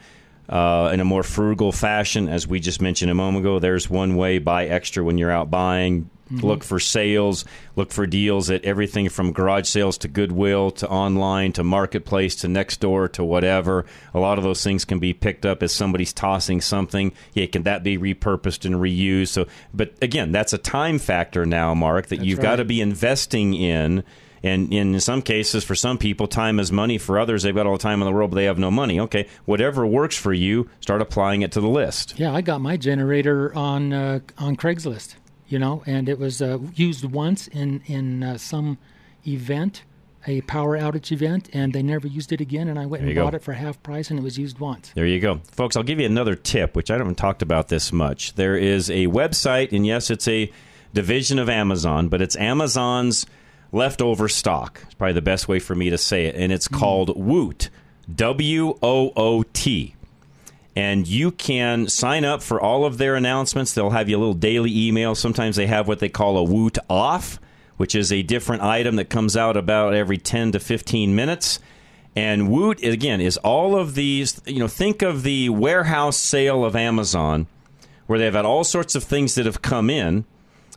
Uh, 0.47 0.89
in 0.91 0.99
a 0.99 1.05
more 1.05 1.21
frugal 1.21 1.71
fashion, 1.71 2.27
as 2.27 2.47
we 2.47 2.59
just 2.59 2.81
mentioned 2.81 3.11
a 3.11 3.13
moment 3.13 3.45
ago, 3.45 3.59
there's 3.59 3.87
one 3.87 4.15
way: 4.15 4.39
buy 4.39 4.65
extra 4.65 5.03
when 5.03 5.17
you're 5.19 5.29
out 5.29 5.51
buying. 5.51 6.09
Look 6.31 6.63
for 6.63 6.79
sales. 6.79 7.43
Look 7.75 7.91
for 7.91 8.05
deals 8.05 8.51
at 8.51 8.63
everything 8.63 9.09
from 9.09 9.33
garage 9.33 9.67
sales 9.67 9.97
to 9.99 10.07
Goodwill 10.07 10.71
to 10.71 10.87
online 10.87 11.53
to 11.53 11.63
marketplace 11.63 12.35
to 12.37 12.47
next 12.47 12.79
door 12.79 13.07
to 13.09 13.23
whatever. 13.23 13.85
A 14.13 14.19
lot 14.19 14.37
of 14.37 14.43
those 14.43 14.63
things 14.63 14.85
can 14.85 14.99
be 14.99 15.13
picked 15.13 15.45
up 15.45 15.63
as 15.63 15.71
somebody's 15.71 16.13
tossing 16.13 16.61
something. 16.61 17.13
Yeah, 17.33 17.47
can 17.47 17.63
that 17.63 17.83
be 17.83 17.97
repurposed 17.97 18.65
and 18.65 18.75
reused? 18.75 19.29
So, 19.29 19.47
but 19.73 19.93
again, 20.01 20.31
that's 20.31 20.53
a 20.53 20.57
time 20.59 20.99
factor 20.99 21.45
now, 21.45 21.73
Mark, 21.73 22.07
that 22.07 22.23
you've 22.23 22.41
got 22.41 22.57
to 22.57 22.65
be 22.65 22.79
investing 22.79 23.53
in. 23.53 24.03
And 24.41 24.71
in 24.73 24.99
some 25.01 25.21
cases, 25.21 25.63
for 25.65 25.75
some 25.75 25.97
people, 25.97 26.27
time 26.27 26.59
is 26.59 26.71
money. 26.71 26.97
For 26.97 27.19
others, 27.19 27.43
they've 27.43 27.55
got 27.55 27.65
all 27.65 27.73
the 27.73 27.83
time 27.83 28.01
in 28.01 28.05
the 28.05 28.11
world, 28.13 28.31
but 28.31 28.35
they 28.35 28.45
have 28.45 28.57
no 28.57 28.71
money. 28.71 28.99
Okay, 28.99 29.27
whatever 29.45 29.85
works 29.85 30.15
for 30.15 30.31
you, 30.31 30.69
start 30.79 31.01
applying 31.01 31.41
it 31.41 31.51
to 31.53 31.61
the 31.61 31.67
list. 31.67 32.17
Yeah, 32.17 32.33
I 32.33 32.41
got 32.41 32.61
my 32.61 32.77
generator 32.77 33.53
on 33.53 33.91
uh, 33.91 34.19
on 34.37 34.55
Craigslist, 34.55 35.15
you 35.49 35.59
know, 35.59 35.83
and 35.85 36.07
it 36.07 36.17
was 36.19 36.41
uh, 36.41 36.59
used 36.75 37.03
once 37.05 37.47
in 37.47 37.81
in 37.87 38.23
uh, 38.23 38.37
some 38.37 38.77
event 39.27 39.83
a 40.27 40.41
power 40.41 40.77
outage 40.77 41.11
event, 41.13 41.49
and 41.53 41.71
they 41.71 41.81
never 41.81 42.05
used 42.05 42.31
it 42.33 42.41
again. 42.41 42.67
And 42.67 42.77
I 42.77 42.85
went 42.85 43.01
There 43.03 43.09
and 43.09 43.15
go. 43.15 43.23
bought 43.23 43.35
it 43.35 43.41
for 43.41 43.53
half 43.53 43.81
price, 43.83 44.09
and 44.09 44.19
it 44.19 44.21
was 44.21 44.37
used 44.37 44.59
once. 44.59 44.91
There 44.93 45.05
you 45.05 45.19
go. 45.19 45.39
Folks, 45.51 45.77
I'll 45.77 45.83
give 45.83 45.99
you 45.99 46.05
another 46.05 46.35
tip, 46.35 46.75
which 46.75 46.91
I 46.91 46.97
haven't 46.97 47.15
talked 47.15 47.41
about 47.41 47.69
this 47.69 47.93
much. 47.93 48.33
There 48.35 48.57
is 48.57 48.89
a 48.89 49.07
website, 49.07 49.71
and 49.71 49.87
yes, 49.87 50.09
it's 50.11 50.27
a 50.27 50.51
division 50.93 51.39
of 51.39 51.47
Amazon, 51.49 52.09
but 52.09 52.21
it's 52.21 52.35
Amazon's 52.35 53.25
leftover 53.71 54.27
stock. 54.27 54.81
It's 54.85 54.93
probably 54.95 55.13
the 55.13 55.21
best 55.21 55.47
way 55.47 55.59
for 55.59 55.73
me 55.73 55.89
to 55.89 55.97
say 55.97 56.25
it. 56.25 56.35
And 56.35 56.51
it's 56.51 56.67
called 56.67 57.15
Woot, 57.17 57.69
W 58.13 58.77
O 58.83 59.13
O 59.15 59.43
T. 59.53 59.95
And 60.79 61.05
you 61.05 61.31
can 61.31 61.89
sign 61.89 62.23
up 62.23 62.41
for 62.41 62.61
all 62.61 62.85
of 62.85 62.97
their 62.97 63.15
announcements. 63.15 63.73
They'll 63.73 63.89
have 63.89 64.07
you 64.07 64.15
a 64.15 64.17
little 64.17 64.33
daily 64.33 64.87
email. 64.87 65.13
Sometimes 65.13 65.57
they 65.57 65.67
have 65.67 65.89
what 65.89 65.99
they 65.99 66.07
call 66.07 66.37
a 66.37 66.43
Woot 66.43 66.77
off, 66.89 67.37
which 67.75 67.95
is 67.95 68.13
a 68.13 68.23
different 68.23 68.61
item 68.61 68.95
that 68.95 69.09
comes 69.09 69.35
out 69.35 69.57
about 69.57 69.93
every 69.93 70.17
10 70.17 70.53
to 70.53 70.59
15 70.61 71.13
minutes. 71.13 71.59
And 72.15 72.49
Woot, 72.49 72.81
again, 72.81 73.19
is 73.19 73.35
all 73.39 73.75
of 73.75 73.93
these, 73.93 74.39
you 74.45 74.59
know, 74.59 74.69
think 74.69 75.01
of 75.01 75.23
the 75.23 75.49
warehouse 75.49 76.15
sale 76.15 76.63
of 76.63 76.77
Amazon, 76.77 77.47
where 78.07 78.17
they've 78.17 78.33
had 78.33 78.45
all 78.45 78.63
sorts 78.63 78.95
of 78.95 79.03
things 79.03 79.35
that 79.35 79.45
have 79.45 79.61
come 79.61 79.89
in 79.89 80.23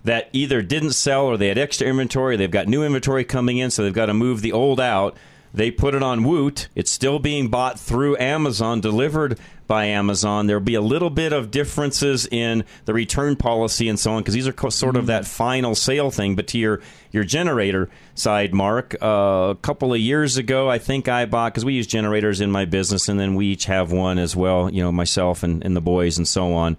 that 0.02 0.30
either 0.32 0.62
didn't 0.62 0.94
sell 0.94 1.26
or 1.26 1.36
they 1.36 1.46
had 1.46 1.58
extra 1.58 1.86
inventory, 1.86 2.36
they've 2.36 2.50
got 2.50 2.66
new 2.66 2.82
inventory 2.82 3.22
coming 3.22 3.58
in, 3.58 3.70
so 3.70 3.84
they've 3.84 3.94
got 3.94 4.06
to 4.06 4.14
move 4.14 4.40
the 4.40 4.50
old 4.50 4.80
out. 4.80 5.16
They 5.54 5.70
put 5.70 5.94
it 5.94 6.02
on 6.02 6.24
Woot. 6.24 6.68
It's 6.74 6.90
still 6.90 7.20
being 7.20 7.48
bought 7.48 7.78
through 7.78 8.16
Amazon, 8.16 8.80
delivered 8.80 9.38
by 9.72 9.86
Amazon. 9.86 10.48
There'll 10.48 10.62
be 10.62 10.74
a 10.74 10.82
little 10.82 11.08
bit 11.08 11.32
of 11.32 11.50
differences 11.50 12.28
in 12.30 12.64
the 12.84 12.92
return 12.92 13.36
policy 13.36 13.88
and 13.88 13.98
so 13.98 14.12
on 14.12 14.20
because 14.20 14.34
these 14.34 14.46
are 14.46 14.52
co- 14.52 14.68
sort 14.68 14.96
of 14.96 15.06
that 15.06 15.26
final 15.26 15.74
sale 15.74 16.10
thing. 16.10 16.36
But 16.36 16.48
to 16.48 16.58
your 16.58 16.82
your 17.10 17.24
generator 17.24 17.88
side, 18.14 18.52
Mark, 18.52 18.94
uh, 19.00 19.06
a 19.52 19.56
couple 19.62 19.94
of 19.94 19.98
years 19.98 20.36
ago, 20.36 20.68
I 20.68 20.76
think 20.76 21.08
I 21.08 21.24
bought 21.24 21.54
because 21.54 21.64
we 21.64 21.72
use 21.72 21.86
generators 21.86 22.42
in 22.42 22.50
my 22.50 22.66
business, 22.66 23.08
and 23.08 23.18
then 23.18 23.34
we 23.34 23.46
each 23.46 23.64
have 23.64 23.92
one 23.92 24.18
as 24.18 24.36
well. 24.36 24.70
You 24.70 24.82
know, 24.82 24.92
myself 24.92 25.42
and, 25.42 25.64
and 25.64 25.74
the 25.74 25.80
boys 25.80 26.18
and 26.18 26.28
so 26.28 26.52
on. 26.52 26.76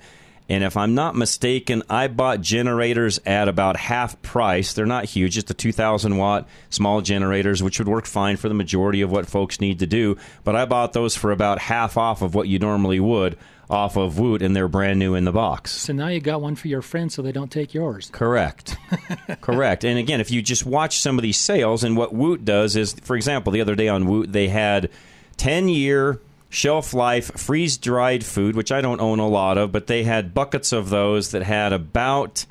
And 0.49 0.63
if 0.63 0.75
I'm 0.75 0.93
not 0.93 1.15
mistaken, 1.15 1.83
I 1.89 2.07
bought 2.07 2.41
generators 2.41 3.19
at 3.25 3.47
about 3.47 3.77
half 3.77 4.21
price. 4.21 4.73
They're 4.73 4.85
not 4.85 5.05
huge, 5.05 5.33
just 5.33 5.47
the 5.47 5.53
2,000 5.53 6.17
watt 6.17 6.47
small 6.69 7.01
generators, 7.01 7.63
which 7.63 7.79
would 7.79 7.87
work 7.87 8.05
fine 8.05 8.37
for 8.37 8.49
the 8.49 8.53
majority 8.53 9.01
of 9.01 9.11
what 9.11 9.27
folks 9.27 9.61
need 9.61 9.79
to 9.79 9.87
do. 9.87 10.17
But 10.43 10.55
I 10.55 10.65
bought 10.65 10.93
those 10.93 11.15
for 11.15 11.31
about 11.31 11.59
half 11.59 11.97
off 11.97 12.21
of 12.21 12.35
what 12.35 12.47
you 12.47 12.59
normally 12.59 12.99
would 12.99 13.37
off 13.69 13.95
of 13.95 14.19
Woot, 14.19 14.41
and 14.41 14.55
they're 14.55 14.67
brand 14.67 14.99
new 14.99 15.15
in 15.15 15.23
the 15.23 15.31
box. 15.31 15.71
So 15.71 15.93
now 15.93 16.07
you 16.07 16.19
got 16.19 16.41
one 16.41 16.55
for 16.55 16.67
your 16.67 16.81
friends, 16.81 17.15
so 17.15 17.21
they 17.21 17.31
don't 17.31 17.51
take 17.51 17.73
yours. 17.73 18.09
Correct. 18.11 18.77
Correct. 19.41 19.83
And 19.83 19.97
again, 19.97 20.19
if 20.19 20.29
you 20.29 20.41
just 20.41 20.65
watch 20.65 20.99
some 20.99 21.17
of 21.17 21.23
these 21.23 21.37
sales, 21.37 21.83
and 21.83 21.97
what 21.97 22.13
Woot 22.13 22.45
does 22.45 22.75
is, 22.75 22.93
for 22.93 23.15
example, 23.15 23.51
the 23.51 23.61
other 23.61 23.75
day 23.75 23.87
on 23.87 24.05
Woot, 24.05 24.31
they 24.31 24.49
had 24.49 24.89
10 25.37 25.69
year 25.69 26.19
shelf 26.53 26.93
life 26.93 27.31
freeze 27.37 27.77
dried 27.77 28.23
food, 28.23 28.55
which 28.55 28.71
I 28.71 28.81
don't 28.81 29.01
own 29.01 29.19
a 29.19 29.27
lot 29.27 29.57
of, 29.57 29.71
but 29.71 29.87
they 29.87 30.03
had 30.03 30.33
buckets 30.33 30.71
of 30.71 30.89
those 30.89 31.31
that 31.31 31.43
had 31.43 31.73
about 31.73 32.45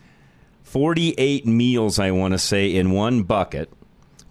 48 0.64 1.46
meals, 1.46 1.98
I 1.98 2.10
want 2.10 2.32
to 2.32 2.38
say, 2.38 2.74
in 2.74 2.90
one 2.90 3.22
bucket. 3.22 3.72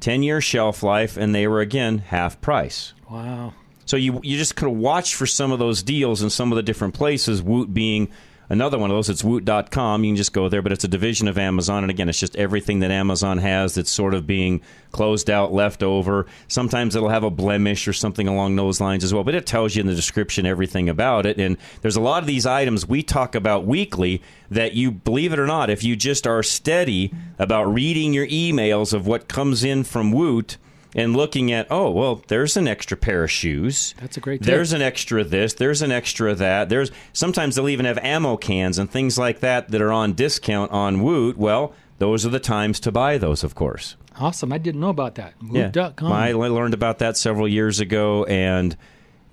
10 0.02 0.24
year 0.24 0.42
shelf 0.42 0.84
life, 0.84 1.16
and 1.16 1.34
they 1.34 1.48
were 1.48 1.62
again 1.62 2.00
half 2.00 2.42
price. 2.42 2.94
Wow. 3.10 3.54
So 3.86 3.98
you 3.98 4.20
you 4.24 4.38
just 4.38 4.56
of 4.72 4.78
watch 4.78 5.16
for 5.16 5.26
some 5.26 5.52
of 5.52 5.60
those 5.60 5.84
deals 5.84 6.22
in 6.22 6.30
some 6.30 6.52
of 6.52 6.56
the 6.56 6.64
different 6.64 6.94
places. 6.94 7.42
Woot 7.42 7.74
being 7.74 8.10
another 8.52 8.78
one 8.78 8.92
of 8.92 8.96
those. 8.96 9.10
It's 9.10 9.24
Woot.com. 9.24 10.04
You 10.04 10.10
can 10.10 10.18
just 10.18 10.34
go 10.34 10.50
there, 10.50 10.62
but 10.62 10.72
it's 10.72 10.84
a 10.84 10.88
division 10.90 11.28
of 11.28 11.38
Amazon. 11.38 11.84
And 11.84 11.90
again, 11.90 12.10
it's 12.10 12.20
just 12.20 12.36
everything 12.36 12.80
that 12.82 12.92
Amazon 12.92 13.38
has 13.38 13.76
that's 13.76 13.90
sort 13.90 14.14
of 14.14 14.28
being 14.28 14.62
closed 14.92 15.30
out, 15.30 15.54
left 15.54 15.82
over. 15.82 16.28
Sometimes 16.48 16.96
it'll 16.96 17.10
have 17.10 17.24
a 17.24 17.32
blemish 17.32 17.88
or 17.88 17.94
something 17.94 18.28
along 18.28 18.58
those 18.58 18.82
lines 18.82 19.04
as 19.04 19.14
well. 19.14 19.24
But 19.24 19.36
it 19.36 19.46
tells 19.46 19.76
you 19.76 19.82
in 19.82 19.88
the 19.88 19.96
description 19.96 20.46
everything 20.46 20.90
about 20.90 21.26
it. 21.26 21.40
And 21.40 21.58
there's 21.82 21.96
a 21.96 22.02
lot 22.02 22.22
of 22.22 22.28
these 22.28 22.46
items 22.46 22.88
we 22.88 23.02
talk 23.02 23.34
about 23.36 23.66
weekly 23.66 24.22
that 24.50 24.74
you 24.74 24.92
believe 24.92 25.32
it 25.32 25.40
or 25.40 25.48
not, 25.48 25.70
if 25.70 25.84
you 25.84 25.96
just 25.96 26.28
are 26.28 26.44
steady 26.44 27.14
about 27.40 27.74
reading 27.74 28.14
your 28.14 28.28
emails 28.28 28.94
of 28.94 29.08
what 29.08 29.30
comes 29.30 29.64
in 29.64 29.84
from 29.86 30.12
Woot 30.12 30.58
and 30.96 31.16
looking 31.16 31.52
at, 31.52 31.68
oh, 31.70 31.90
well, 31.90 32.22
there's 32.28 32.58
an 32.58 32.68
extra 32.68 32.98
pair 32.98 33.24
of 33.24 33.32
shoes. 33.32 33.96
That's 34.00 34.18
a 34.18 34.20
great 34.20 34.42
tip. 34.42 34.48
There's 34.48 34.74
an 34.74 34.82
extra 34.82 35.24
this. 35.24 35.54
There's 35.54 35.82
an 35.82 35.92
extra 35.92 36.36
that. 36.36 36.70
There's 36.70 36.92
sometimes 37.14 37.56
they'll 37.56 37.70
even 37.70 37.86
have 37.86 37.98
ammo 38.00 38.38
cans 38.38 38.78
and 38.78 38.90
things 38.90 39.18
like 39.18 39.40
that 39.40 39.70
that 39.70 39.82
are 39.82 39.92
on 39.92 40.14
discount 40.14 40.72
on 40.72 41.02
Woot. 41.02 41.38
Well, 41.38 41.74
those 42.00 42.26
are 42.26 42.30
the 42.30 42.40
times 42.40 42.80
to 42.82 42.92
buy 42.92 43.18
those, 43.18 43.44
of 43.44 43.56
course. 43.56 43.96
Awesome. 44.20 44.52
I 44.52 44.58
didn't 44.58 44.82
know 44.82 44.90
about 44.90 45.16
that. 45.16 45.34
Woot.com. 45.42 46.12
I 46.12 46.34
learned 46.34 46.74
about 46.74 47.00
that 47.00 47.16
several 47.16 47.48
years 47.48 47.80
ago, 47.80 48.26
and 48.26 48.76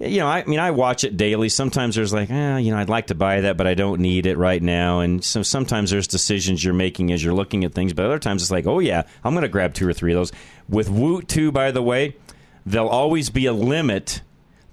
you 0.00 0.18
know, 0.18 0.26
I, 0.26 0.40
I 0.40 0.44
mean, 0.44 0.60
I 0.60 0.70
watch 0.70 1.04
it 1.04 1.16
daily. 1.16 1.48
Sometimes 1.48 1.96
there's 1.96 2.12
like, 2.12 2.30
eh, 2.30 2.58
you 2.58 2.70
know, 2.70 2.78
I'd 2.78 2.88
like 2.88 3.08
to 3.08 3.14
buy 3.14 3.40
that, 3.42 3.56
but 3.56 3.66
I 3.66 3.74
don't 3.74 4.00
need 4.00 4.26
it 4.26 4.36
right 4.36 4.62
now. 4.62 5.00
And 5.00 5.24
so 5.24 5.42
sometimes 5.42 5.90
there's 5.90 6.06
decisions 6.06 6.62
you're 6.62 6.74
making 6.74 7.12
as 7.12 7.22
you're 7.22 7.34
looking 7.34 7.64
at 7.64 7.74
things, 7.74 7.92
but 7.92 8.04
other 8.04 8.18
times 8.18 8.42
it's 8.42 8.50
like, 8.50 8.66
oh 8.66 8.78
yeah, 8.78 9.02
I'm 9.24 9.34
going 9.34 9.42
to 9.42 9.48
grab 9.48 9.74
two 9.74 9.88
or 9.88 9.92
three 9.92 10.12
of 10.12 10.18
those. 10.18 10.32
With 10.68 10.88
Woot 10.88 11.28
too, 11.28 11.50
by 11.50 11.72
the 11.72 11.82
way, 11.82 12.16
there'll 12.64 12.88
always 12.88 13.30
be 13.30 13.46
a 13.46 13.52
limit 13.52 14.22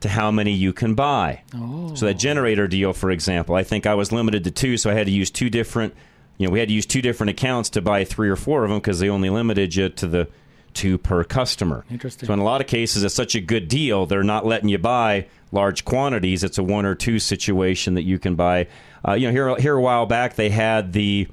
to 0.02 0.10
how 0.10 0.30
many 0.30 0.52
you 0.52 0.74
can 0.74 0.94
buy. 0.94 1.42
Oh. 1.56 1.96
So 1.96 2.06
that 2.06 2.16
generator 2.16 2.68
deal, 2.68 2.94
for 2.94 3.10
example, 3.10 3.56
I 3.56 3.64
think 3.64 3.88
I 3.88 3.96
was 3.96 4.12
limited 4.12 4.44
to 4.44 4.52
two, 4.52 4.78
so 4.78 4.92
I 4.92 4.94
had 4.94 5.08
to 5.08 5.12
use 5.12 5.32
two 5.32 5.50
different. 5.50 5.96
You 6.38 6.48
know, 6.48 6.54
we 6.54 6.60
had 6.60 6.68
to 6.68 6.74
use 6.74 6.86
two 6.86 7.02
different 7.02 7.32
accounts 7.32 7.72
to 7.72 7.82
buy 7.82 8.04
three 8.04 8.30
or 8.30 8.36
four 8.36 8.64
of 8.64 8.70
them 8.70 8.80
because 8.80 9.00
they 9.00 9.10
only 9.10 9.30
limited 9.30 9.74
you 9.74 9.90
to 9.90 10.08
the 10.08 10.28
two 10.76 10.98
per 10.98 11.24
customer. 11.24 11.86
Interesting. 11.90 12.28
So 12.28 12.34
in 12.34 12.40
a 12.40 12.44
lot 12.44 12.62
of 12.62 12.68
cases, 12.68 13.04
it's 13.04 13.16
such 13.16 13.34
a 13.34 13.42
good 13.42 13.68
deal, 13.68 14.06
they're 14.06 14.24
not 14.24 14.46
letting 14.46 14.70
you 14.70 14.78
buy 14.78 15.28
large 15.52 15.86
quantities. 15.86 16.44
It's 16.44 16.58
a 16.58 16.64
one 16.64 16.86
or 16.86 16.94
two 16.94 17.18
situation 17.18 17.96
that 17.96 18.04
you 18.04 18.20
can 18.20 18.36
buy. 18.36 18.68
Uh, 19.08 19.14
you 19.14 19.28
know, 19.28 19.32
here 19.32 19.56
here 19.56 19.76
a 19.76 19.82
while 19.82 20.06
back 20.06 20.36
they 20.36 20.50
had 20.50 20.94
the 20.94 21.28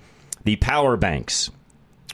the 0.45 0.57
power 0.57 0.97
banks 0.97 1.51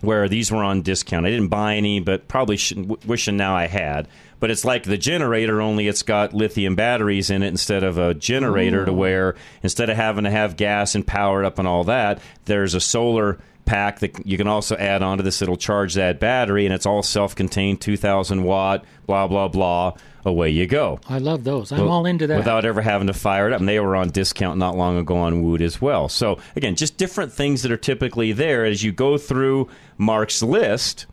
where 0.00 0.28
these 0.28 0.50
were 0.50 0.62
on 0.62 0.82
discount. 0.82 1.26
I 1.26 1.30
didn't 1.30 1.48
buy 1.48 1.74
any, 1.74 2.00
but 2.00 2.28
probably 2.28 2.56
should, 2.56 3.04
wishing 3.04 3.36
now 3.36 3.56
I 3.56 3.66
had. 3.66 4.08
But 4.40 4.50
it's 4.50 4.64
like 4.64 4.84
the 4.84 4.96
generator, 4.96 5.60
only 5.60 5.88
it's 5.88 6.02
got 6.02 6.32
lithium 6.32 6.76
batteries 6.76 7.30
in 7.30 7.42
it 7.42 7.48
instead 7.48 7.82
of 7.82 7.98
a 7.98 8.14
generator 8.14 8.84
to 8.84 8.92
where 8.92 9.34
instead 9.62 9.90
of 9.90 9.96
having 9.96 10.24
to 10.24 10.30
have 10.30 10.56
gas 10.56 10.94
and 10.94 11.04
power 11.04 11.42
it 11.42 11.46
up 11.46 11.58
and 11.58 11.66
all 11.66 11.84
that, 11.84 12.20
there's 12.44 12.74
a 12.74 12.80
solar 12.80 13.40
pack 13.68 14.00
that 14.00 14.26
you 14.26 14.36
can 14.36 14.48
also 14.48 14.76
add 14.76 15.02
onto 15.02 15.22
this. 15.22 15.42
It'll 15.42 15.56
charge 15.56 15.94
that 15.94 16.18
battery, 16.18 16.64
and 16.64 16.74
it's 16.74 16.86
all 16.86 17.02
self-contained, 17.02 17.80
2,000 17.80 18.42
watt, 18.42 18.84
blah 19.06 19.26
blah 19.28 19.48
blah. 19.48 19.94
Away 20.24 20.50
you 20.50 20.66
go 20.66 21.00
I 21.08 21.18
love 21.18 21.44
those. 21.44 21.72
I'm 21.72 21.88
all 21.88 22.04
into 22.04 22.26
that. 22.26 22.38
without 22.38 22.64
ever 22.66 22.82
having 22.82 23.06
to 23.06 23.14
fire 23.14 23.46
it 23.46 23.54
up. 23.54 23.60
And 23.60 23.68
they 23.68 23.80
were 23.80 23.96
on 23.96 24.10
discount 24.10 24.58
not 24.58 24.76
long 24.76 24.98
ago 24.98 25.16
on 25.16 25.42
Woot 25.42 25.62
as 25.62 25.80
well. 25.80 26.08
So 26.08 26.38
again, 26.56 26.74
just 26.76 26.98
different 26.98 27.32
things 27.32 27.62
that 27.62 27.72
are 27.72 27.78
typically 27.78 28.32
there 28.32 28.64
as 28.64 28.82
you 28.82 28.92
go 28.92 29.16
through 29.16 29.68
Mark's 29.96 30.42
list. 30.42 31.06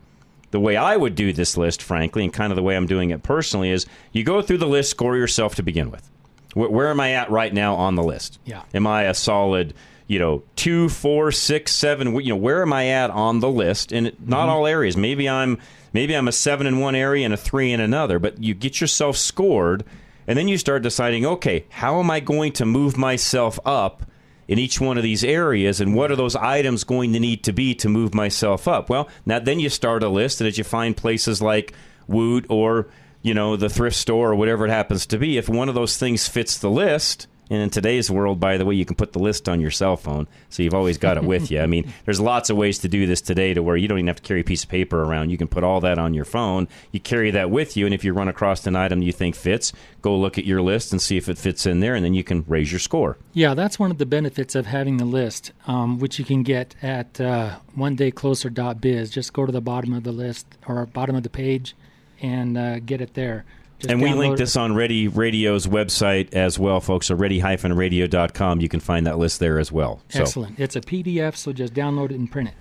The 0.52 0.60
way 0.60 0.76
I 0.76 0.98
would 0.98 1.16
do 1.16 1.32
this 1.32 1.56
list, 1.56 1.82
frankly, 1.82 2.24
and 2.24 2.34
kind 2.34 2.52
of 2.52 2.56
the 2.56 2.64
way 2.64 2.76
I'm 2.76 2.88
doing 2.88 3.12
it 3.12 3.24
personally, 3.24 3.70
is 3.70 3.86
you 4.12 4.24
go 4.24 4.42
through 4.42 4.58
the 4.58 4.68
list, 4.68 4.90
score 4.90 5.16
yourself 5.16 5.56
to 5.56 5.64
begin 5.64 5.92
with. 5.92 6.10
Where, 6.54 6.70
where 6.70 6.90
am 6.90 7.00
I 7.00 7.12
at 7.12 7.30
right 7.30 7.54
now 7.54 7.76
on 7.76 7.96
the 7.96 8.04
list? 8.04 8.40
Yeah. 8.44 8.64
Am 8.74 8.88
I 8.88 9.04
a 9.04 9.14
solid, 9.14 9.74
you 10.08 10.20
know, 10.20 10.44
two, 10.56 10.90
four, 10.90 11.32
six, 11.32 11.72
seven? 11.72 12.16
You 12.16 12.30
know, 12.30 12.36
where 12.36 12.62
am 12.62 12.74
I 12.74 12.88
at 12.90 13.10
on 13.10 13.40
the 13.40 13.50
list? 13.50 13.92
And 13.92 14.06
not 14.20 14.42
mm-hmm. 14.42 14.50
all 14.50 14.68
areas. 14.68 14.96
Maybe 14.96 15.28
I'm 15.28 15.60
maybe 15.94 16.16
I'm 16.16 16.28
a 16.28 16.32
seven 16.32 16.68
in 16.68 16.80
one 16.80 16.96
area 16.96 17.26
and 17.26 17.34
a 17.34 17.38
three 17.38 17.72
in 17.72 17.80
another. 17.80 18.20
But 18.20 18.42
you 18.42 18.54
get 18.54 18.82
yourself 18.82 19.18
scored, 19.18 19.84
and 20.28 20.38
then 20.38 20.48
you 20.48 20.58
start 20.58 20.84
deciding, 20.84 21.26
okay, 21.26 21.66
how 21.70 22.00
am 22.00 22.12
I 22.12 22.20
going 22.20 22.52
to 22.54 22.66
move 22.66 22.98
myself 22.98 23.60
up? 23.66 24.04
in 24.48 24.60
each 24.60 24.80
one 24.80 24.98
of 24.98 25.04
these 25.04 25.24
areas 25.24 25.82
and 25.82 25.96
what 25.96 26.12
are 26.12 26.16
those 26.16 26.36
items 26.36 26.84
going 26.84 27.14
to 27.14 27.20
need 27.20 27.44
to 27.44 27.52
be 27.52 27.74
to 27.74 27.90
move 27.90 28.14
myself 28.14 28.68
up 28.68 28.90
well 28.90 29.10
now 29.26 29.40
then 29.40 29.60
you 29.60 29.70
start 29.70 30.04
a 30.04 30.10
list 30.10 30.40
and 30.40 30.48
as 30.48 30.58
you 30.58 30.64
find 30.64 30.96
places 30.96 31.42
like 31.42 31.74
woot 32.08 32.46
or 32.50 32.88
you 33.22 33.34
know 33.34 33.56
the 33.56 33.70
thrift 33.70 33.96
store 33.96 34.32
or 34.32 34.36
whatever 34.36 34.66
it 34.66 34.70
happens 34.70 35.06
to 35.06 35.18
be 35.18 35.38
if 35.38 35.50
one 35.50 35.70
of 35.70 35.76
those 35.76 35.98
things 35.98 36.28
fits 36.28 36.58
the 36.60 36.70
list 36.70 37.28
and 37.50 37.62
in 37.62 37.70
today's 37.70 38.10
world 38.10 38.40
by 38.40 38.58
the 38.58 38.66
way 38.66 38.76
you 38.76 38.86
can 38.86 38.96
put 38.96 39.14
the 39.14 39.20
list 39.20 39.48
on 39.48 39.60
your 39.62 39.72
cell 39.72 39.98
phone 39.98 40.28
so 40.50 40.64
you've 40.64 40.74
always 40.74 40.98
got 40.98 41.18
it 41.18 41.24
with 41.34 41.52
you 41.52 41.60
i 41.60 41.66
mean 41.66 41.92
there's 42.06 42.20
lots 42.20 42.50
of 42.50 42.58
ways 42.58 42.80
to 42.80 42.88
do 42.88 43.06
this 43.06 43.22
today 43.22 43.54
to 43.54 43.62
where 43.62 43.78
you 43.78 43.88
don't 43.88 43.98
even 43.98 44.08
have 44.08 44.18
to 44.18 44.22
carry 44.22 44.42
a 44.42 44.44
piece 44.44 44.64
of 44.64 44.70
paper 44.70 45.04
around 45.04 45.30
you 45.30 45.38
can 45.38 45.48
put 45.48 45.64
all 45.64 45.80
that 45.80 45.98
on 45.98 46.14
your 46.14 46.26
phone 46.26 46.68
you 46.92 47.00
carry 47.00 47.32
that 47.32 47.50
with 47.50 47.78
you 47.78 47.86
and 47.86 47.94
if 47.94 48.04
you 48.04 48.14
run 48.14 48.28
across 48.28 48.66
an 48.68 48.76
item 48.76 49.02
you 49.02 49.12
think 49.12 49.36
fits 49.36 49.74
go 50.02 50.16
look 50.16 50.38
at 50.38 50.46
your 50.46 50.62
list 50.62 50.92
and 50.92 51.02
see 51.02 51.18
if 51.18 51.28
it 51.30 51.38
fits 51.38 51.66
in 51.66 51.80
there 51.80 51.96
and 51.96 52.04
then 52.06 52.14
you 52.14 52.24
can 52.24 52.44
raise 52.48 52.72
your 52.72 52.80
score 52.80 53.18
Yeah, 53.34 53.54
that's 53.54 53.78
one 53.78 53.92
of 53.92 53.98
the 53.98 54.06
benefits 54.06 54.56
of 54.56 54.66
having 54.66 54.98
the 54.98 55.06
list, 55.06 55.52
um, 55.68 56.00
which 56.00 56.20
you 56.20 56.26
can 56.26 56.44
get 56.44 56.74
at 56.82 57.20
uh, 57.20 57.58
onedaycloser.biz. 57.78 59.10
Just 59.10 59.34
go 59.34 59.46
to 59.46 59.52
the 59.52 59.62
bottom 59.62 59.94
of 59.94 60.04
the 60.04 60.12
list 60.12 60.46
or 60.68 60.86
bottom 60.86 61.16
of 61.16 61.24
the 61.24 61.30
page 61.30 61.76
and 62.22 62.58
uh, 62.58 62.80
get 62.80 63.02
it 63.02 63.14
there. 63.14 63.46
Just 63.80 63.92
and 63.92 64.02
we 64.02 64.14
link 64.14 64.38
this 64.38 64.56
on 64.56 64.74
Ready 64.74 65.08
Radio's 65.08 65.68
website 65.68 66.34
as 66.34 66.58
well, 66.58 66.80
folks. 66.80 67.08
So 67.08 67.16
ready-radio.com. 67.16 68.62
You 68.62 68.70
can 68.70 68.80
find 68.80 69.06
that 69.06 69.18
list 69.18 69.40
there 69.40 69.60
as 69.60 69.72
well. 69.72 70.02
So, 70.10 70.22
Excellent. 70.22 70.60
It's 70.60 70.76
a 70.76 70.82
PDF, 70.82 71.36
so 71.36 71.52
just 71.54 71.74
download 71.74 72.12
it 72.12 72.16
and 72.16 72.32
print 72.32 72.50
it. 72.50 72.56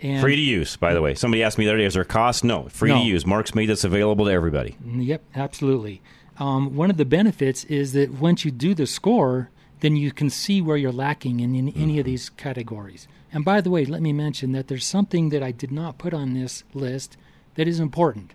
And 0.00 0.20
Free 0.20 0.36
to 0.36 0.42
use, 0.42 0.76
by 0.76 0.94
the 0.94 1.00
way. 1.02 1.14
Somebody 1.14 1.42
asked 1.42 1.58
me 1.58 1.64
the 1.64 1.70
other 1.70 1.78
day, 1.78 1.84
is 1.84 1.94
there 1.94 2.02
a 2.02 2.06
cost? 2.06 2.42
No, 2.44 2.68
free 2.68 2.90
No. 2.90 2.98
to 2.98 3.04
use. 3.04 3.24
Mark's 3.24 3.54
made 3.54 3.68
this 3.68 3.84
available 3.84 4.24
to 4.26 4.30
everybody. 4.32 4.76
Yep, 4.84 5.22
absolutely. 5.34 6.02
Um, 6.38 6.74
one 6.74 6.90
of 6.90 6.96
the 6.96 7.04
benefits 7.04 7.64
is 7.64 7.92
that 7.92 8.12
once 8.12 8.44
you 8.44 8.50
do 8.50 8.74
the 8.74 8.86
score, 8.86 9.50
then 9.80 9.96
you 9.96 10.10
can 10.10 10.28
see 10.30 10.60
where 10.60 10.76
you're 10.76 10.90
lacking 10.92 11.40
in, 11.40 11.54
in 11.54 11.68
any 11.70 11.98
of 11.98 12.04
these 12.04 12.30
categories. 12.30 13.06
And 13.32 13.44
by 13.44 13.60
the 13.60 13.70
way, 13.70 13.84
let 13.84 14.02
me 14.02 14.12
mention 14.12 14.52
that 14.52 14.68
there's 14.68 14.84
something 14.86 15.28
that 15.30 15.42
I 15.42 15.52
did 15.52 15.70
not 15.70 15.98
put 15.98 16.12
on 16.14 16.34
this 16.34 16.64
list 16.74 17.16
that 17.54 17.68
is 17.68 17.78
important. 17.80 18.34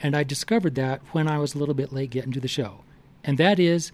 And 0.00 0.16
I 0.16 0.22
discovered 0.22 0.74
that 0.76 1.00
when 1.12 1.28
I 1.28 1.38
was 1.38 1.54
a 1.54 1.58
little 1.58 1.74
bit 1.74 1.92
late 1.92 2.10
getting 2.10 2.32
to 2.32 2.40
the 2.40 2.48
show. 2.48 2.80
And 3.24 3.38
that 3.38 3.58
is 3.58 3.92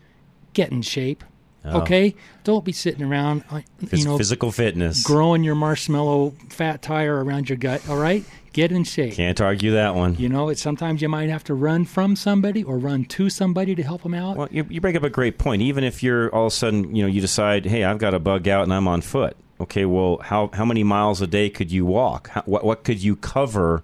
get 0.53 0.71
in 0.71 0.83
shape. 0.83 1.25
Oh. 1.65 1.81
Okay? 1.81 2.15
Don't 2.45 2.65
be 2.65 2.73
sitting 2.73 3.03
around, 3.03 3.43
uh, 3.51 3.61
you 3.91 4.05
know, 4.05 4.19
physical 4.19 4.53
fitness. 4.53 5.03
growing 5.03 5.43
your 5.43 5.55
marshmallow 5.55 6.35
fat 6.51 6.83
tire 6.83 7.25
around 7.25 7.49
your 7.49 7.57
gut. 7.57 7.89
All 7.89 7.97
right? 7.97 8.25
Get 8.53 8.71
in 8.71 8.85
shape. 8.85 9.15
Can't 9.15 9.41
argue 9.41 9.73
that 9.73 9.95
one. 9.95 10.15
You 10.17 10.29
know, 10.29 10.49
it's 10.49 10.63
sometimes 10.63 11.03
you 11.03 11.09
might 11.09 11.29
have 11.29 11.43
to 11.45 11.55
run 11.55 11.87
from 11.87 12.15
somebody 12.15 12.63
or 12.63 12.79
run 12.79 13.05
to 13.07 13.29
somebody 13.29 13.75
to 13.75 13.83
help 13.83 14.03
them 14.03 14.15
out. 14.15 14.37
Well, 14.37 14.49
you, 14.51 14.65
you 14.69 14.81
bring 14.81 14.97
up 14.97 15.03
a 15.03 15.11
great 15.11 15.39
point. 15.39 15.63
Even 15.63 15.83
if 15.83 16.03
you're 16.03 16.33
all 16.33 16.47
of 16.47 16.53
a 16.53 16.55
sudden, 16.55 16.95
you 16.95 17.03
know, 17.03 17.09
you 17.09 17.21
decide, 17.21 17.65
hey, 17.65 17.83
I've 17.83 17.99
got 17.99 18.15
a 18.15 18.21
bug 18.21 18.47
out 18.47 18.63
and 18.63 18.73
I'm 18.73 18.87
on 18.87 19.01
foot. 19.01 19.37
Okay, 19.61 19.85
well, 19.85 20.19
how 20.19 20.51
how 20.53 20.65
many 20.65 20.85
miles 20.85 21.21
a 21.21 21.27
day 21.27 21.49
could 21.49 21.73
you 21.73 21.87
walk? 21.87 22.29
How, 22.29 22.43
what 22.43 22.65
what 22.65 22.85
could 22.85 23.03
you 23.03 23.17
cover 23.17 23.83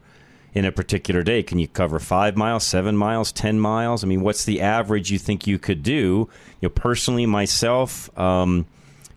in 0.54 0.64
a 0.64 0.72
particular 0.72 1.22
day? 1.22 1.42
Can 1.42 1.58
you 1.58 1.68
cover 1.68 1.98
five 1.98 2.36
miles, 2.36 2.64
seven 2.66 2.96
miles, 2.96 3.32
ten 3.32 3.58
miles? 3.60 4.02
I 4.04 4.06
mean, 4.06 4.22
what's 4.22 4.44
the 4.44 4.60
average 4.60 5.10
you 5.10 5.18
think 5.18 5.46
you 5.46 5.58
could 5.58 5.82
do? 5.82 6.28
You 6.60 6.68
know, 6.68 6.70
personally, 6.70 7.26
myself, 7.26 8.10
um, 8.18 8.66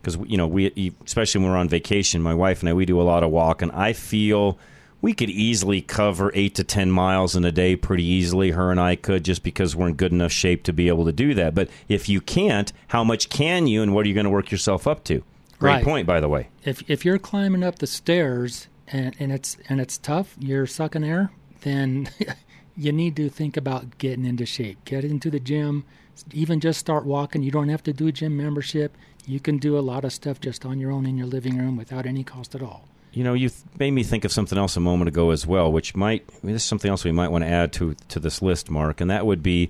because 0.02 0.18
you 0.28 0.38
know, 0.38 0.48
we 0.48 0.94
especially 1.06 1.42
when 1.42 1.52
we're 1.52 1.58
on 1.58 1.70
vacation, 1.70 2.22
my 2.22 2.34
wife 2.34 2.60
and 2.62 2.70
I, 2.70 2.74
we 2.74 2.86
do 2.86 3.00
a 3.00 3.04
lot 3.04 3.24
of 3.24 3.32
walking. 3.32 3.72
I 3.72 3.94
feel 3.94 4.58
we 5.02 5.14
could 5.14 5.30
easily 5.30 5.82
cover 5.82 6.32
eight 6.34 6.56
to 6.56 6.64
ten 6.64 6.92
miles 6.92 7.36
in 7.36 7.44
a 7.46 7.52
day 7.52 7.76
pretty 7.76 8.04
easily. 8.06 8.52
Her 8.52 8.70
and 8.72 8.80
I 8.80 8.96
could 8.96 9.24
just 9.26 9.44
because 9.44 9.76
we're 9.76 9.88
in 9.90 9.96
good 9.96 10.12
enough 10.12 10.32
shape 10.32 10.64
to 10.64 10.74
be 10.74 10.88
able 10.88 11.06
to 11.06 11.12
do 11.12 11.34
that. 11.34 11.56
But 11.56 11.70
if 11.88 12.08
you 12.10 12.22
can't, 12.22 12.72
how 12.88 13.04
much 13.04 13.30
can 13.30 13.68
you, 13.68 13.82
and 13.82 13.94
what 13.94 14.06
are 14.06 14.10
you 14.10 14.14
going 14.14 14.26
to 14.26 14.30
work 14.30 14.52
yourself 14.52 14.88
up 14.88 15.04
to? 15.06 15.24
Great 15.60 15.72
Right. 15.76 15.84
point, 15.84 16.06
by 16.08 16.20
the 16.20 16.28
way. 16.30 16.50
if 16.66 16.84
if 16.90 17.06
you're 17.06 17.18
climbing 17.20 17.64
up 17.64 17.80
the 17.80 17.88
stairs 17.88 18.68
and, 18.88 19.16
and 19.20 19.32
it's 19.32 19.58
and 19.70 19.80
it's 19.80 19.98
tough, 19.98 20.36
you're 20.40 20.66
sucking 20.68 21.04
air, 21.04 21.32
then 21.62 22.10
you 22.78 22.92
need 22.92 23.16
to 23.18 23.30
think 23.30 23.58
about 23.58 23.98
getting 23.98 24.26
into 24.26 24.46
shape. 24.46 24.84
Get 24.86 25.04
into 25.04 25.30
the 25.30 25.40
gym, 25.40 25.86
even 26.32 26.60
just 26.60 26.80
start 26.80 27.06
walking. 27.06 27.44
You 27.44 27.52
don't 27.52 27.70
have 27.70 27.84
to 27.84 27.94
do 27.94 28.08
a 28.08 28.12
gym 28.12 28.38
membership. 28.38 28.96
You 29.26 29.40
can 29.40 29.58
do 29.58 29.78
a 29.78 29.82
lot 29.82 30.04
of 30.04 30.12
stuff 30.12 30.40
just 30.40 30.66
on 30.66 30.80
your 30.80 30.92
own 30.92 31.06
in 31.06 31.18
your 31.18 31.28
living 31.28 31.58
room 31.58 31.78
without 31.78 32.06
any 32.06 32.24
cost 32.24 32.56
at 32.56 32.62
all. 32.62 32.88
You 33.14 33.24
know, 33.24 33.34
you 33.34 33.52
made 33.78 33.92
me 33.92 34.04
think 34.04 34.26
of 34.26 34.32
something 34.32 34.58
else 34.58 34.76
a 34.76 34.80
moment 34.80 35.08
ago 35.08 35.30
as 35.30 35.46
well, 35.46 35.72
which 35.72 35.96
might 35.96 36.26
I 36.30 36.46
mean, 36.46 36.54
this 36.54 36.64
is 36.64 36.68
something 36.68 36.90
else 36.90 37.04
we 37.04 37.12
might 37.12 37.30
want 37.30 37.44
to 37.44 37.50
add 37.50 37.72
to 37.74 37.96
to 38.10 38.20
this 38.20 38.42
list, 38.42 38.70
Mark, 38.70 39.02
and 39.02 39.10
that 39.10 39.26
would 39.26 39.44
be: 39.44 39.70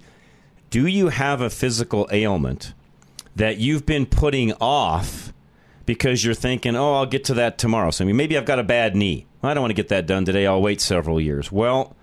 Do 0.69 0.87
you 0.87 1.09
have 1.09 1.41
a 1.41 1.49
physical 1.49 2.07
ailment 2.11 2.73
that 3.35 3.57
you've 3.57 3.85
been 3.85 4.05
putting 4.05 4.53
off 4.61 5.32
because 5.85 6.23
you're 6.23 6.33
thinking, 6.33 6.75
"Oh, 6.75 6.93
I'll 6.93 7.05
get 7.05 7.23
to 7.25 7.33
that 7.35 7.57
tomorrow"? 7.57 7.91
So, 7.91 8.03
I 8.03 8.07
mean, 8.07 8.15
maybe 8.15 8.37
I've 8.37 8.45
got 8.45 8.59
a 8.59 8.63
bad 8.63 8.95
knee. 8.95 9.25
I 9.41 9.53
don't 9.53 9.61
want 9.61 9.71
to 9.71 9.75
get 9.75 9.89
that 9.89 10.07
done 10.07 10.25
today. 10.25 10.47
I'll 10.47 10.61
wait 10.61 10.79
several 10.79 11.19
years. 11.19 11.51
Well, 11.51 11.95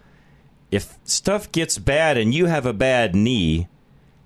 if 0.70 0.98
stuff 1.04 1.50
gets 1.50 1.78
bad 1.78 2.16
and 2.16 2.34
you 2.34 2.46
have 2.46 2.66
a 2.66 2.72
bad 2.72 3.14
knee, 3.14 3.68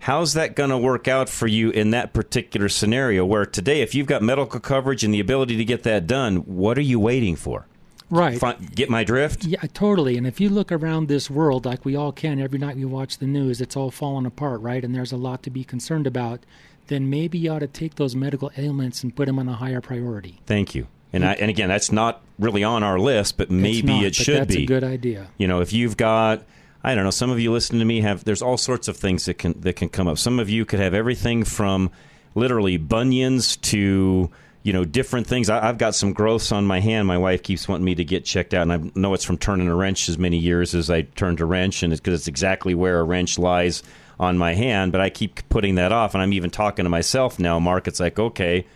how's 0.01 0.35
that 0.35 0.57
going 0.57 0.71
to 0.71 0.79
work 0.79 1.09
out 1.09 1.29
for 1.29 1.47
you 1.47 1.71
in 1.71 1.91
that 1.91 2.13
particular 2.13 2.69
scenario? 2.69 3.25
Where 3.25 3.47
today, 3.47 3.83
if 3.83 3.95
you've 3.95 4.07
got 4.07 4.23
medical 4.23 4.61
coverage 4.61 5.05
and 5.05 5.15
the 5.15 5.21
ability 5.21 5.57
to 5.57 5.65
get 5.65 5.85
that 5.85 6.07
done, 6.07 6.39
what 6.39 6.77
are 6.77 6.83
you 6.83 6.99
waiting 6.99 7.37
for? 7.37 7.67
Right. 8.11 8.41
Get 8.75 8.91
my 8.91 9.03
drift? 9.03 9.45
Yeah, 9.45 9.63
totally. 9.73 10.17
And 10.17 10.27
if 10.27 10.41
you 10.41 10.51
look 10.51 10.71
around 10.71 11.09
this 11.09 11.31
world, 11.31 11.65
like 11.65 11.85
we 11.85 11.97
all 11.97 12.13
can, 12.13 12.39
every 12.39 12.59
night 12.59 12.77
we 12.77 12.85
watch 12.85 13.19
the 13.19 13.27
news, 13.27 13.61
it's 13.61 13.77
all 13.77 13.91
falling 13.91 14.27
apart, 14.27 14.61
right? 14.61 14.85
And 14.85 14.95
there's 14.95 15.13
a 15.13 15.17
lot 15.17 15.43
to 15.45 15.51
be 15.51 15.65
concerned 15.65 16.07
about. 16.07 16.45
Then 16.89 17.09
maybe 17.09 17.39
you 17.39 17.53
ought 17.53 17.61
to 17.61 17.67
take 17.67 17.95
those 17.95 18.15
medical 18.15 18.51
ailments 18.57 19.03
and 19.03 19.15
put 19.15 19.27
them 19.27 19.39
on 19.39 19.49
a 19.49 19.55
higher 19.55 19.81
priority. 19.81 20.41
Thank 20.47 20.75
you. 20.75 20.87
And 21.15 21.25
I, 21.25 21.35
and 21.35 21.49
again, 21.49 21.69
that's 21.69 21.93
not 21.93 22.23
really 22.41 22.65
on 22.65 22.83
our 22.83 22.99
list, 22.99 23.37
but 23.37 23.49
maybe 23.49 23.87
not, 23.87 24.05
it 24.05 24.15
should 24.17 24.41
that's 24.41 24.57
be. 24.57 24.65
a 24.65 24.67
good 24.67 24.83
idea. 24.83 25.29
You 25.39 25.47
know, 25.47 25.61
if 25.61 25.73
you've 25.73 25.97
got, 25.97 26.43
I 26.83 26.95
don't 26.97 27.05
know, 27.05 27.11
some 27.11 27.31
of 27.31 27.39
you 27.39 27.53
listening 27.53 27.79
to 27.79 27.85
me 27.85 28.01
have. 28.01 28.25
There's 28.25 28.43
all 28.43 28.57
sorts 28.57 28.89
of 28.89 28.97
things 28.97 29.25
that 29.27 29.35
can 29.35 29.61
that 29.61 29.77
can 29.77 29.89
come 29.89 30.09
up. 30.09 30.19
Some 30.19 30.41
of 30.41 30.51
you 30.51 30.65
could 30.65 30.81
have 30.81 30.93
everything 30.93 31.45
from 31.45 31.91
literally 32.35 32.79
bunions 32.79 33.57
to 33.59 34.29
you 34.65 34.73
know 34.73 34.85
different 34.85 35.29
things. 35.29 35.49
I, 35.49 35.69
I've 35.69 35.79
got 35.79 35.95
some 35.95 36.13
growths 36.13 36.51
on 36.51 36.67
my 36.67 36.81
hand. 36.81 37.07
My 37.07 37.19
wife 37.19 37.45
keeps 37.45 37.69
wanting 37.69 37.85
me 37.85 37.95
to 37.95 38.05
get 38.05 38.25
checked 38.25 38.53
out, 38.53 38.63
and 38.63 38.73
I 38.73 38.91
know 38.99 39.15
it's 39.15 39.25
from 39.25 39.39
turning 39.39 39.69
a 39.69 39.75
wrench 39.75 40.09
as 40.09 40.19
many 40.19 40.39
years 40.39 40.75
as 40.75 40.91
I 40.91 41.03
turned 41.03 41.41
a 41.41 41.45
wrench, 41.45 41.85
and 41.85 41.93
it's 41.93 42.01
because 42.01 42.19
it's 42.21 42.29
exactly 42.29 42.75
where 42.75 42.99
a 42.99 43.05
wrench 43.05 43.39
lies 43.39 43.85
on 44.19 44.39
my 44.39 44.55
hand. 44.55 44.93
But 44.93 45.01
I 45.01 45.11
keep 45.11 45.49
putting 45.49 45.75
that 45.77 45.93
off, 45.93 46.15
and 46.15 46.23
I'm 46.23 46.33
even 46.33 46.51
talking 46.51 46.85
to 46.85 46.89
myself 46.89 47.39
now. 47.39 47.59
Mark, 47.59 47.89
it's 47.89 48.01
like 48.01 48.19
okay. 48.19 48.67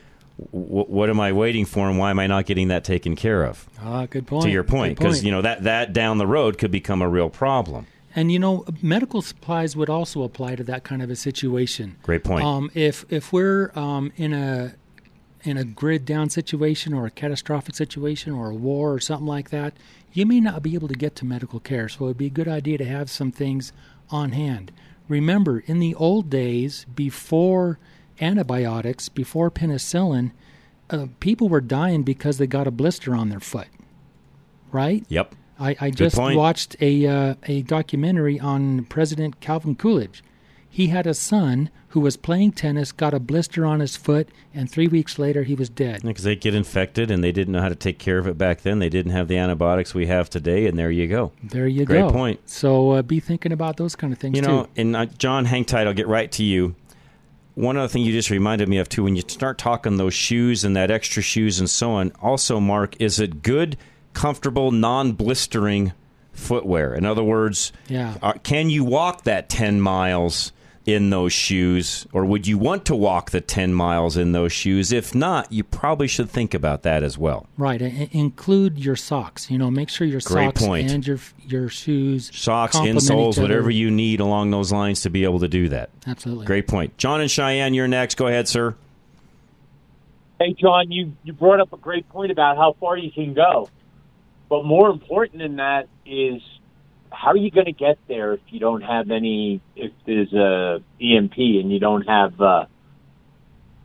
W- 0.53 0.85
what 0.87 1.11
am 1.11 1.19
I 1.19 1.33
waiting 1.33 1.65
for, 1.65 1.89
and 1.89 1.99
why 1.99 2.11
am 2.11 2.19
I 2.19 2.27
not 2.29 2.47
getting 2.47 2.69
that 2.69 2.85
taken 2.85 3.17
care 3.17 3.45
of? 3.45 3.67
Ah, 3.83 4.07
good 4.07 4.27
point. 4.27 4.45
to 4.45 4.51
your 4.51 4.65
point 4.65 4.97
because 4.97 5.25
you 5.25 5.33
know 5.33 5.43
that 5.43 5.65
that 5.65 5.93
down 5.93 6.19
the 6.19 6.27
road 6.27 6.59
could 6.59 6.71
become 6.71 7.03
a 7.03 7.09
real 7.09 7.29
problem. 7.29 7.87
And 8.15 8.33
you 8.33 8.39
know, 8.39 8.65
medical 8.83 9.23
supplies 9.23 9.77
would 9.77 9.91
also 9.91 10.23
apply 10.23 10.57
to 10.57 10.65
that 10.65 10.83
kind 10.83 11.03
of 11.03 11.11
a 11.11 11.17
situation. 11.17 11.97
Great 12.03 12.25
point. 12.25 12.45
Um, 12.45 12.71
if 12.75 13.05
if 13.11 13.33
we're 13.33 13.71
um, 13.77 14.13
in 14.17 14.33
a 14.33 14.75
in 15.43 15.57
a 15.57 15.65
grid 15.65 16.05
down 16.05 16.31
situation 16.31 16.93
or 16.93 17.07
a 17.07 17.11
catastrophic 17.11 17.75
situation 17.75 18.33
or 18.33 18.51
a 18.51 18.55
war 18.55 18.93
or 18.93 19.01
something 19.01 19.27
like 19.27 19.51
that, 19.51 19.75
you 20.13 20.27
may 20.27 20.41
not 20.41 20.63
be 20.63 20.75
able 20.75 20.89
to 20.89 20.95
get 20.95 21.15
to 21.17 21.25
medical 21.25 21.61
care. 21.61 21.89
So 21.89 22.07
it'd 22.07 22.19
be 22.19 22.27
a 22.27 22.31
good 22.31 22.49
idea 22.49 22.79
to 22.79 22.85
have 22.85 23.11
some 23.11 23.31
things 23.31 23.73
on 24.11 24.33
hand. 24.33 24.73
Remember, 25.09 25.61
in 25.61 25.79
the 25.79 25.95
old 25.95 26.31
days, 26.31 26.87
before 26.95 27.79
antibiotics, 28.21 29.09
before 29.09 29.51
penicillin, 29.51 30.33
uh, 30.91 31.07
people 31.21 31.49
were 31.49 31.61
dying 31.61 32.03
because 32.03 32.39
they 32.39 32.47
got 32.47 32.67
a 32.67 32.71
blister 32.71 33.15
on 33.15 33.29
their 33.29 33.41
foot. 33.41 33.69
Right? 34.71 35.05
Yep. 35.09 35.35
I, 35.59 35.77
I 35.81 35.91
just 35.91 36.17
watched 36.17 36.77
a 36.81 37.07
uh, 37.07 37.35
a 37.45 37.63
documentary 37.63 38.39
on 38.39 38.85
President 38.85 39.41
Calvin 39.41 39.75
Coolidge. 39.75 40.23
He 40.71 40.89
had 40.89 41.07
a 41.07 41.15
son 41.15 41.71
who 41.93 42.01
was 42.01 42.17
playing 42.19 42.53
tennis, 42.53 42.93
got 42.93 43.15
a 43.15 43.19
blister 43.19 43.65
on 43.65 43.81
his 43.81 43.97
foot, 43.97 44.29
and 44.55 44.71
three 44.71 44.87
weeks 44.87 45.19
later 45.19 45.43
he 45.45 45.55
was 45.55 45.69
dead. 45.71 46.03
Because 46.03 46.25
they 46.25 46.37
get 46.37 46.55
infected 46.55 47.11
and 47.11 47.25
they 47.25 47.33
didn't 47.33 47.53
know 47.53 47.63
how 47.63 47.71
to 47.71 47.75
take 47.75 47.99
care 47.99 48.19
of 48.19 48.27
it 48.27 48.37
back 48.37 48.61
then. 48.61 48.79
They 48.79 48.91
didn't 48.91 49.13
have 49.13 49.27
the 49.29 49.39
antibiotics 49.39 49.95
we 49.95 50.07
have 50.07 50.29
today, 50.29 50.67
and 50.67 50.79
there 50.79 50.91
you 50.91 51.09
go. 51.09 51.33
There 51.43 51.67
you 51.67 51.85
Great 51.87 52.01
go. 52.01 52.09
Great 52.09 52.13
point. 52.17 52.41
So 52.51 52.91
uh, 52.93 53.03
be 53.03 53.19
thinking 53.21 53.53
about 53.53 53.79
those 53.79 53.97
kind 53.97 54.13
of 54.13 54.19
things 54.19 54.37
You 54.37 54.43
know, 54.43 54.65
too. 54.65 54.71
and 54.77 54.95
uh, 54.97 55.07
John, 55.07 55.47
hang 55.47 55.65
tight. 55.65 55.87
I'll 55.87 55.95
get 55.95 56.07
right 56.09 56.31
to 56.33 56.45
you. 56.45 56.75
One 57.55 57.77
other 57.77 57.89
thing 57.89 58.03
you 58.05 58.13
just 58.13 58.31
reminded 58.31 58.69
me 58.69 58.77
of 58.79 58.89
too, 58.89 59.03
when 59.03 59.17
you 59.17 59.23
start 59.27 59.59
talking 59.59 59.97
those 59.97 60.15
shoes 60.15 60.63
and 60.65 60.77
that 60.77 60.91
extra 60.93 61.23
shoes 61.23 61.59
and 61.59 61.69
so 61.69 61.91
on. 61.93 62.13
Also, 62.23 62.61
Mark, 62.61 62.95
is 63.01 63.19
it 63.19 63.43
good, 63.43 63.77
comfortable, 64.13 64.71
non-blistering 64.71 65.93
footwear? 66.33 66.95
In 66.95 67.05
other 67.05 67.25
words, 67.25 67.73
Yeah. 67.89 68.15
uh, 68.23 68.35
can 68.45 68.71
you 68.71 68.85
walk 68.85 69.25
that 69.25 69.49
ten 69.49 69.81
miles 69.81 70.53
in 70.89 71.11
those 71.11 71.35
shoes, 71.35 72.07
or 72.15 72.25
would 72.25 72.47
you 72.47 72.57
want 72.57 72.87
to 72.87 72.95
walk 72.95 73.31
the 73.31 73.43
ten 73.43 73.75
miles 73.75 74.17
in 74.17 74.33
those 74.33 74.53
shoes? 74.53 74.91
If 74.91 75.15
not, 75.15 75.53
you 75.53 75.63
probably 75.63 76.09
should 76.09 76.31
think 76.31 76.55
about 76.55 76.83
that 76.85 77.03
as 77.03 77.19
well. 77.19 77.47
Right. 77.59 77.83
I- 77.83 78.09
include 78.13 78.79
your 78.79 78.97
socks. 78.97 79.51
You 79.51 79.59
know, 79.59 79.71
make 79.71 79.91
sure 79.91 80.07
your 80.07 80.23
Great 80.25 80.47
socks 80.57 80.65
point. 80.65 80.91
and 80.91 81.07
your 81.07 81.19
your 81.47 81.69
shoes 81.69 82.31
Socks, 82.35 82.73
complement 82.73 83.01
insoles, 83.01 83.41
whatever 83.41 83.71
you 83.71 83.91
need 83.91 84.21
along 84.21 84.51
those 84.51 84.73
lines 84.73 85.03
to 85.03 85.11
be 85.11 85.25
able 85.25 85.41
to 85.41 85.49
do 85.49 85.69
that. 85.69 85.91
Absolutely. 86.07 86.47
Great 86.47 86.67
point. 86.67 86.97
John 86.97 87.21
and 87.21 87.31
Cheyenne, 87.31 87.75
you're 87.75 87.87
next. 87.87 88.15
Go 88.17 88.27
ahead, 88.27 88.49
sir. 88.49 88.75
Hey, 90.41 90.55
John, 90.55 90.91
you, 90.91 91.13
you 91.23 91.33
brought 91.35 91.61
up 91.61 91.73
a 91.73 91.77
great 91.77 92.09
point 92.09 92.31
about 92.31 92.57
how 92.57 92.75
far 92.81 92.97
you 92.97 93.11
can 93.11 93.35
go. 93.35 93.69
But 94.49 94.65
more 94.65 94.89
important 94.89 95.41
than 95.43 95.57
that 95.57 95.89
is 96.07 96.41
how 97.11 97.29
are 97.29 97.37
you 97.37 97.51
going 97.51 97.67
to 97.67 97.73
get 97.73 97.99
there 98.09 98.35
if 98.35 98.41
you 98.49 98.61
don't 98.61 98.83
have 98.83 99.11
any, 99.11 99.61
if 99.77 99.93
there's 100.07 100.33
a 100.33 100.83
EMP 101.01 101.37
and 101.37 101.73
you 101.73 101.79
don't 101.79 102.03
have 102.03 102.41
uh, 102.41 102.67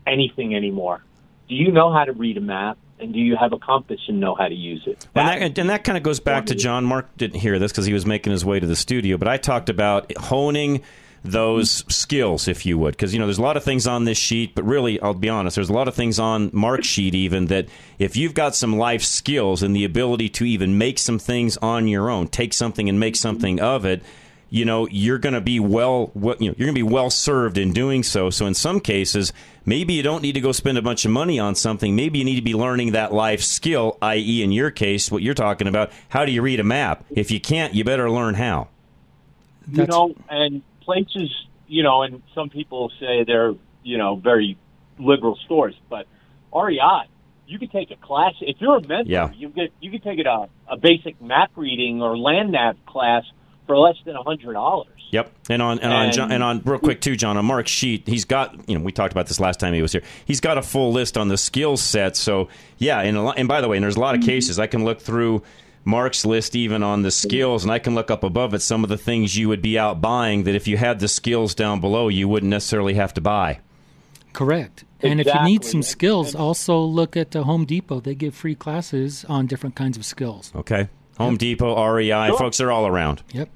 anything 0.05 0.55
anymore? 0.55 1.03
Do 1.49 1.55
you 1.55 1.71
know 1.71 1.91
how 1.91 2.05
to 2.05 2.13
read 2.13 2.37
a 2.37 2.41
map? 2.41 2.77
And 2.99 3.11
do 3.11 3.19
you 3.19 3.35
have 3.35 3.51
a 3.51 3.59
compass 3.59 3.99
and 4.07 4.21
know 4.21 4.33
how 4.33 4.47
to 4.47 4.55
use 4.55 4.83
it? 4.85 5.07
And 5.13 5.27
that, 5.27 5.59
and 5.59 5.69
that 5.69 5.83
kind 5.83 5.97
of 5.97 6.03
goes 6.03 6.21
back 6.21 6.45
to 6.45 6.55
John. 6.55 6.85
Mark 6.85 7.17
didn't 7.17 7.41
hear 7.41 7.59
this 7.59 7.71
because 7.71 7.85
he 7.85 7.91
was 7.91 8.05
making 8.05 8.31
his 8.31 8.45
way 8.45 8.61
to 8.61 8.67
the 8.67 8.77
studio, 8.77 9.17
but 9.17 9.27
I 9.27 9.35
talked 9.37 9.69
about 9.69 10.15
honing 10.15 10.83
those 11.23 11.85
skills, 11.93 12.47
if 12.47 12.65
you 12.65 12.77
would, 12.77 12.91
because 12.91 13.13
you 13.13 13.19
know 13.19 13.25
there's 13.25 13.37
a 13.37 13.43
lot 13.43 13.55
of 13.55 13.63
things 13.63 13.87
on 13.87 14.03
this 14.03 14.17
sheet, 14.17 14.53
but 14.55 14.63
really, 14.65 14.99
I'll 15.01 15.13
be 15.13 15.29
honest, 15.29 15.55
there's 15.55 15.69
a 15.69 15.73
lot 15.73 15.87
of 15.87 15.95
things 15.95 16.19
on 16.19 16.49
Mark's 16.53 16.87
sheet 16.87 17.15
even 17.15 17.47
that 17.47 17.67
if 17.97 18.17
you've 18.17 18.33
got 18.33 18.55
some 18.55 18.75
life 18.75 19.03
skills 19.03 19.63
and 19.63 19.75
the 19.75 19.85
ability 19.85 20.29
to 20.29 20.45
even 20.45 20.77
make 20.77 20.99
some 20.99 21.19
things 21.19 21.55
on 21.57 21.87
your 21.87 22.09
own, 22.09 22.27
take 22.27 22.53
something 22.53 22.89
and 22.89 22.99
make 22.99 23.15
something 23.15 23.61
of 23.61 23.85
it, 23.85 24.03
you 24.49 24.65
know 24.65 24.85
you're 24.89 25.17
going 25.17 25.33
to 25.33 25.41
be 25.41 25.61
well, 25.61 26.11
well 26.13 26.35
you 26.39 26.49
know 26.49 26.55
you're 26.57 26.67
going 26.67 26.75
to 26.75 26.79
be 26.79 26.83
well 26.83 27.09
served 27.09 27.57
in 27.57 27.71
doing 27.71 28.03
so. 28.03 28.29
So 28.29 28.45
in 28.45 28.53
some 28.53 28.81
cases 28.81 29.31
maybe 29.65 29.93
you 29.93 30.03
don't 30.03 30.21
need 30.21 30.33
to 30.33 30.41
go 30.41 30.51
spend 30.51 30.77
a 30.77 30.81
bunch 30.81 31.05
of 31.05 31.11
money 31.11 31.39
on 31.39 31.55
something. 31.55 31.95
Maybe 31.95 32.19
you 32.19 32.25
need 32.25 32.35
to 32.35 32.41
be 32.41 32.53
learning 32.53 32.91
that 32.91 33.13
life 33.13 33.41
skill 33.41 33.97
i.e. 34.01 34.43
in 34.43 34.51
your 34.51 34.71
case 34.71 35.09
what 35.09 35.23
you're 35.23 35.33
talking 35.33 35.67
about 35.67 35.91
how 36.09 36.25
do 36.25 36.33
you 36.33 36.41
read 36.41 36.59
a 36.59 36.63
map? 36.65 37.05
If 37.09 37.31
you 37.31 37.39
can't 37.39 37.73
you 37.73 37.83
better 37.83 38.11
learn 38.11 38.35
how. 38.35 38.67
You 39.71 39.85
know, 39.85 40.13
and 40.29 40.61
places, 40.83 41.29
you 41.67 41.83
know, 41.83 42.03
and 42.03 42.21
some 42.35 42.49
people 42.49 42.91
say 42.99 43.23
they're, 43.25 43.53
you 43.83 43.97
know, 43.97 44.15
very 44.15 44.57
liberal 44.99 45.37
stores, 45.45 45.75
but 45.89 46.07
REI, 46.53 47.09
you 47.47 47.59
could 47.59 47.71
take 47.71 47.91
a 47.91 47.95
class 47.95 48.33
if 48.41 48.57
you're 48.59 48.77
a 48.77 48.81
mentor. 48.81 49.11
Yeah. 49.11 49.31
You 49.33 49.49
get 49.49 49.71
you 49.81 49.91
could 49.91 50.03
take 50.03 50.19
it 50.19 50.25
a, 50.25 50.47
a 50.67 50.77
basic 50.77 51.21
map 51.21 51.51
reading 51.55 52.01
or 52.01 52.17
land 52.17 52.51
nav 52.51 52.77
class 52.85 53.23
for 53.67 53.77
less 53.77 53.95
than 54.05 54.15
a 54.15 54.23
hundred 54.23 54.53
dollars. 54.53 54.87
Yep, 55.11 55.31
and 55.49 55.61
on 55.61 55.79
and, 55.79 55.93
on 55.93 56.05
And- 56.05 56.13
John, 56.13 56.31
and 56.31 56.43
on 56.43 56.61
real 56.65 56.79
quick 56.79 56.99
too, 56.99 57.15
John. 57.15 57.37
On 57.37 57.45
Mark's 57.45 57.69
sheet, 57.69 58.07
he's 58.07 58.25
got 58.25 58.67
you 58.67 58.77
know 58.77 58.83
we 58.83 58.91
talked 58.91 59.11
about 59.11 59.27
this 59.27 59.39
last 59.39 59.59
time 59.59 59.73
he 59.73 59.81
was 59.81 59.91
here. 59.91 60.03
He's 60.25 60.39
got 60.39 60.57
a 60.57 60.61
full 60.61 60.91
list 60.91 61.17
on 61.17 61.27
the 61.27 61.37
skill 61.37 61.77
set. 61.77 62.15
So 62.15 62.49
yeah, 62.77 62.99
and 63.01 63.17
a 63.17 63.21
lot, 63.21 63.37
and 63.37 63.47
by 63.47 63.61
the 63.61 63.67
way, 63.67 63.77
and 63.77 63.83
there's 63.83 63.95
a 63.95 63.99
lot 63.99 64.15
of 64.15 64.21
mm-hmm. 64.21 64.29
cases 64.29 64.59
I 64.59 64.67
can 64.67 64.83
look 64.85 65.01
through 65.01 65.43
Mark's 65.85 66.25
list 66.25 66.55
even 66.55 66.81
on 66.83 67.01
the 67.01 67.11
skills, 67.11 67.63
and 67.63 67.71
I 67.71 67.79
can 67.79 67.93
look 67.95 68.09
up 68.09 68.23
above 68.23 68.53
it 68.53 68.61
some 68.61 68.83
of 68.83 68.89
the 68.89 68.97
things 68.97 69.37
you 69.37 69.49
would 69.49 69.61
be 69.61 69.77
out 69.77 70.01
buying 70.01 70.43
that 70.43 70.55
if 70.55 70.67
you 70.67 70.77
had 70.77 70.99
the 70.99 71.07
skills 71.07 71.53
down 71.53 71.81
below, 71.81 72.07
you 72.07 72.27
wouldn't 72.27 72.49
necessarily 72.49 72.93
have 72.93 73.13
to 73.15 73.21
buy. 73.21 73.59
Correct. 74.31 74.83
And 75.01 75.19
if 75.19 75.27
you 75.27 75.43
need 75.43 75.65
some 75.65 75.83
skills, 75.83 76.33
also 76.33 76.79
look 76.79 77.17
at 77.17 77.35
uh, 77.35 77.43
Home 77.43 77.65
Depot. 77.65 77.99
They 77.99 78.15
give 78.15 78.33
free 78.33 78.55
classes 78.55 79.25
on 79.25 79.47
different 79.47 79.75
kinds 79.75 79.97
of 79.97 80.05
skills. 80.05 80.51
Okay, 80.55 80.87
Home 81.17 81.37
Depot, 81.37 81.75
REI, 81.93 82.27
Sure. 82.29 82.37
folks 82.37 82.61
are 82.61 82.71
all 82.71 82.87
around. 82.87 83.21
Yep. 83.33 83.49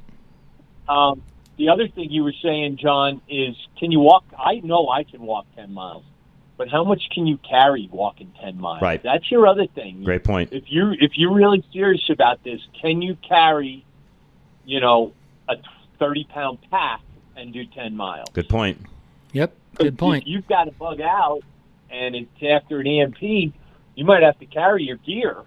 Um, 0.90 1.22
the 1.58 1.70
other 1.70 1.88
thing 1.88 2.12
you 2.12 2.24
were 2.24 2.34
saying, 2.44 2.78
John, 2.78 3.22
is 3.30 3.56
can 3.80 3.92
you 3.92 4.00
walk? 4.00 4.26
I 4.38 4.56
know 4.64 4.90
I 4.90 5.04
can 5.04 5.22
walk 5.22 5.46
ten 5.56 5.74
miles, 5.74 6.04
but 6.58 6.70
how 6.70 6.84
much 6.84 7.10
can 7.14 7.28
you 7.28 7.38
carry 7.38 7.88
walking 7.92 8.32
ten 8.42 8.60
miles? 8.60 8.82
Right. 8.82 9.02
That's 9.02 9.30
your 9.32 9.48
other 9.48 9.68
thing. 9.68 10.04
Great 10.04 10.24
point. 10.24 10.52
if 10.52 10.64
you 10.68 10.92
if 11.00 11.12
you're 11.16 11.34
really 11.34 11.64
serious 11.72 12.10
about 12.10 12.44
this, 12.44 12.60
can 12.82 13.02
you 13.02 13.16
carry, 13.28 13.86
you 14.66 14.80
know, 14.80 15.14
a 15.48 15.56
thirty 16.00 16.24
pound 16.26 16.58
pack 16.72 17.02
and 17.36 17.54
do 17.54 17.66
ten 17.66 17.96
miles? 17.96 18.30
Good 18.34 18.50
point. 18.50 18.80
Yep. 19.34 19.54
Good 19.76 19.98
point. 19.98 20.24
If 20.24 20.30
you've 20.30 20.48
got 20.48 20.64
to 20.66 20.72
bug 20.72 21.00
out, 21.02 21.42
and 21.92 22.16
it's 22.16 22.44
after 22.44 22.80
an 22.80 22.88
EMP, 22.88 23.22
you 23.22 24.06
might 24.06 24.24
have 24.24 24.40
to 24.40 24.46
carry 24.46 24.84
your 24.84 24.98
gear 24.98 25.38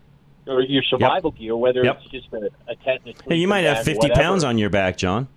or 0.46 0.62
your 0.62 0.82
survival 0.84 1.32
gear, 1.32 1.56
whether 1.56 1.84
Yep. 1.84 2.00
it's 2.02 2.11
just 2.11 2.32
a, 2.32 2.48
a 2.68 2.76
tent. 2.76 3.02
And 3.04 3.14
a 3.14 3.28
Hey, 3.30 3.36
you 3.36 3.48
might 3.48 3.64
have 3.64 3.78
50 3.84 3.98
whatever. 3.98 4.20
pounds 4.20 4.44
on 4.44 4.56
your 4.58 4.70
back, 4.70 4.96
John. 4.96 5.28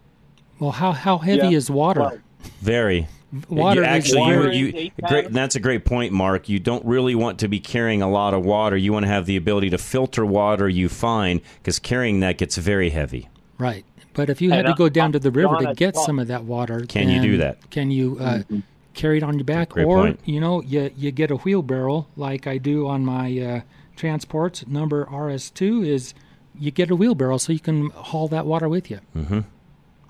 Well, 0.59 0.71
how 0.71 0.91
how 0.91 1.17
heavy 1.17 1.47
Yeah. 1.49 1.57
is 1.57 1.69
water? 1.71 1.99
Right. 2.01 2.19
Very. 2.61 3.07
Water 3.49 3.81
You 3.81 3.85
actually, 3.87 4.19
water 4.19 4.51
you, 4.51 4.65
you, 4.67 4.91
great. 5.07 5.31
That's 5.31 5.55
a 5.55 5.59
great 5.59 5.85
point, 5.85 6.11
Mark. 6.13 6.49
You 6.49 6.59
don't 6.59 6.85
really 6.85 7.15
want 7.15 7.39
to 7.39 7.47
be 7.47 7.59
carrying 7.59 8.01
a 8.01 8.09
lot 8.09 8.33
of 8.33 8.45
water. 8.45 8.77
You 8.77 8.93
want 8.93 9.03
to 9.05 9.09
have 9.09 9.25
the 9.25 9.37
ability 9.37 9.71
to 9.71 9.77
filter 9.77 10.25
water 10.25 10.69
you 10.69 10.87
find 10.89 11.41
because 11.57 11.79
carrying 11.79 12.19
that 12.19 12.37
gets 12.37 12.57
very 12.57 12.91
heavy. 12.91 13.29
Right. 13.57 13.85
But 14.13 14.29
if 14.29 14.41
you 14.41 14.51
had 14.51 14.65
And, 14.65 14.75
to 14.75 14.77
go 14.77 14.89
down 14.89 15.11
to 15.13 15.19
the 15.19 15.31
river 15.31 15.57
to 15.57 15.73
get 15.73 15.95
some 15.95 16.19
of 16.19 16.27
that 16.27 16.43
water, 16.43 16.81
Can 16.87 17.09
you 17.09 17.21
do 17.21 17.37
that? 17.37 17.69
Can 17.71 17.89
you 17.89 18.17
uh, 18.19 18.37
Mm-hmm. 18.39 18.59
carry 18.93 19.17
it 19.17 19.23
on 19.23 19.35
your 19.39 19.45
back, 19.45 19.69
Great 19.69 19.85
or 19.85 20.03
point. 20.03 20.19
you 20.25 20.39
know, 20.39 20.61
you 20.61 20.91
you 20.95 21.09
get 21.11 21.31
a 21.31 21.37
wheelbarrow 21.37 22.05
like 22.15 22.45
I 22.45 22.59
do 22.59 22.87
on 22.87 23.03
my 23.03 23.35
uh, 23.39 23.61
transports. 23.95 24.67
Number 24.67 25.05
RS2 25.05 25.87
is 25.87 26.13
you 26.59 26.69
get 26.69 26.91
a 26.91 26.95
wheelbarrow 26.95 27.37
so 27.37 27.51
you 27.51 27.59
can 27.59 27.89
haul 27.89 28.27
that 28.27 28.45
water 28.45 28.69
with 28.69 28.91
you. 28.91 28.99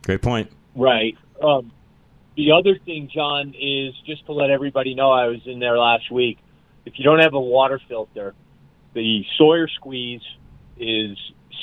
Great 0.06 0.22
point. 0.22 0.52
Right. 0.76 1.18
Um, 1.42 1.72
the 2.36 2.52
other 2.52 2.78
thing, 2.78 3.10
John, 3.14 3.54
is 3.60 3.94
just 4.06 4.26
to 4.28 4.34
let 4.34 4.50
everybody 4.50 4.96
know 4.96 5.12
I 5.12 5.28
was 5.28 5.40
in 5.46 5.60
there 5.60 5.78
last 5.78 6.12
week. 6.12 6.38
If 6.86 6.98
you 6.98 7.04
don't 7.04 7.20
have 7.20 7.34
a 7.34 7.40
water 7.40 7.80
filter, 7.88 8.34
the 8.94 9.26
Sawyer 9.38 9.68
Squeeze 9.68 10.22
is 10.78 11.18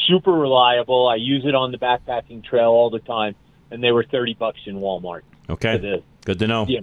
super 0.06 0.32
reliable. 0.32 1.08
I 1.08 1.16
use 1.16 1.44
it 1.44 1.54
on 1.54 1.72
the 1.72 1.78
backpacking 1.78 2.44
trail 2.44 2.68
all 2.70 2.90
the 2.90 3.00
time, 3.00 3.34
and 3.70 3.82
they 3.82 3.92
were 3.92 4.04
thirty 4.04 4.34
bucks 4.34 4.60
in 4.66 4.76
Walmart. 4.76 5.22
Okay. 5.48 5.76
For 5.76 5.82
the, 5.82 6.02
Good 6.24 6.38
to 6.40 6.46
know. 6.46 6.66
yeah. 6.68 6.80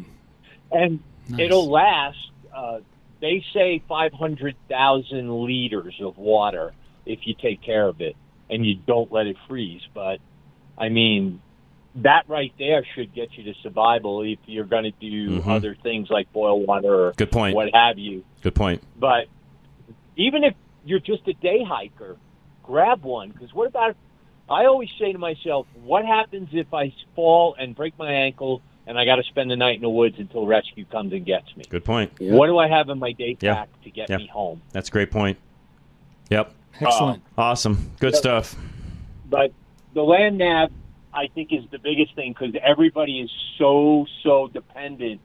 And 0.71 0.99
Nice. 1.29 1.41
it'll 1.41 1.69
last. 1.69 2.17
Uh, 2.55 2.79
they 3.21 3.43
say 3.53 3.81
five 3.87 4.13
hundred 4.13 4.55
thousand 4.69 5.29
liters 5.45 5.95
of 6.01 6.17
water 6.17 6.73
if 7.05 7.25
you 7.25 7.33
take 7.41 7.61
care 7.61 7.87
of 7.87 8.01
it 8.01 8.15
and 8.49 8.65
you 8.65 8.75
don't 8.75 9.11
let 9.11 9.27
it 9.27 9.37
freeze. 9.47 9.81
But 9.93 10.19
I 10.77 10.89
mean, 10.89 11.41
that 11.95 12.23
right 12.27 12.53
there 12.59 12.85
should 12.95 13.13
get 13.13 13.29
you 13.37 13.43
to 13.45 13.53
survival 13.61 14.21
if 14.21 14.39
you're 14.45 14.65
going 14.65 14.83
to 14.83 14.91
do 14.91 15.39
Mhm. 15.41 15.47
other 15.47 15.75
things 15.81 16.09
like 16.09 16.31
boil 16.31 16.59
water 16.61 17.07
or 17.07 17.11
Good 17.13 17.31
point. 17.31 17.55
what 17.55 17.73
have 17.73 17.97
you. 17.97 18.23
Good 18.41 18.55
point. 18.55 18.81
But 18.99 19.27
even 20.15 20.43
if 20.43 20.53
you're 20.85 20.99
just 20.99 21.27
a 21.27 21.33
day 21.33 21.63
hiker, 21.63 22.17
grab 22.63 23.03
one 23.03 23.29
because 23.29 23.53
what 23.53 23.67
about? 23.67 23.95
I 24.49 24.65
always 24.65 24.89
say 24.97 25.11
to 25.11 25.17
myself, 25.17 25.67
what 25.83 26.05
happens 26.05 26.49
if 26.53 26.73
I 26.73 26.93
fall 27.15 27.55
and 27.59 27.75
break 27.75 27.97
my 27.97 28.11
ankle 28.11 28.61
and 28.85 28.97
I 28.97 29.03
got 29.03 29.17
to 29.17 29.23
spend 29.23 29.51
the 29.51 29.57
night 29.57 29.75
in 29.75 29.81
the 29.81 29.89
woods 29.89 30.15
until 30.19 30.45
rescue 30.45 30.85
comes 30.85 31.11
and 31.11 31.25
gets 31.25 31.55
me? 31.57 31.65
Good 31.67 31.83
point. 31.83 32.11
What 32.19 32.47
do 32.47 32.57
I 32.57 32.67
have 32.69 32.87
in 32.89 32.97
my 32.99 33.11
day 33.11 33.35
Yeah. 33.41 33.55
pack 33.55 33.81
to 33.83 33.89
get 33.89 34.09
Yeah. 34.09 34.17
me 34.17 34.27
home? 34.27 34.61
That's 34.71 34.87
a 34.87 34.91
great 34.91 35.11
point. 35.11 35.37
Yep. 36.29 36.53
Excellent. 36.79 37.23
Awesome. 37.37 37.91
Good 37.99 38.13
Yep. 38.13 38.15
stuff. 38.15 38.55
But 39.29 39.51
the 39.93 40.03
land 40.03 40.37
nav, 40.37 40.71
I 41.17 41.27
think, 41.33 41.51
is 41.51 41.63
the 41.71 41.79
biggest 41.79 42.15
thing 42.15 42.33
because 42.37 42.55
everybody 42.63 43.19
is 43.21 43.31
so 43.57 44.05
so 44.23 44.47
dependent 44.47 45.19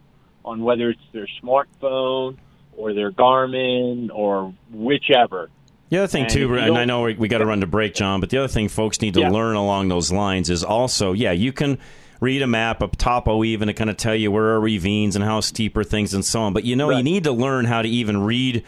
on 0.45 0.63
whether 0.63 0.91
it's 0.91 1.01
their 1.13 1.29
smartphone 1.43 2.39
or 2.77 2.95
their 2.95 3.13
Garmin 3.13 4.11
or 4.13 4.55
whichever. 4.71 5.51
The 5.91 5.99
other 5.99 6.07
thing 6.07 6.23
And 6.23 6.33
too, 6.33 6.55
and 6.57 6.79
I 6.79 6.87
know 6.87 7.03
we, 7.03 7.15
we 7.15 7.29
got 7.29 7.39
to 7.39 7.47
run 7.47 7.61
to 7.61 7.67
break, 7.67 7.95
John, 7.95 8.21
but 8.21 8.31
the 8.31 8.39
other 8.39 8.49
thing 8.49 8.69
folks 8.69 9.01
need 9.03 9.15
to 9.15 9.21
Yeah. 9.21 9.31
learn 9.31 9.57
along 9.57 9.89
those 9.89 10.11
lines 10.11 10.49
is 10.49 10.65
also, 10.65 11.13
yeah, 11.13 11.33
you 11.33 11.53
can 11.53 11.79
read 12.21 12.41
a 12.41 12.47
map, 12.47 12.81
a 12.81 12.89
topo 12.89 13.45
even 13.45 13.69
to 13.69 13.75
kind 13.75 13.91
of 13.91 13.99
tell 13.99 14.15
you 14.15 14.31
where 14.31 14.55
are 14.55 14.61
ravines 14.61 15.17
and 15.17 15.25
how 15.25 15.41
steep 15.41 15.77
are 15.77 15.85
things 15.85 16.15
and 16.15 16.25
so 16.25 16.41
on. 16.41 16.55
But 16.55 16.65
you 16.65 16.77
know, 16.77 16.89
you 16.91 17.03
need 17.03 17.25
to 17.25 17.33
learn 17.33 17.67
how 17.67 17.83
to 17.83 17.89
even 17.89 18.23
read 18.23 18.65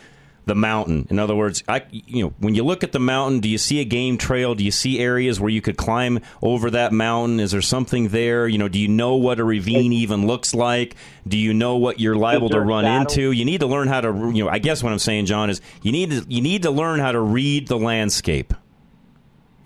the 0.46 0.54
mountain. 0.54 1.06
In 1.10 1.18
other 1.18 1.34
words, 1.34 1.62
I, 1.68 1.82
you 1.90 2.24
know, 2.24 2.34
when 2.38 2.54
you 2.54 2.64
look 2.64 2.84
at 2.84 2.92
the 2.92 2.98
mountain, 2.98 3.40
do 3.40 3.48
you 3.48 3.58
see 3.58 3.80
a 3.80 3.84
game 3.84 4.18
trail? 4.18 4.54
Do 4.54 4.64
you 4.64 4.70
see 4.70 5.00
areas 5.00 5.40
where 5.40 5.50
you 5.50 5.60
could 5.60 5.76
climb 5.76 6.20
over 6.42 6.70
that 6.70 6.92
mountain? 6.92 7.40
Is 7.40 7.52
there 7.52 7.62
something 7.62 8.08
there? 8.08 8.46
You 8.46 8.58
know, 8.58 8.68
do 8.68 8.78
you 8.78 8.88
know 8.88 9.16
what 9.16 9.40
a 9.40 9.44
ravine 9.44 9.92
even 9.92 10.26
looks 10.26 10.54
like? 10.54 10.96
Do 11.26 11.38
you 11.38 11.54
know 11.54 11.76
what 11.76 12.00
you're 12.00 12.16
liable 12.16 12.50
to 12.50 12.60
run 12.60 12.84
saddle? 12.84 13.00
into? 13.00 13.32
You 13.32 13.44
need 13.44 13.60
to 13.60 13.66
learn 13.66 13.88
how 13.88 14.02
to, 14.02 14.08
you 14.34 14.44
know, 14.44 14.48
I 14.50 14.58
guess 14.58 14.82
what 14.82 14.92
I'm 14.92 14.98
saying, 14.98 15.26
John, 15.26 15.50
is 15.50 15.60
you 15.82 15.92
need 15.92 16.10
to 16.10 16.26
you 16.28 16.42
need 16.42 16.62
to 16.62 16.70
learn 16.70 17.00
how 17.00 17.12
to 17.12 17.20
read 17.20 17.68
the 17.68 17.78
landscape. 17.78 18.52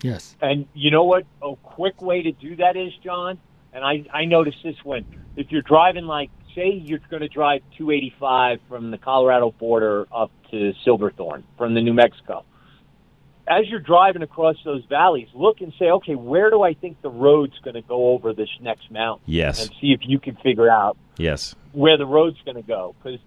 Yes. 0.01 0.35
And 0.41 0.67
you 0.73 0.91
know 0.91 1.03
what? 1.03 1.25
A 1.41 1.55
quick 1.57 2.01
way 2.01 2.21
to 2.21 2.31
do 2.31 2.55
that 2.57 2.77
is, 2.77 2.93
John. 3.03 3.39
And 3.73 3.83
I 3.83 4.05
I 4.13 4.25
noticed 4.25 4.59
this 4.63 4.77
when 4.83 5.05
if 5.35 5.51
you're 5.51 5.61
driving 5.61 6.05
like 6.05 6.31
say 6.59 6.81
you're 6.85 6.99
going 7.09 7.21
to 7.21 7.27
drive 7.27 7.61
285 7.77 8.59
from 8.67 8.91
the 8.91 8.97
Colorado 8.97 9.51
border 9.51 10.07
up 10.13 10.31
to 10.51 10.73
Silverthorne 10.83 11.43
from 11.57 11.73
the 11.73 11.81
New 11.81 11.93
Mexico. 11.93 12.43
As 13.47 13.67
you're 13.67 13.79
driving 13.79 14.21
across 14.21 14.57
those 14.63 14.83
valleys, 14.85 15.27
look 15.33 15.61
and 15.61 15.73
say, 15.79 15.85
okay, 15.85 16.13
where 16.15 16.51
do 16.51 16.61
I 16.61 16.73
think 16.73 17.01
the 17.01 17.09
road's 17.09 17.57
going 17.63 17.73
to 17.73 17.81
go 17.81 18.09
over 18.09 18.33
this 18.33 18.49
next 18.61 18.91
mountain? 18.91 19.23
Yes. 19.25 19.61
And 19.61 19.71
see 19.81 19.91
if 19.91 20.01
you 20.03 20.19
can 20.19 20.35
figure 20.35 20.69
out 20.69 20.97
Yes. 21.17 21.55
where 21.71 21.97
the 21.97 22.05
road's 22.05 22.37
going 22.45 22.57
to 22.57 22.63
go 22.63 22.95
because 23.01 23.19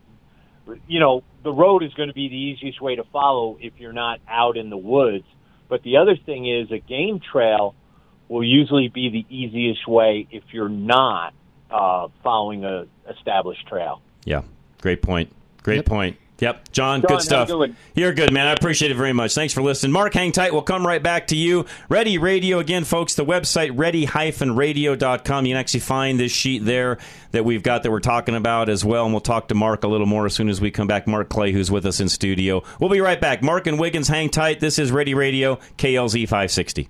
you 0.86 1.00
know 1.00 1.24
the 1.42 1.52
road 1.52 1.82
is 1.82 1.92
going 1.94 2.08
to 2.08 2.14
be 2.14 2.28
the 2.28 2.36
easiest 2.36 2.80
way 2.80 2.94
to 2.94 3.02
follow 3.12 3.58
if 3.60 3.72
you're 3.78 3.92
not 3.92 4.20
out 4.28 4.56
in 4.56 4.70
the 4.70 4.76
woods 4.76 5.24
but 5.68 5.82
the 5.82 5.96
other 5.96 6.16
thing 6.16 6.48
is 6.48 6.70
a 6.70 6.78
game 6.78 7.18
trail 7.20 7.74
will 8.28 8.44
usually 8.44 8.86
be 8.86 9.10
the 9.10 9.26
easiest 9.28 9.88
way 9.88 10.28
if 10.30 10.44
you're 10.52 10.68
not 10.68 11.34
uh, 11.72 12.08
following 12.22 12.64
a 12.64 12.86
established 13.10 13.66
trail 13.66 14.00
Yeah. 14.24 14.42
Great 14.80 15.02
point. 15.02 15.30
Great 15.62 15.76
Yep. 15.76 15.86
point. 15.86 16.16
Yep. 16.40 16.72
John, 16.72 17.02
John, 17.02 17.08
good 17.08 17.22
stuff. 17.22 17.48
you 17.48 17.54
doing? 17.54 17.76
You're 17.94 18.12
good, 18.12 18.32
man. 18.32 18.48
I 18.48 18.52
appreciate 18.52 18.90
it 18.90 18.96
very 18.96 19.12
much. 19.12 19.32
Thanks 19.32 19.54
for 19.54 19.62
listening. 19.62 19.92
Mark, 19.92 20.12
hang 20.12 20.32
tight. 20.32 20.52
We'll 20.52 20.62
come 20.62 20.84
right 20.84 21.00
back 21.00 21.28
to 21.28 21.36
you. 21.36 21.66
Ready 21.88 22.18
Radio 22.18 22.58
again, 22.58 22.82
folks. 22.82 23.14
The 23.14 23.24
website, 23.24 23.70
ready-radio.com. 23.78 25.46
You 25.46 25.52
can 25.54 25.60
actually 25.60 25.80
find 25.80 26.18
this 26.18 26.32
sheet 26.32 26.64
there 26.64 26.98
that 27.30 27.44
we've 27.44 27.62
got 27.62 27.84
that 27.84 27.92
we're 27.92 28.00
talking 28.00 28.34
about 28.34 28.68
as 28.68 28.84
well. 28.84 29.04
And 29.04 29.14
we'll 29.14 29.20
talk 29.20 29.46
to 29.48 29.54
Mark 29.54 29.84
a 29.84 29.88
little 29.88 30.06
more 30.08 30.26
as 30.26 30.34
soon 30.34 30.48
as 30.48 30.60
we 30.60 30.72
come 30.72 30.88
back. 30.88 31.06
Mark 31.06 31.28
Clay, 31.28 31.52
who's 31.52 31.70
with 31.70 31.86
us 31.86 32.00
in 32.00 32.08
studio. 32.08 32.64
We'll 32.80 32.90
be 32.90 33.00
right 33.00 33.20
back. 33.20 33.40
Mark 33.44 33.68
and 33.68 33.78
Wiggins, 33.78 34.08
hang 34.08 34.28
tight. 34.28 34.58
This 34.58 34.80
is 34.80 34.90
Ready 34.90 35.14
Radio, 35.14 35.60
KLZ 35.78 36.22
560. 36.28 36.88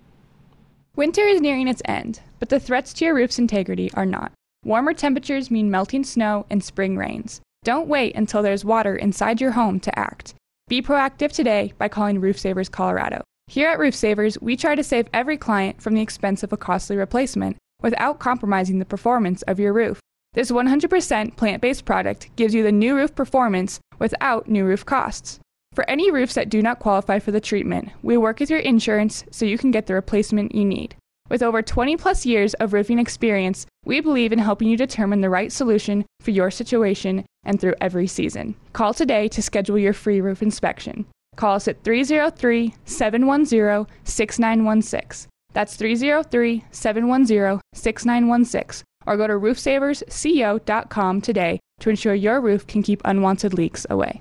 Winter 0.96 1.26
is 1.26 1.42
nearing 1.42 1.68
its 1.68 1.82
end, 1.84 2.20
but 2.38 2.48
the 2.48 2.58
threats 2.60 2.94
to 2.94 3.04
your 3.04 3.14
roof's 3.14 3.38
integrity 3.38 3.90
are 3.94 4.06
not. 4.06 4.32
Warmer 4.64 4.94
temperatures 4.94 5.50
mean 5.50 5.72
melting 5.72 6.04
snow 6.04 6.46
and 6.48 6.62
spring 6.62 6.96
rains. 6.96 7.40
Don't 7.64 7.88
wait 7.88 8.14
until 8.14 8.42
there's 8.42 8.64
water 8.64 8.94
inside 8.94 9.40
your 9.40 9.50
home 9.50 9.80
to 9.80 9.98
act. 9.98 10.34
Be 10.68 10.80
proactive 10.80 11.32
today 11.32 11.72
by 11.78 11.88
calling 11.88 12.20
Roof 12.20 12.38
Savers 12.38 12.68
Colorado. 12.68 13.22
Here 13.48 13.68
at 13.68 13.80
Roof 13.80 13.94
Savers, 13.94 14.40
we 14.40 14.56
try 14.56 14.76
to 14.76 14.84
save 14.84 15.08
every 15.12 15.36
client 15.36 15.82
from 15.82 15.94
the 15.94 16.00
expense 16.00 16.44
of 16.44 16.52
a 16.52 16.56
costly 16.56 16.96
replacement 16.96 17.56
without 17.82 18.20
compromising 18.20 18.78
the 18.78 18.84
performance 18.84 19.42
of 19.42 19.58
your 19.58 19.72
roof. 19.72 20.00
This 20.34 20.52
100% 20.52 21.36
plant 21.36 21.60
based 21.60 21.84
product 21.84 22.30
gives 22.36 22.54
you 22.54 22.62
the 22.62 22.70
new 22.70 22.94
roof 22.94 23.16
performance 23.16 23.80
without 23.98 24.48
new 24.48 24.64
roof 24.64 24.86
costs. 24.86 25.40
For 25.74 25.88
any 25.90 26.12
roofs 26.12 26.34
that 26.34 26.48
do 26.48 26.62
not 26.62 26.78
qualify 26.78 27.18
for 27.18 27.32
the 27.32 27.40
treatment, 27.40 27.90
we 28.00 28.16
work 28.16 28.38
with 28.38 28.48
your 28.48 28.60
insurance 28.60 29.24
so 29.32 29.44
you 29.44 29.58
can 29.58 29.72
get 29.72 29.86
the 29.86 29.94
replacement 29.94 30.54
you 30.54 30.64
need. 30.64 30.94
With 31.32 31.42
over 31.42 31.62
20 31.62 31.96
plus 31.96 32.26
years 32.26 32.52
of 32.60 32.74
roofing 32.74 32.98
experience, 32.98 33.64
we 33.86 34.02
believe 34.02 34.34
in 34.34 34.38
helping 34.38 34.68
you 34.68 34.76
determine 34.76 35.22
the 35.22 35.30
right 35.30 35.50
solution 35.50 36.04
for 36.20 36.30
your 36.30 36.50
situation 36.50 37.24
and 37.42 37.58
through 37.58 37.74
every 37.80 38.06
season. 38.06 38.54
Call 38.74 38.92
today 38.92 39.28
to 39.28 39.40
schedule 39.40 39.78
your 39.78 39.94
free 39.94 40.20
roof 40.20 40.42
inspection. 40.42 41.06
Call 41.36 41.54
us 41.54 41.68
at 41.68 41.82
303 41.84 42.74
710 42.84 43.86
6916. 44.04 45.30
That's 45.54 45.74
303 45.74 46.64
710 46.70 47.60
6916. 47.72 48.84
Or 49.06 49.16
go 49.16 49.26
to 49.26 49.32
roofsaversco.com 49.32 51.20
today 51.22 51.60
to 51.80 51.88
ensure 51.88 52.14
your 52.14 52.42
roof 52.42 52.66
can 52.66 52.82
keep 52.82 53.00
unwanted 53.06 53.54
leaks 53.54 53.86
away. 53.88 54.20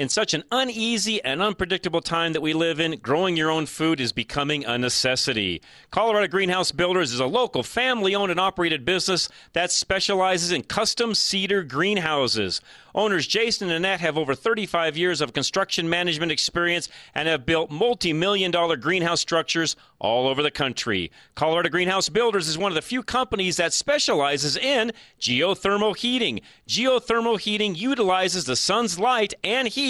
In 0.00 0.08
such 0.08 0.32
an 0.32 0.44
uneasy 0.50 1.22
and 1.22 1.42
unpredictable 1.42 2.00
time 2.00 2.32
that 2.32 2.40
we 2.40 2.54
live 2.54 2.80
in, 2.80 3.00
growing 3.00 3.36
your 3.36 3.50
own 3.50 3.66
food 3.66 4.00
is 4.00 4.12
becoming 4.12 4.64
a 4.64 4.78
necessity. 4.78 5.60
Colorado 5.90 6.26
Greenhouse 6.26 6.72
Builders 6.72 7.12
is 7.12 7.20
a 7.20 7.26
local 7.26 7.62
family 7.62 8.14
owned 8.14 8.30
and 8.30 8.40
operated 8.40 8.86
business 8.86 9.28
that 9.52 9.70
specializes 9.70 10.52
in 10.52 10.62
custom 10.62 11.14
cedar 11.14 11.62
greenhouses. 11.62 12.62
Owners 12.94 13.26
Jason 13.26 13.68
and 13.68 13.76
Annette 13.76 14.00
have 14.00 14.16
over 14.16 14.34
35 14.34 14.96
years 14.96 15.20
of 15.20 15.34
construction 15.34 15.88
management 15.90 16.32
experience 16.32 16.88
and 17.14 17.28
have 17.28 17.44
built 17.44 17.70
multi 17.70 18.14
million 18.14 18.50
dollar 18.50 18.78
greenhouse 18.78 19.20
structures 19.20 19.76
all 19.98 20.26
over 20.26 20.42
the 20.42 20.50
country. 20.50 21.12
Colorado 21.34 21.68
Greenhouse 21.68 22.08
Builders 22.08 22.48
is 22.48 22.56
one 22.56 22.72
of 22.72 22.74
the 22.74 22.82
few 22.82 23.02
companies 23.02 23.58
that 23.58 23.74
specializes 23.74 24.56
in 24.56 24.92
geothermal 25.20 25.94
heating. 25.94 26.40
Geothermal 26.66 27.38
heating 27.38 27.74
utilizes 27.74 28.44
the 28.46 28.56
sun's 28.56 28.98
light 28.98 29.34
and 29.44 29.68
heat 29.68 29.89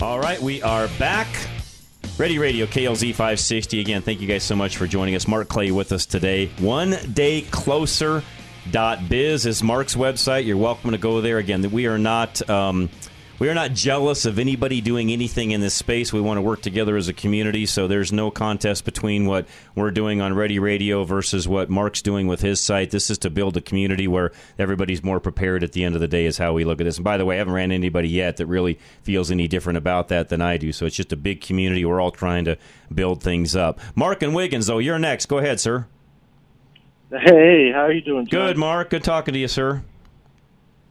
All 0.00 0.18
right, 0.18 0.40
we 0.40 0.60
are 0.60 0.88
back. 0.98 1.28
Ready 2.18 2.38
Radio, 2.38 2.66
KLZ 2.66 3.10
560. 3.10 3.80
Again, 3.80 4.02
thank 4.02 4.20
you 4.20 4.26
guys 4.26 4.42
so 4.42 4.56
much 4.56 4.76
for 4.76 4.88
joining 4.88 5.14
us. 5.14 5.28
Mark 5.28 5.48
Clay 5.48 5.70
with 5.70 5.92
us 5.92 6.04
today. 6.04 6.46
One 6.58 6.96
day 7.12 7.42
closer. 7.42 8.22
Biz 8.72 9.46
is 9.46 9.62
Mark's 9.62 9.94
website. 9.94 10.46
You're 10.46 10.56
welcome 10.56 10.90
to 10.90 10.98
go 10.98 11.20
there. 11.20 11.38
Again, 11.38 11.70
we 11.70 11.86
are 11.86 11.98
not 11.98 12.48
um, 12.50 12.90
we 13.38 13.48
are 13.48 13.54
not 13.54 13.72
jealous 13.72 14.24
of 14.24 14.38
anybody 14.38 14.80
doing 14.80 15.10
anything 15.10 15.50
in 15.50 15.60
this 15.60 15.74
space. 15.74 16.12
We 16.12 16.20
want 16.20 16.38
to 16.38 16.42
work 16.42 16.62
together 16.62 16.96
as 16.96 17.08
a 17.08 17.12
community, 17.12 17.66
so 17.66 17.88
there's 17.88 18.12
no 18.12 18.30
contest 18.30 18.84
between 18.84 19.26
what 19.26 19.46
we're 19.74 19.90
doing 19.90 20.20
on 20.20 20.34
Ready 20.34 20.58
Radio 20.58 21.04
versus 21.04 21.48
what 21.48 21.68
Mark's 21.68 22.02
doing 22.02 22.26
with 22.26 22.40
his 22.40 22.60
site. 22.60 22.90
This 22.90 23.10
is 23.10 23.18
to 23.18 23.30
build 23.30 23.56
a 23.56 23.60
community 23.60 24.06
where 24.06 24.32
everybody's 24.58 25.02
more 25.02 25.20
prepared 25.20 25.64
at 25.64 25.72
the 25.72 25.84
end 25.84 25.94
of 25.94 26.00
the 26.00 26.08
day, 26.08 26.26
is 26.26 26.38
how 26.38 26.52
we 26.52 26.64
look 26.64 26.80
at 26.80 26.84
this. 26.84 26.96
And 26.96 27.04
by 27.04 27.16
the 27.16 27.24
way, 27.24 27.36
I 27.36 27.38
haven't 27.38 27.54
ran 27.54 27.72
anybody 27.72 28.08
yet 28.08 28.36
that 28.36 28.46
really 28.46 28.78
feels 29.02 29.30
any 29.30 29.48
different 29.48 29.76
about 29.76 30.08
that 30.08 30.28
than 30.28 30.40
I 30.40 30.56
do. 30.56 30.72
So 30.72 30.86
it's 30.86 30.96
just 30.96 31.12
a 31.12 31.16
big 31.16 31.40
community. 31.40 31.84
We're 31.84 32.00
all 32.00 32.12
trying 32.12 32.44
to 32.44 32.56
build 32.94 33.22
things 33.22 33.56
up. 33.56 33.80
Mark 33.94 34.22
and 34.22 34.34
Wiggins, 34.34 34.66
though, 34.66 34.78
you're 34.78 34.98
next. 34.98 35.26
Go 35.26 35.38
ahead, 35.38 35.58
sir. 35.60 35.86
Hey, 37.10 37.70
how 37.72 37.82
are 37.82 37.92
you 37.92 38.00
doing? 38.00 38.26
John? 38.26 38.46
Good, 38.46 38.56
Mark. 38.58 38.90
Good 38.90 39.04
talking 39.04 39.34
to 39.34 39.40
you, 39.40 39.48
sir. 39.48 39.82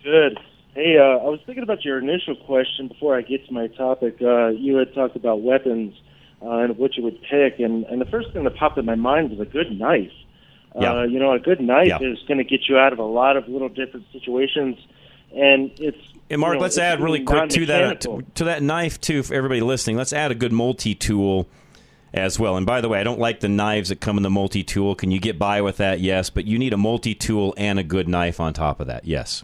Good. 0.03 0.37
Hey, 0.75 0.97
uh, 0.97 1.03
I 1.03 1.29
was 1.29 1.39
thinking 1.45 1.63
about 1.63 1.85
your 1.85 1.99
initial 1.99 2.35
question 2.35 2.87
before 2.87 3.15
I 3.15 3.21
get 3.21 3.45
to 3.47 3.53
my 3.53 3.67
topic. 3.67 4.17
Uh, 4.21 4.47
you 4.47 4.77
had 4.77 4.93
talked 4.95 5.15
about 5.15 5.41
weapons 5.41 5.93
uh, 6.41 6.49
and 6.49 6.77
what 6.77 6.97
you 6.97 7.03
would 7.03 7.21
pick, 7.21 7.59
and, 7.59 7.85
and 7.85 8.01
the 8.01 8.05
first 8.05 8.33
thing 8.33 8.43
that 8.43 8.55
popped 8.55 8.77
in 8.79 8.85
my 8.85 8.95
mind 8.95 9.29
was 9.29 9.39
a 9.39 9.45
good 9.49 9.77
knife. 9.77 10.11
Yeah. 10.79 10.93
Uh, 10.93 11.03
you 11.03 11.19
know, 11.19 11.31
a 11.31 11.39
good 11.39 11.61
knife 11.61 11.87
Yeah. 11.87 11.99
is 12.01 12.17
going 12.27 12.39
to 12.39 12.43
get 12.43 12.61
you 12.67 12.77
out 12.77 12.91
of 12.91 12.97
a 12.99 13.03
lot 13.03 13.37
of 13.37 13.47
little 13.47 13.69
different 13.69 14.07
situations, 14.11 14.77
and 15.35 15.71
it's. 15.77 15.97
And 16.31 16.41
Mark, 16.41 16.53
you 16.53 16.57
know, 16.57 16.63
let's 16.63 16.79
add 16.79 16.99
really 17.01 17.23
quick 17.23 17.49
to 17.49 17.65
that 17.67 17.79
non-mechanical. 17.79 18.21
to, 18.23 18.31
to 18.35 18.43
that 18.45 18.63
knife 18.63 18.99
too 18.99 19.21
for 19.21 19.35
everybody 19.35 19.61
listening. 19.61 19.97
Let's 19.97 20.13
add 20.13 20.31
a 20.31 20.35
good 20.35 20.51
multi-tool 20.51 21.47
as 22.11 22.39
well. 22.39 22.57
And 22.57 22.65
by 22.65 22.81
the 22.81 22.89
way, 22.89 22.99
I 22.99 23.03
don't 23.03 23.19
like 23.19 23.41
the 23.41 23.49
knives 23.49 23.89
that 23.89 23.99
come 24.01 24.17
in 24.17 24.23
the 24.23 24.31
multi-tool. 24.31 24.95
Can 24.95 25.11
you 25.11 25.19
get 25.19 25.37
by 25.37 25.61
with 25.61 25.77
that? 25.77 25.99
Yes, 25.99 26.31
but 26.31 26.45
you 26.45 26.57
need 26.57 26.73
a 26.73 26.77
multi-tool 26.77 27.53
and 27.57 27.77
a 27.77 27.83
good 27.83 28.07
knife 28.07 28.39
on 28.39 28.53
top 28.53 28.79
of 28.79 28.87
that. 28.87 29.05
Yes. 29.05 29.43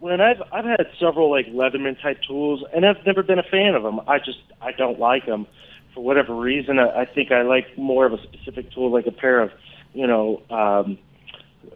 When 0.00 0.20
I've 0.20 0.42
I've 0.52 0.64
had 0.64 0.86
several 0.98 1.30
like 1.30 1.46
Leatherman 1.46 2.00
type 2.02 2.18
tools, 2.26 2.64
and 2.74 2.84
I've 2.84 3.04
never 3.06 3.22
been 3.22 3.38
a 3.38 3.44
fan 3.44 3.74
of 3.74 3.82
them. 3.82 4.00
I 4.08 4.18
just 4.18 4.40
I 4.60 4.72
don't 4.72 4.98
like 4.98 5.26
them 5.26 5.46
for 5.94 6.02
whatever 6.02 6.34
reason. 6.34 6.78
I, 6.78 7.02
I 7.02 7.04
think 7.04 7.30
I 7.30 7.42
like 7.42 7.76
more 7.76 8.06
of 8.06 8.12
a 8.12 8.22
specific 8.22 8.72
tool, 8.72 8.90
like 8.90 9.06
a 9.06 9.12
pair 9.12 9.40
of, 9.40 9.50
you 9.92 10.06
know, 10.06 10.42
um, 10.50 10.98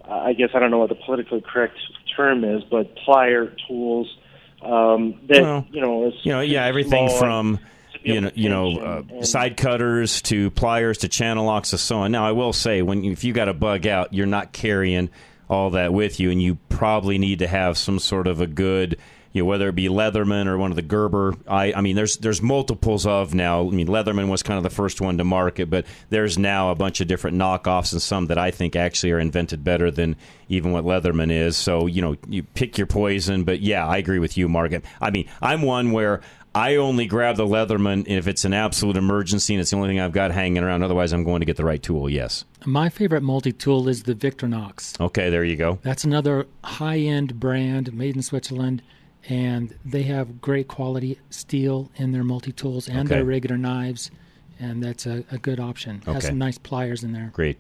I 0.09 0.33
guess 0.33 0.51
I 0.55 0.59
don't 0.59 0.71
know 0.71 0.79
what 0.79 0.89
the 0.89 0.95
politically 0.95 1.43
correct 1.43 1.79
term 2.17 2.45
is, 2.45 2.63
but 2.65 2.95
plier 2.97 3.55
tools. 3.69 4.17
Um, 4.63 5.21
that 5.29 5.43
Well, 5.43 5.67
you 5.71 5.81
know, 5.81 6.07
is 6.09 6.15
You 6.23 6.33
know, 6.33 6.41
yeah, 6.41 6.65
everything 6.65 7.11
from 7.19 7.59
you 8.03 8.21
know, 8.21 8.31
you 8.35 8.49
know, 8.49 8.79
uh, 8.79 9.03
and- 9.09 9.27
side 9.27 9.57
cutters 9.57 10.23
to 10.23 10.51
pliers 10.51 10.99
to 10.99 11.09
channel 11.09 11.45
locks 11.45 11.73
and 11.73 11.81
so 11.81 11.99
on. 11.99 12.13
Now, 12.13 12.27
I 12.27 12.33
will 12.33 12.53
say, 12.53 12.83
when 12.83 13.05
if 13.05 13.25
you 13.25 13.33
got 13.33 13.49
a 13.49 13.55
bug 13.55 13.87
out, 13.87 14.13
you're 14.15 14.27
not 14.27 14.53
carrying 14.53 15.11
all 15.55 15.71
that 15.71 15.93
with 15.93 16.21
you, 16.21 16.31
and 16.31 16.43
you 16.43 16.57
probably 16.69 17.19
need 17.19 17.39
to 17.39 17.47
have 17.47 17.79
some 17.79 17.99
sort 17.99 18.27
of 18.27 18.41
a 18.41 18.47
good, 18.47 18.99
you 19.33 19.43
know, 19.43 19.47
whether 19.47 19.69
it 19.69 19.75
be 19.75 19.89
Leatherman 19.89 20.47
or 20.47 20.59
one 20.59 20.71
of 20.71 20.77
the 20.77 20.83
Gerber. 20.83 21.35
I, 21.47 21.73
I 21.73 21.81
mean, 21.81 21.97
there's 21.97 22.17
there's 22.19 22.43
multiples 22.43 23.07
of 23.07 23.35
now. 23.35 23.67
I 23.67 23.71
mean, 23.71 23.87
Leatherman 23.87 24.29
was 24.29 24.43
kind 24.43 24.59
of 24.59 24.65
the 24.65 24.71
first 24.71 25.01
one 25.01 25.17
to 25.19 25.25
market, 25.25 25.71
but 25.71 25.87
there's 26.11 26.37
now 26.37 26.71
a 26.71 26.75
bunch 26.75 27.01
of 27.01 27.07
different 27.07 27.39
knockoffs 27.39 27.93
and 27.93 28.03
some 28.03 28.27
that 28.27 28.39
I 28.39 28.51
think 28.51 28.77
actually 28.77 29.13
are 29.13 29.19
invented 29.21 29.65
better 29.65 29.91
than 29.91 30.17
even 30.49 30.73
what 30.73 30.85
Leatherman 30.85 31.31
is. 31.31 31.57
So 31.57 31.87
you 31.87 32.03
know, 32.03 32.17
you 32.29 32.43
pick 32.43 32.77
your 32.77 32.87
poison. 32.87 33.45
But 33.45 33.61
yeah, 33.61 33.87
I 33.87 33.97
agree 33.97 34.19
with 34.19 34.37
you, 34.37 34.49
Margaret. 34.49 34.85
I 35.01 35.11
mean, 35.11 35.29
I'm 35.41 35.63
one 35.63 35.93
where. 35.93 36.21
I 36.55 36.77
only 36.77 37.07
grab 37.07 37.37
the 37.37 37.47
Leatherman 37.47 38.05
if 38.07 38.29
it's 38.29 38.45
an 38.45 38.55
absolute 38.55 38.97
emergency 38.97 39.55
and 39.55 39.61
it's 39.61 39.71
the 39.71 39.77
only 39.77 39.89
thing 39.89 39.99
I've 40.01 40.13
got 40.13 40.31
hanging 40.31 40.63
around. 40.63 40.83
Otherwise, 40.85 41.13
I'm 41.13 41.25
going 41.25 41.41
to 41.41 41.47
get 41.47 41.57
the 41.57 41.65
right 41.65 41.83
tool. 41.83 42.09
Yes. 42.09 42.45
My 42.65 42.89
favorite 42.89 43.23
multi 43.23 43.51
tool 43.53 43.89
is 43.89 44.05
the 44.05 44.15
Victorinox. 44.15 45.01
Okay, 45.01 45.31
there 45.31 45.43
you 45.45 45.57
go. 45.57 45.79
That's 45.83 46.05
another 46.05 46.47
high 46.63 46.99
end 46.99 47.41
brand 47.41 47.93
made 47.93 48.15
in 48.15 48.23
Switzerland, 48.23 48.83
and 49.29 49.77
they 49.85 50.03
have 50.05 50.41
great 50.41 50.69
quality 50.69 51.19
steel 51.31 51.91
in 51.97 52.13
their 52.13 52.25
multi 52.25 52.53
tools 52.53 52.89
and 52.89 53.01
Okay. 53.09 53.17
their 53.17 53.25
regular 53.25 53.59
knives, 53.59 54.13
and 54.61 54.81
that's 54.83 55.07
a, 55.07 55.25
a 55.33 55.39
good 55.39 55.59
option. 55.59 56.03
Has 56.07 56.17
Okay. 56.19 56.27
some 56.29 56.39
nice 56.39 56.59
pliers 56.59 57.03
in 57.03 57.13
there. 57.13 57.31
Great. 57.35 57.59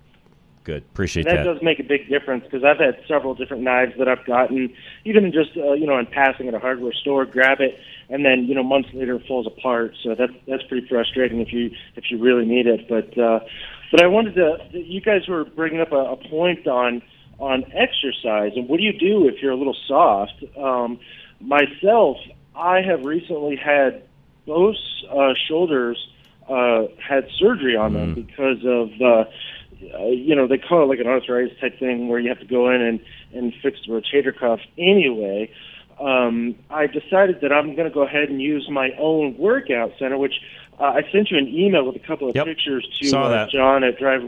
Good. 0.62 0.82
Appreciate 0.84 1.24
that 1.24 1.38
that. 1.38 1.44
does 1.44 1.60
make 1.62 1.78
a 1.78 1.82
big 1.82 2.08
difference 2.08 2.44
because 2.44 2.64
I've 2.64 2.78
had 2.78 2.96
several 3.06 3.34
different 3.34 3.64
knives 3.64 3.92
that 3.98 4.08
I've 4.08 4.24
gotten, 4.24 4.72
even 5.04 5.30
just 5.32 5.50
uh, 5.58 5.72
you 5.72 5.86
know 5.86 5.98
in 5.98 6.06
passing 6.06 6.48
at 6.48 6.54
a 6.54 6.58
hardware 6.58 6.92
store, 6.94 7.26
grab 7.26 7.60
it, 7.60 7.78
and 8.08 8.24
then 8.24 8.44
you 8.44 8.54
know 8.54 8.62
months 8.62 8.88
later 8.92 9.16
it 9.16 9.26
falls 9.26 9.46
apart. 9.46 9.94
So 10.02 10.14
that's 10.14 10.32
that's 10.46 10.62
pretty 10.64 10.86
frustrating 10.88 11.40
if 11.40 11.52
you 11.52 11.70
if 11.96 12.10
you 12.10 12.18
really 12.18 12.44
need 12.44 12.66
it. 12.66 12.88
But 12.88 13.16
uh, 13.18 13.40
but 13.90 14.02
I 14.02 14.06
wanted 14.06 14.34
to 14.34 14.58
you 14.72 15.00
guys 15.00 15.28
were 15.28 15.44
bringing 15.44 15.80
up 15.80 15.92
a, 15.92 15.96
a 15.96 16.16
point 16.16 16.66
on 16.66 17.02
on 17.38 17.64
exercise 17.72 18.52
and 18.54 18.68
what 18.68 18.76
do 18.78 18.84
you 18.84 18.92
do 18.92 19.28
if 19.28 19.42
you're 19.42 19.52
a 19.52 19.56
little 19.56 19.76
soft? 19.88 20.44
Um, 20.56 21.00
myself, 21.40 22.16
I 22.54 22.80
have 22.80 23.04
recently 23.04 23.56
had 23.56 24.04
both 24.46 24.76
uh, 25.10 25.34
shoulders 25.48 25.98
uh, 26.48 26.84
had 27.06 27.26
surgery 27.38 27.76
on 27.76 27.94
them 27.94 28.14
because 28.14 28.58
of 28.64 28.90
uh, 29.00 29.24
uh, 29.96 30.06
you 30.06 30.34
know 30.34 30.46
they 30.46 30.58
call 30.58 30.82
it 30.82 30.86
like 30.86 31.00
an 31.00 31.06
arthritis 31.06 31.58
type 31.60 31.78
thing 31.78 32.08
where 32.08 32.20
you 32.20 32.28
have 32.28 32.40
to 32.40 32.46
go 32.46 32.70
in 32.70 32.80
and 32.80 33.00
and 33.32 33.52
fix 33.62 33.78
the 33.86 33.92
rotator 33.92 34.38
cuff 34.38 34.60
anyway. 34.78 35.50
Um, 36.00 36.56
I 36.70 36.86
decided 36.86 37.40
that 37.42 37.52
I'm 37.52 37.74
going 37.76 37.88
to 37.88 37.94
go 37.94 38.02
ahead 38.02 38.28
and 38.28 38.40
use 38.40 38.68
my 38.70 38.90
own 38.98 39.36
workout 39.38 39.92
center, 39.98 40.18
which 40.18 40.34
uh, 40.80 40.84
I 40.84 41.02
sent 41.12 41.30
you 41.30 41.38
an 41.38 41.48
email 41.48 41.84
with 41.86 41.96
a 41.96 42.06
couple 42.06 42.28
of 42.28 42.34
Yep. 42.36 42.46
pictures 42.46 42.86
to 43.00 43.18
uh. 43.18 43.46
John 43.50 43.84
at 43.84 43.98
Drive 43.98 44.22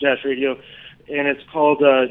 Dash 0.00 0.24
Radio, 0.24 0.52
and 1.08 1.28
it's 1.28 1.42
called 1.52 1.82
uh, 1.82 2.06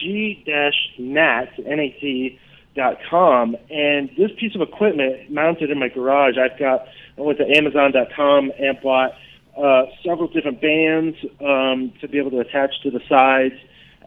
G 0.00 0.42
Dash 0.46 0.74
Nat 0.98 1.48
N 1.64 1.80
A 1.80 1.90
T 2.00 2.38
dot 2.74 2.98
com. 3.10 3.56
And 3.70 4.10
this 4.16 4.30
piece 4.38 4.54
of 4.54 4.60
equipment 4.60 5.30
mounted 5.30 5.70
in 5.70 5.78
my 5.78 5.88
garage, 5.88 6.36
I've 6.38 6.58
got. 6.58 6.86
I 7.16 7.20
went 7.22 7.38
to 7.38 7.56
Amazon.com 7.56 8.52
and 8.60 8.80
bought 8.80 9.12
uh, 9.60 9.86
several 10.06 10.28
different 10.28 10.60
bands 10.60 11.16
um, 11.40 11.92
to 12.00 12.06
be 12.06 12.18
able 12.18 12.30
to 12.30 12.38
attach 12.38 12.80
to 12.84 12.92
the 12.92 13.00
sides, 13.08 13.56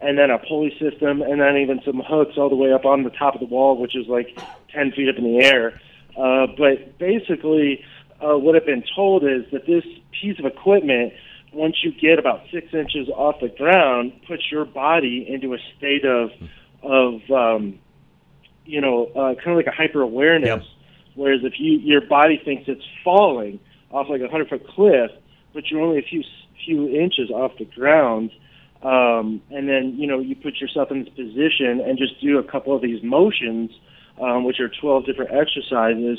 and 0.02 0.18
then 0.18 0.30
a 0.30 0.38
pulley 0.38 0.76
system, 0.80 1.22
and 1.22 1.40
then 1.40 1.56
even 1.56 1.80
some 1.84 2.02
hooks 2.04 2.34
all 2.36 2.48
the 2.48 2.56
way 2.56 2.72
up 2.72 2.84
on 2.84 3.04
the 3.04 3.10
top 3.10 3.34
of 3.34 3.40
the 3.40 3.46
wall, 3.46 3.76
which 3.76 3.96
is 3.96 4.06
like 4.08 4.36
10 4.72 4.92
feet 4.92 5.08
up 5.08 5.16
in 5.16 5.24
the 5.24 5.44
air. 5.44 5.80
Uh, 6.16 6.46
but 6.58 6.98
basically, 6.98 7.84
uh, 8.20 8.36
what 8.36 8.56
I've 8.56 8.66
been 8.66 8.84
told 8.94 9.24
is 9.24 9.44
that 9.52 9.66
this 9.66 9.84
piece 10.20 10.38
of 10.38 10.44
equipment, 10.44 11.12
once 11.52 11.76
you 11.82 11.92
get 11.92 12.18
about 12.18 12.42
six 12.52 12.72
inches 12.74 13.08
off 13.08 13.36
the 13.40 13.48
ground, 13.48 14.12
puts 14.26 14.50
your 14.50 14.64
body 14.64 15.26
into 15.28 15.54
a 15.54 15.58
state 15.78 16.04
of 16.04 16.30
of 16.82 17.20
um, 17.30 17.78
you 18.64 18.80
know 18.80 19.06
uh, 19.14 19.34
kind 19.34 19.50
of 19.50 19.56
like 19.56 19.66
a 19.66 19.72
hyper 19.72 20.02
awareness. 20.02 20.48
Yep. 20.48 20.62
Whereas 21.14 21.40
if 21.44 21.54
you 21.58 21.78
your 21.78 22.00
body 22.00 22.40
thinks 22.44 22.64
it's 22.68 22.84
falling 23.04 23.60
off 23.90 24.08
like 24.08 24.20
a 24.20 24.28
hundred 24.28 24.48
foot 24.48 24.66
cliff, 24.66 25.10
but 25.54 25.70
you're 25.70 25.80
only 25.80 25.98
a 25.98 26.02
few 26.02 26.22
few 26.64 26.88
inches 26.88 27.30
off 27.30 27.52
the 27.58 27.64
ground, 27.64 28.30
um, 28.82 29.40
and 29.50 29.68
then 29.68 29.94
you 29.96 30.06
know 30.06 30.18
you 30.18 30.34
put 30.34 30.56
yourself 30.56 30.90
in 30.90 31.04
this 31.04 31.08
position 31.10 31.80
and 31.80 31.98
just 31.98 32.20
do 32.20 32.38
a 32.38 32.42
couple 32.42 32.74
of 32.74 32.82
these 32.82 33.02
motions, 33.02 33.70
um, 34.20 34.44
which 34.44 34.58
are 34.60 34.68
12 34.68 35.06
different 35.06 35.30
exercises, 35.32 36.18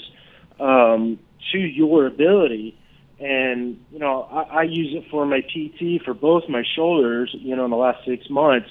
um, 0.59 1.19
to 1.51 1.57
your 1.57 2.07
ability. 2.07 2.77
And 3.19 3.83
you 3.91 3.99
know 3.99 4.23
I, 4.31 4.59
I 4.59 4.63
use 4.63 4.93
it 4.95 5.09
for 5.11 5.25
my 5.25 5.41
PT 5.41 6.03
for 6.03 6.13
both 6.13 6.43
my 6.47 6.63
shoulders. 6.75 7.35
You 7.37 7.55
know 7.55 7.65
in 7.65 7.71
the 7.71 7.77
last 7.77 8.05
six 8.05 8.29
months, 8.29 8.69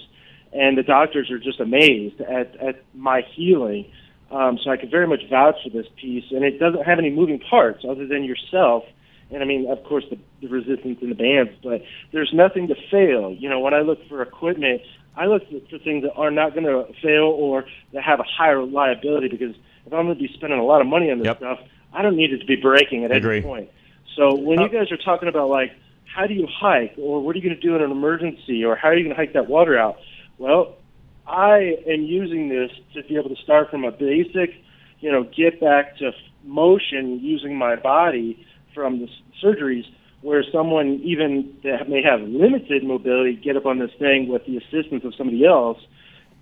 and 0.53 0.77
the 0.77 0.83
doctors 0.83 1.31
are 1.31 1.39
just 1.39 1.61
amazed 1.61 2.21
at 2.21 2.57
at 2.57 2.83
my 2.95 3.23
healing. 3.35 3.91
Um, 4.31 4.59
so 4.65 4.71
I 4.71 4.79
could 4.79 4.91
very 4.91 5.07
much 5.07 5.21
vouch 5.29 5.57
for 5.63 5.69
this 5.69 5.87
piece, 6.01 6.25
and 6.31 6.43
it 6.43 6.59
doesn't 6.59 6.85
have 6.85 6.99
any 6.99 7.11
moving 7.11 7.39
parts 7.39 7.85
other 7.87 8.07
than 8.07 8.25
yourself. 8.25 8.85
And 9.33 9.43
I 9.43 9.47
mean, 9.47 9.71
of 9.71 9.83
course, 9.85 10.05
the, 10.11 10.19
the 10.41 10.49
resistance 10.49 10.99
in 11.01 11.09
the 11.09 11.15
bands, 11.15 11.53
but 11.63 11.83
there's 12.13 12.33
nothing 12.35 12.69
to 12.69 12.75
fail. 12.91 13.35
You 13.39 13.49
know, 13.49 13.61
when 13.61 13.75
I 13.75 13.81
look 13.81 13.99
for 14.09 14.21
equipment, 14.23 14.83
I 15.17 15.27
look 15.27 15.43
for 15.49 15.79
things 15.79 16.05
that 16.05 16.13
are 16.17 16.31
not 16.31 16.55
going 16.55 16.65
to 16.65 16.85
fail 17.03 17.25
or 17.25 17.65
that 17.93 18.03
have 18.03 18.21
a 18.21 18.25
higher 18.25 18.59
reliability. 18.59 19.29
Because 19.29 19.55
if 19.87 19.93
I'm 19.93 20.07
going 20.07 20.17
to 20.19 20.23
be 20.23 20.31
spending 20.35 20.59
a 20.59 20.65
lot 20.65 20.81
of 20.81 20.87
money 20.87 21.11
on 21.11 21.19
this 21.19 21.27
Yep. 21.27 21.39
stuff, 21.39 21.59
I 21.93 22.03
don't 22.03 22.17
need 22.17 22.33
it 22.33 22.39
to 22.39 22.47
be 22.47 22.57
breaking 22.57 23.05
at 23.05 23.13
Agree. 23.13 23.39
any 23.39 23.43
point. 23.43 23.71
So 24.17 24.35
when 24.35 24.59
Uh, 24.61 24.65
you 24.65 24.69
guys 24.69 24.93
are 24.93 24.99
talking 24.99 25.29
about 25.29 25.49
like 25.49 25.73
how 26.15 26.27
do 26.27 26.35
you 26.35 26.47
hike, 26.47 26.95
or 26.99 27.23
what 27.23 27.35
are 27.35 27.39
you 27.39 27.43
going 27.43 27.59
to 27.59 27.67
do 27.67 27.75
in 27.75 27.83
an 27.83 27.91
emergency, 27.91 28.65
or 28.65 28.77
how 28.77 28.89
are 28.89 28.95
you 28.95 29.05
going 29.05 29.17
to 29.17 29.21
hike 29.21 29.33
that 29.33 29.49
water 29.49 29.79
out? 29.79 29.97
Well, 30.37 30.77
I 31.27 31.77
am 31.87 32.03
using 32.03 32.51
this 32.51 32.71
to 32.95 33.03
be 33.05 33.17
able 33.17 33.31
to 33.35 33.43
start 33.43 33.71
from 33.71 33.85
a 33.85 33.91
basic, 33.91 34.51
you 35.01 35.11
know, 35.11 35.25
get 35.25 35.59
back 35.59 35.97
to 35.99 36.13
motion 36.45 37.19
using 37.21 37.57
my 37.57 37.77
body 37.77 38.45
from 38.75 38.99
the 39.01 39.07
s- 39.07 39.11
surgeries, 39.43 39.85
where 40.23 40.45
someone 40.53 41.01
even 41.05 41.53
that 41.65 41.89
may 41.89 42.03
have 42.03 42.21
limited 42.23 42.85
mobility 42.85 43.35
get 43.35 43.57
up 43.57 43.67
on 43.67 43.79
this 43.79 43.91
thing 43.99 44.29
with 44.29 44.45
the 44.47 44.57
assistance 44.57 45.05
of 45.05 45.15
somebody 45.17 45.45
else, 45.45 45.79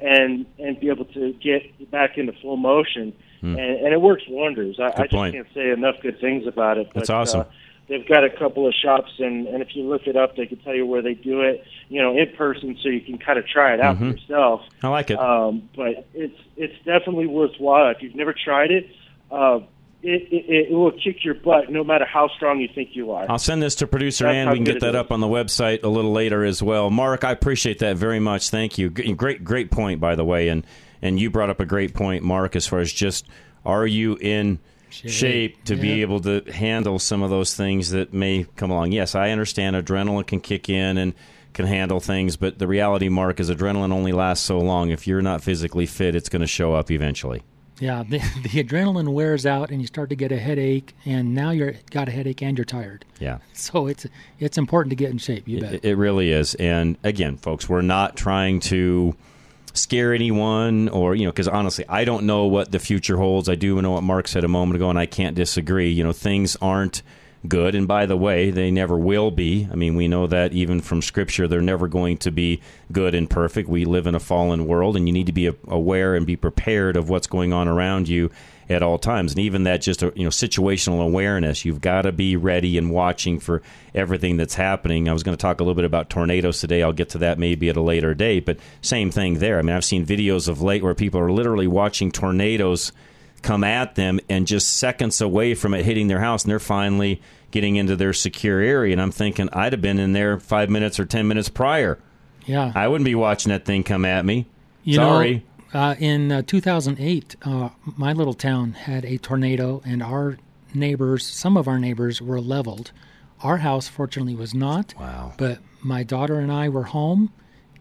and 0.00 0.46
and 0.58 0.78
be 0.80 0.88
able 0.88 1.04
to 1.06 1.32
get 1.34 1.90
back 1.90 2.16
into 2.18 2.32
full 2.42 2.56
motion, 2.56 3.12
and, 3.42 3.58
and 3.58 3.92
it 3.94 4.00
works 4.00 4.22
wonders. 4.28 4.78
I, 4.78 4.84
I 4.84 4.88
just 4.90 5.10
Hmm. 5.10 5.16
point. 5.16 5.34
can't 5.34 5.46
say 5.54 5.70
enough 5.70 5.96
good 6.02 6.20
things 6.20 6.46
about 6.46 6.78
it. 6.78 6.88
That's 6.94 7.08
but, 7.08 7.14
awesome. 7.16 7.40
Uh, 7.40 7.44
they've 7.88 8.06
got 8.06 8.22
a 8.24 8.30
couple 8.30 8.66
of 8.68 8.74
shops, 8.74 9.10
and, 9.18 9.46
and 9.48 9.62
if 9.62 9.74
you 9.74 9.82
look 9.88 10.06
it 10.06 10.14
up, 10.16 10.36
they 10.36 10.46
can 10.46 10.58
tell 10.58 10.74
you 10.74 10.86
where 10.86 11.02
they 11.02 11.14
do 11.14 11.40
it, 11.40 11.64
you 11.88 12.00
know, 12.00 12.16
in 12.16 12.28
person, 12.36 12.78
so 12.82 12.88
you 12.88 13.00
can 13.00 13.18
kind 13.18 13.38
of 13.38 13.46
try 13.48 13.74
it 13.74 13.80
out 13.80 13.98
for 13.98 14.04
yourself. 14.04 14.60
I 14.82 14.88
like 14.88 15.10
it. 15.10 15.18
Um, 15.18 15.68
but 15.74 16.06
it's 16.14 16.38
it's 16.56 16.76
definitely 16.84 17.26
worthwhile 17.26 17.88
if 17.90 18.00
you've 18.02 18.14
never 18.14 18.32
tried 18.34 18.70
it. 18.70 18.86
Uh, 19.30 19.60
it, 20.02 20.22
it, 20.32 20.44
it 20.48 20.70
will 20.70 20.92
kick 20.92 21.24
your 21.24 21.34
butt 21.34 21.70
no 21.70 21.84
matter 21.84 22.04
how 22.04 22.28
strong 22.28 22.60
you 22.60 22.68
think 22.74 22.90
you 22.92 23.12
are. 23.12 23.30
I'll 23.30 23.38
send 23.38 23.62
this 23.62 23.74
to 23.76 23.86
producer 23.86 24.24
That's 24.24 24.34
Ann. 24.34 24.50
We 24.50 24.56
can 24.56 24.64
get 24.64 24.76
it 24.76 24.80
that 24.80 24.94
is. 24.94 24.96
up 24.96 25.12
on 25.12 25.20
the 25.20 25.26
website 25.26 25.82
a 25.82 25.88
little 25.88 26.12
later 26.12 26.44
as 26.44 26.62
well. 26.62 26.90
Mark, 26.90 27.24
I 27.24 27.32
appreciate 27.32 27.78
that 27.80 27.96
very 27.96 28.20
much. 28.20 28.50
Thank 28.50 28.78
you. 28.78 28.90
Great, 28.90 29.44
great 29.44 29.70
point, 29.70 30.00
by 30.00 30.14
the 30.14 30.24
way. 30.24 30.48
And 30.48 30.66
and 31.02 31.18
you 31.18 31.30
brought 31.30 31.50
up 31.50 31.60
a 31.60 31.66
great 31.66 31.94
point, 31.94 32.22
Mark, 32.22 32.56
as 32.56 32.66
far 32.66 32.80
as 32.80 32.92
just 32.92 33.26
are 33.64 33.86
you 33.86 34.16
in 34.20 34.58
shape, 34.90 35.64
to 35.64 35.76
be 35.76 36.02
able 36.02 36.20
to 36.20 36.42
handle 36.52 36.98
some 36.98 37.22
of 37.22 37.30
those 37.30 37.54
things 37.54 37.90
that 37.90 38.12
may 38.12 38.46
come 38.56 38.70
along? 38.70 38.92
Yes, 38.92 39.14
I 39.14 39.30
understand 39.30 39.76
adrenaline 39.76 40.26
can 40.26 40.40
kick 40.40 40.68
in 40.68 40.98
and 40.98 41.14
can 41.52 41.66
handle 41.66 42.00
things, 42.00 42.36
but 42.36 42.58
the 42.58 42.66
reality, 42.66 43.08
Mark, 43.08 43.40
is 43.40 43.50
adrenaline 43.50 43.92
only 43.92 44.12
lasts 44.12 44.44
so 44.44 44.58
long. 44.58 44.90
If 44.90 45.06
you're 45.06 45.22
not 45.22 45.42
physically 45.42 45.86
fit, 45.86 46.14
it's 46.14 46.28
going 46.28 46.40
to 46.40 46.46
show 46.46 46.74
up 46.74 46.90
eventually. 46.90 47.42
Yeah, 47.80 48.04
the, 48.08 48.18
the 48.42 48.62
adrenaline 48.62 49.12
wears 49.12 49.46
out, 49.46 49.70
and 49.70 49.80
you 49.80 49.86
start 49.86 50.10
to 50.10 50.16
get 50.16 50.30
a 50.30 50.38
headache, 50.38 50.94
and 51.04 51.34
now 51.34 51.50
you're 51.50 51.74
got 51.90 52.08
a 52.08 52.12
headache 52.12 52.42
and 52.42 52.56
you're 52.56 52.64
tired. 52.64 53.04
Yeah. 53.18 53.38
So 53.54 53.88
it's 53.88 54.06
it's 54.38 54.56
important 54.56 54.90
to 54.90 54.96
get 54.96 55.10
in 55.10 55.18
shape. 55.18 55.46
You 55.46 55.60
bet. 55.60 55.74
It, 55.74 55.84
it 55.84 55.96
really 55.96 56.32
is. 56.32 56.54
And 56.54 56.96
again, 57.02 57.36
folks, 57.36 57.68
we're 57.68 57.82
not 57.82 58.16
trying 58.16 58.60
to 58.60 59.14
scare 59.74 60.14
anyone 60.14 60.88
or, 60.88 61.14
you 61.14 61.24
know, 61.24 61.30
because 61.30 61.46
honestly, 61.46 61.84
I 61.88 62.04
don't 62.04 62.24
know 62.24 62.46
what 62.46 62.72
the 62.72 62.78
future 62.78 63.16
holds. 63.16 63.48
I 63.48 63.54
do 63.54 63.80
know 63.82 63.92
what 63.92 64.02
Mark 64.02 64.28
said 64.28 64.44
a 64.44 64.48
moment 64.48 64.76
ago, 64.76 64.90
and 64.90 64.98
I 64.98 65.06
can't 65.06 65.36
disagree. 65.36 65.90
You 65.90 66.04
know, 66.04 66.12
things 66.12 66.56
aren't 66.60 67.02
good. 67.48 67.74
And 67.74 67.88
by 67.88 68.06
the 68.06 68.16
way, 68.16 68.50
they 68.50 68.70
never 68.70 68.98
will 68.98 69.30
be. 69.30 69.68
I 69.70 69.74
mean, 69.74 69.96
we 69.96 70.08
know 70.08 70.26
that 70.26 70.52
even 70.52 70.80
from 70.80 71.02
Scripture, 71.02 71.48
they're 71.48 71.60
never 71.60 71.88
going 71.88 72.18
to 72.18 72.30
be 72.30 72.60
good 72.92 73.14
and 73.14 73.28
perfect. 73.28 73.68
We 73.68 73.84
live 73.84 74.06
in 74.06 74.14
a 74.14 74.20
fallen 74.20 74.66
world, 74.66 74.96
and 74.96 75.08
you 75.08 75.12
need 75.12 75.26
to 75.26 75.32
be 75.32 75.50
aware 75.66 76.14
and 76.14 76.26
be 76.26 76.36
prepared 76.36 76.96
of 76.96 77.08
what's 77.08 77.26
going 77.26 77.52
on 77.52 77.68
around 77.68 78.08
you 78.08 78.30
at 78.70 78.82
all 78.84 78.98
times. 78.98 79.32
And 79.32 79.40
even 79.40 79.64
that 79.64 79.80
just 79.82 80.02
a, 80.02 80.12
you 80.14 80.22
know 80.22 80.30
situational 80.30 81.04
awareness, 81.04 81.64
you've 81.64 81.80
got 81.80 82.02
to 82.02 82.12
be 82.12 82.36
ready 82.36 82.78
and 82.78 82.90
watching 82.90 83.40
for 83.40 83.62
everything 83.94 84.36
that's 84.36 84.54
happening. 84.54 85.08
I 85.08 85.12
was 85.12 85.24
going 85.24 85.36
to 85.36 85.40
talk 85.40 85.60
a 85.60 85.64
little 85.64 85.74
bit 85.74 85.84
about 85.84 86.08
tornadoes 86.08 86.60
today. 86.60 86.82
I'll 86.82 86.92
get 86.92 87.10
to 87.10 87.18
that 87.18 87.38
maybe 87.38 87.68
at 87.68 87.76
a 87.76 87.82
later 87.82 88.14
date, 88.14 88.46
but 88.46 88.58
same 88.80 89.10
thing 89.10 89.40
there. 89.40 89.58
I 89.58 89.62
mean, 89.62 89.74
I've 89.74 89.84
seen 89.84 90.06
videos 90.06 90.48
of 90.48 90.62
late 90.62 90.82
where 90.82 90.94
people 90.94 91.20
are 91.20 91.32
literally 91.32 91.66
watching 91.66 92.12
tornadoes 92.12 92.92
come 93.42 93.64
at 93.64 93.94
them 93.94 94.20
and 94.28 94.46
just 94.46 94.78
seconds 94.78 95.20
away 95.20 95.54
from 95.54 95.74
it 95.74 95.84
hitting 95.84 96.08
their 96.08 96.20
house 96.20 96.44
and 96.44 96.50
they're 96.50 96.58
finally 96.58 97.20
getting 97.50 97.76
into 97.76 97.96
their 97.96 98.12
secure 98.12 98.60
area 98.60 98.92
and 98.92 99.00
I'm 99.00 99.10
thinking 99.10 99.48
I'd 99.52 99.72
have 99.72 99.80
been 99.80 99.98
in 99.98 100.12
there 100.12 100.38
5 100.38 100.70
minutes 100.70 101.00
or 101.00 101.04
10 101.06 101.26
minutes 101.26 101.48
prior. 101.48 101.98
Yeah. 102.46 102.72
I 102.74 102.88
wouldn't 102.88 103.04
be 103.04 103.14
watching 103.14 103.50
that 103.50 103.64
thing 103.64 103.82
come 103.82 104.04
at 104.04 104.24
me. 104.24 104.46
You 104.82 104.96
Sorry. 104.96 105.34
Know, 105.34 105.42
uh, 105.72 105.94
in 105.98 106.32
uh, 106.32 106.42
2008, 106.42 107.36
uh, 107.42 107.68
my 107.84 108.12
little 108.12 108.34
town 108.34 108.72
had 108.72 109.04
a 109.04 109.18
tornado, 109.18 109.80
and 109.84 110.02
our 110.02 110.36
neighbors, 110.74 111.24
some 111.26 111.56
of 111.56 111.68
our 111.68 111.78
neighbors, 111.78 112.20
were 112.20 112.40
leveled. 112.40 112.90
Our 113.42 113.58
house, 113.58 113.86
fortunately, 113.86 114.34
was 114.34 114.52
not. 114.52 114.94
Wow. 114.98 115.32
But 115.36 115.58
my 115.80 116.02
daughter 116.02 116.40
and 116.40 116.50
I 116.50 116.68
were 116.68 116.84
home, 116.84 117.32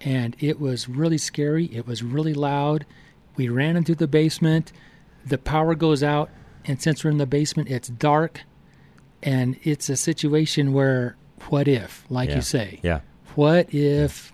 and 0.02 0.36
it 0.40 0.60
was 0.60 0.88
really 0.88 1.18
scary. 1.18 1.66
It 1.66 1.88
was 1.88 2.04
really 2.04 2.34
loud. 2.34 2.86
We 3.36 3.50
ran 3.50 3.76
into 3.76 3.96
the 3.96 4.08
basement. 4.08 4.72
The 5.30 5.38
power 5.38 5.76
goes 5.76 6.04
out, 6.04 6.30
and 6.66 6.82
since 6.82 7.04
we're 7.04 7.12
in 7.12 7.18
the 7.18 7.26
basement, 7.26 7.70
it's 7.70 7.88
dark. 7.88 8.42
And 9.22 9.58
it's 9.64 9.90
a 9.90 9.98
situation 9.98 10.72
where, 10.74 11.18
what 11.50 11.68
if, 11.68 12.06
like 12.10 12.30
yeah. 12.30 12.36
you 12.36 12.42
say? 12.42 12.80
Yeah. 12.84 13.02
What 13.36 13.74
if 13.74 14.34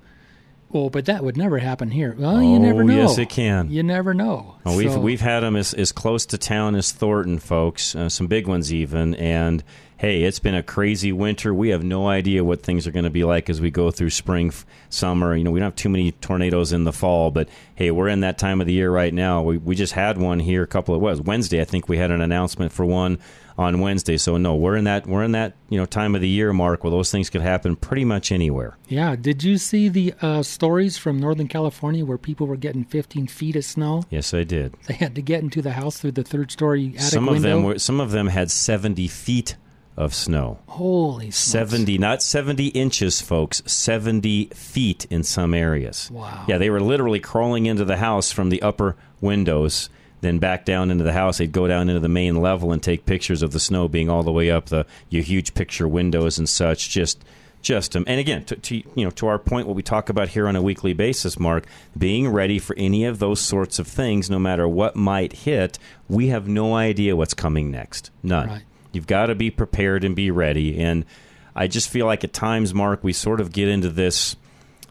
well, 0.75 0.89
but 0.89 1.05
that 1.05 1.23
would 1.23 1.37
never 1.37 1.59
happen 1.59 1.89
here. 1.89 2.13
Well, 2.17 2.43
you 2.43 2.59
never 2.59 2.81
oh, 2.81 2.85
know. 2.85 2.95
Yes, 3.03 3.17
it 3.17 3.29
can. 3.29 3.71
You 3.71 3.81
never 3.81 4.13
know. 4.13 4.57
Well, 4.65 4.75
we've 4.75 4.91
so, 4.91 4.99
we've 4.99 5.21
had 5.21 5.39
them 5.39 5.55
as, 5.55 5.73
as 5.73 5.93
close 5.93 6.25
to 6.27 6.37
town 6.37 6.75
as 6.75 6.91
Thornton, 6.91 7.39
folks. 7.39 7.95
Uh, 7.95 8.09
some 8.09 8.27
big 8.27 8.45
ones 8.45 8.73
even, 8.73 9.15
and 9.15 9.63
hey, 9.97 10.23
it's 10.23 10.39
been 10.39 10.55
a 10.55 10.63
crazy 10.63 11.11
winter. 11.11 11.53
We 11.53 11.69
have 11.69 11.83
no 11.83 12.07
idea 12.07 12.43
what 12.43 12.63
things 12.63 12.85
are 12.85 12.91
going 12.91 13.05
to 13.05 13.09
be 13.09 13.23
like 13.23 13.49
as 13.49 13.61
we 13.61 13.71
go 13.71 13.91
through 13.91 14.09
spring, 14.09 14.47
f- 14.49 14.65
summer. 14.89 15.35
You 15.35 15.43
know, 15.43 15.51
we 15.51 15.59
don't 15.59 15.67
have 15.67 15.75
too 15.75 15.89
many 15.89 16.11
tornadoes 16.11 16.73
in 16.73 16.83
the 16.83 16.93
fall, 16.93 17.31
but 17.31 17.47
hey, 17.75 17.91
we're 17.91 18.09
in 18.09 18.21
that 18.21 18.37
time 18.37 18.61
of 18.61 18.67
the 18.67 18.73
year 18.73 18.91
right 18.91 19.13
now. 19.13 19.41
We 19.41 19.57
we 19.57 19.75
just 19.75 19.93
had 19.93 20.17
one 20.17 20.39
here 20.39 20.63
a 20.63 20.67
couple 20.67 20.95
of 20.95 21.01
was 21.01 21.21
Wednesday. 21.21 21.61
I 21.61 21.65
think 21.65 21.87
we 21.87 21.97
had 21.97 22.11
an 22.11 22.21
announcement 22.21 22.71
for 22.71 22.85
one 22.85 23.19
on 23.57 23.79
Wednesday. 23.79 24.17
So 24.17 24.37
no, 24.37 24.55
we're 24.55 24.75
in 24.75 24.83
that 24.83 25.07
we're 25.07 25.23
in 25.23 25.31
that 25.31 25.53
you 25.69 25.77
know 25.79 25.85
time 25.85 26.15
of 26.15 26.21
the 26.21 26.27
year 26.27 26.51
mark 26.53 26.83
where 26.83 26.91
those 26.91 27.11
things 27.11 27.29
could 27.29 27.41
happen 27.41 27.75
pretty 27.75 28.05
much 28.05 28.31
anywhere. 28.31 28.77
Yeah. 28.87 29.15
Did 29.15 29.43
you 29.43 29.57
see 29.57 29.89
the 29.89 30.13
uh, 30.21 30.43
stories 30.43 30.97
from 30.97 31.19
Northern 31.19 31.47
California 31.47 32.05
where 32.05 32.17
people 32.17 32.47
were 32.47 32.57
getting 32.57 32.83
15 32.83 33.27
feet 33.27 33.55
of 33.55 33.63
snow? 33.65 34.03
Yes, 34.09 34.33
I 34.33 34.43
did. 34.43 34.75
They 34.87 34.95
had 34.95 35.15
to 35.15 35.21
get 35.21 35.41
into 35.41 35.61
the 35.61 35.71
house 35.71 35.99
through 35.99 36.11
the 36.13 36.23
third 36.23 36.51
story 36.51 36.89
attic 36.89 37.01
some 37.01 37.25
window. 37.25 37.37
of 37.37 37.41
them 37.43 37.63
were 37.63 37.79
some 37.79 37.99
of 37.99 38.11
them 38.11 38.27
had 38.27 38.51
70 38.51 39.07
feet 39.07 39.55
of 39.97 40.13
snow. 40.13 40.59
Holy 40.67 41.31
smokes. 41.31 41.37
70, 41.71 41.97
not 41.97 42.21
70 42.21 42.67
inches, 42.67 43.21
folks, 43.21 43.61
70 43.65 44.45
feet 44.53 45.05
in 45.09 45.23
some 45.23 45.53
areas. 45.53 46.09
Wow. 46.11 46.45
Yeah, 46.47 46.57
they 46.57 46.69
were 46.69 46.81
literally 46.81 47.19
crawling 47.19 47.65
into 47.65 47.85
the 47.85 47.97
house 47.97 48.31
from 48.31 48.49
the 48.49 48.61
upper 48.61 48.95
windows 49.21 49.89
then 50.21 50.39
back 50.39 50.65
down 50.65 50.89
into 50.91 51.03
the 51.03 51.13
house. 51.13 51.37
They'd 51.37 51.51
go 51.51 51.67
down 51.67 51.87
into 51.87 51.99
the 51.99 52.09
main 52.09 52.41
level 52.41 52.71
and 52.71 52.81
take 52.81 53.05
pictures 53.05 53.43
of 53.43 53.51
the 53.51 53.59
snow 53.59 53.87
being 53.87 54.09
all 54.09 54.23
the 54.23 54.31
way 54.31 54.49
up 54.49 54.67
the 54.67 54.85
your 55.09 55.23
huge 55.23 55.53
picture 55.53 55.87
windows 55.87 56.37
and 56.39 56.49
such. 56.49 56.89
Just 56.89 57.23
just 57.61 57.95
um, 57.95 58.03
and 58.07 58.19
again 58.19 58.43
to, 58.45 58.55
to, 58.55 58.75
you 58.75 59.03
know 59.03 59.09
to 59.11 59.27
our 59.27 59.39
point 59.39 59.67
what 59.67 59.75
we 59.75 59.81
talk 59.83 60.09
about 60.09 60.29
here 60.29 60.47
on 60.47 60.55
a 60.55 60.61
weekly 60.61 60.93
basis 60.93 61.39
mark 61.39 61.65
being 61.97 62.27
ready 62.27 62.59
for 62.59 62.75
any 62.77 63.05
of 63.05 63.17
those 63.17 63.41
sorts 63.41 63.79
of 63.79 63.87
things 63.87 64.29
no 64.29 64.37
matter 64.37 64.67
what 64.67 64.95
might 64.95 65.33
hit 65.33 65.79
we 66.07 66.27
have 66.27 66.47
no 66.47 66.75
idea 66.75 67.15
what's 67.15 67.33
coming 67.33 67.71
next 67.71 68.11
none 68.21 68.47
Right. 68.47 68.63
You've 68.95 69.07
got 69.07 69.27
to 69.27 69.35
be 69.35 69.51
prepared 69.51 70.03
and 70.03 70.15
be 70.15 70.31
ready 70.31 70.79
and 70.79 71.05
i 71.55 71.67
just 71.67 71.89
feel 71.89 72.05
like 72.05 72.23
at 72.23 72.33
times 72.33 72.73
mark 72.73 73.03
we 73.03 73.13
sort 73.13 73.39
of 73.39 73.51
get 73.51 73.67
into 73.67 73.89
this 73.89 74.35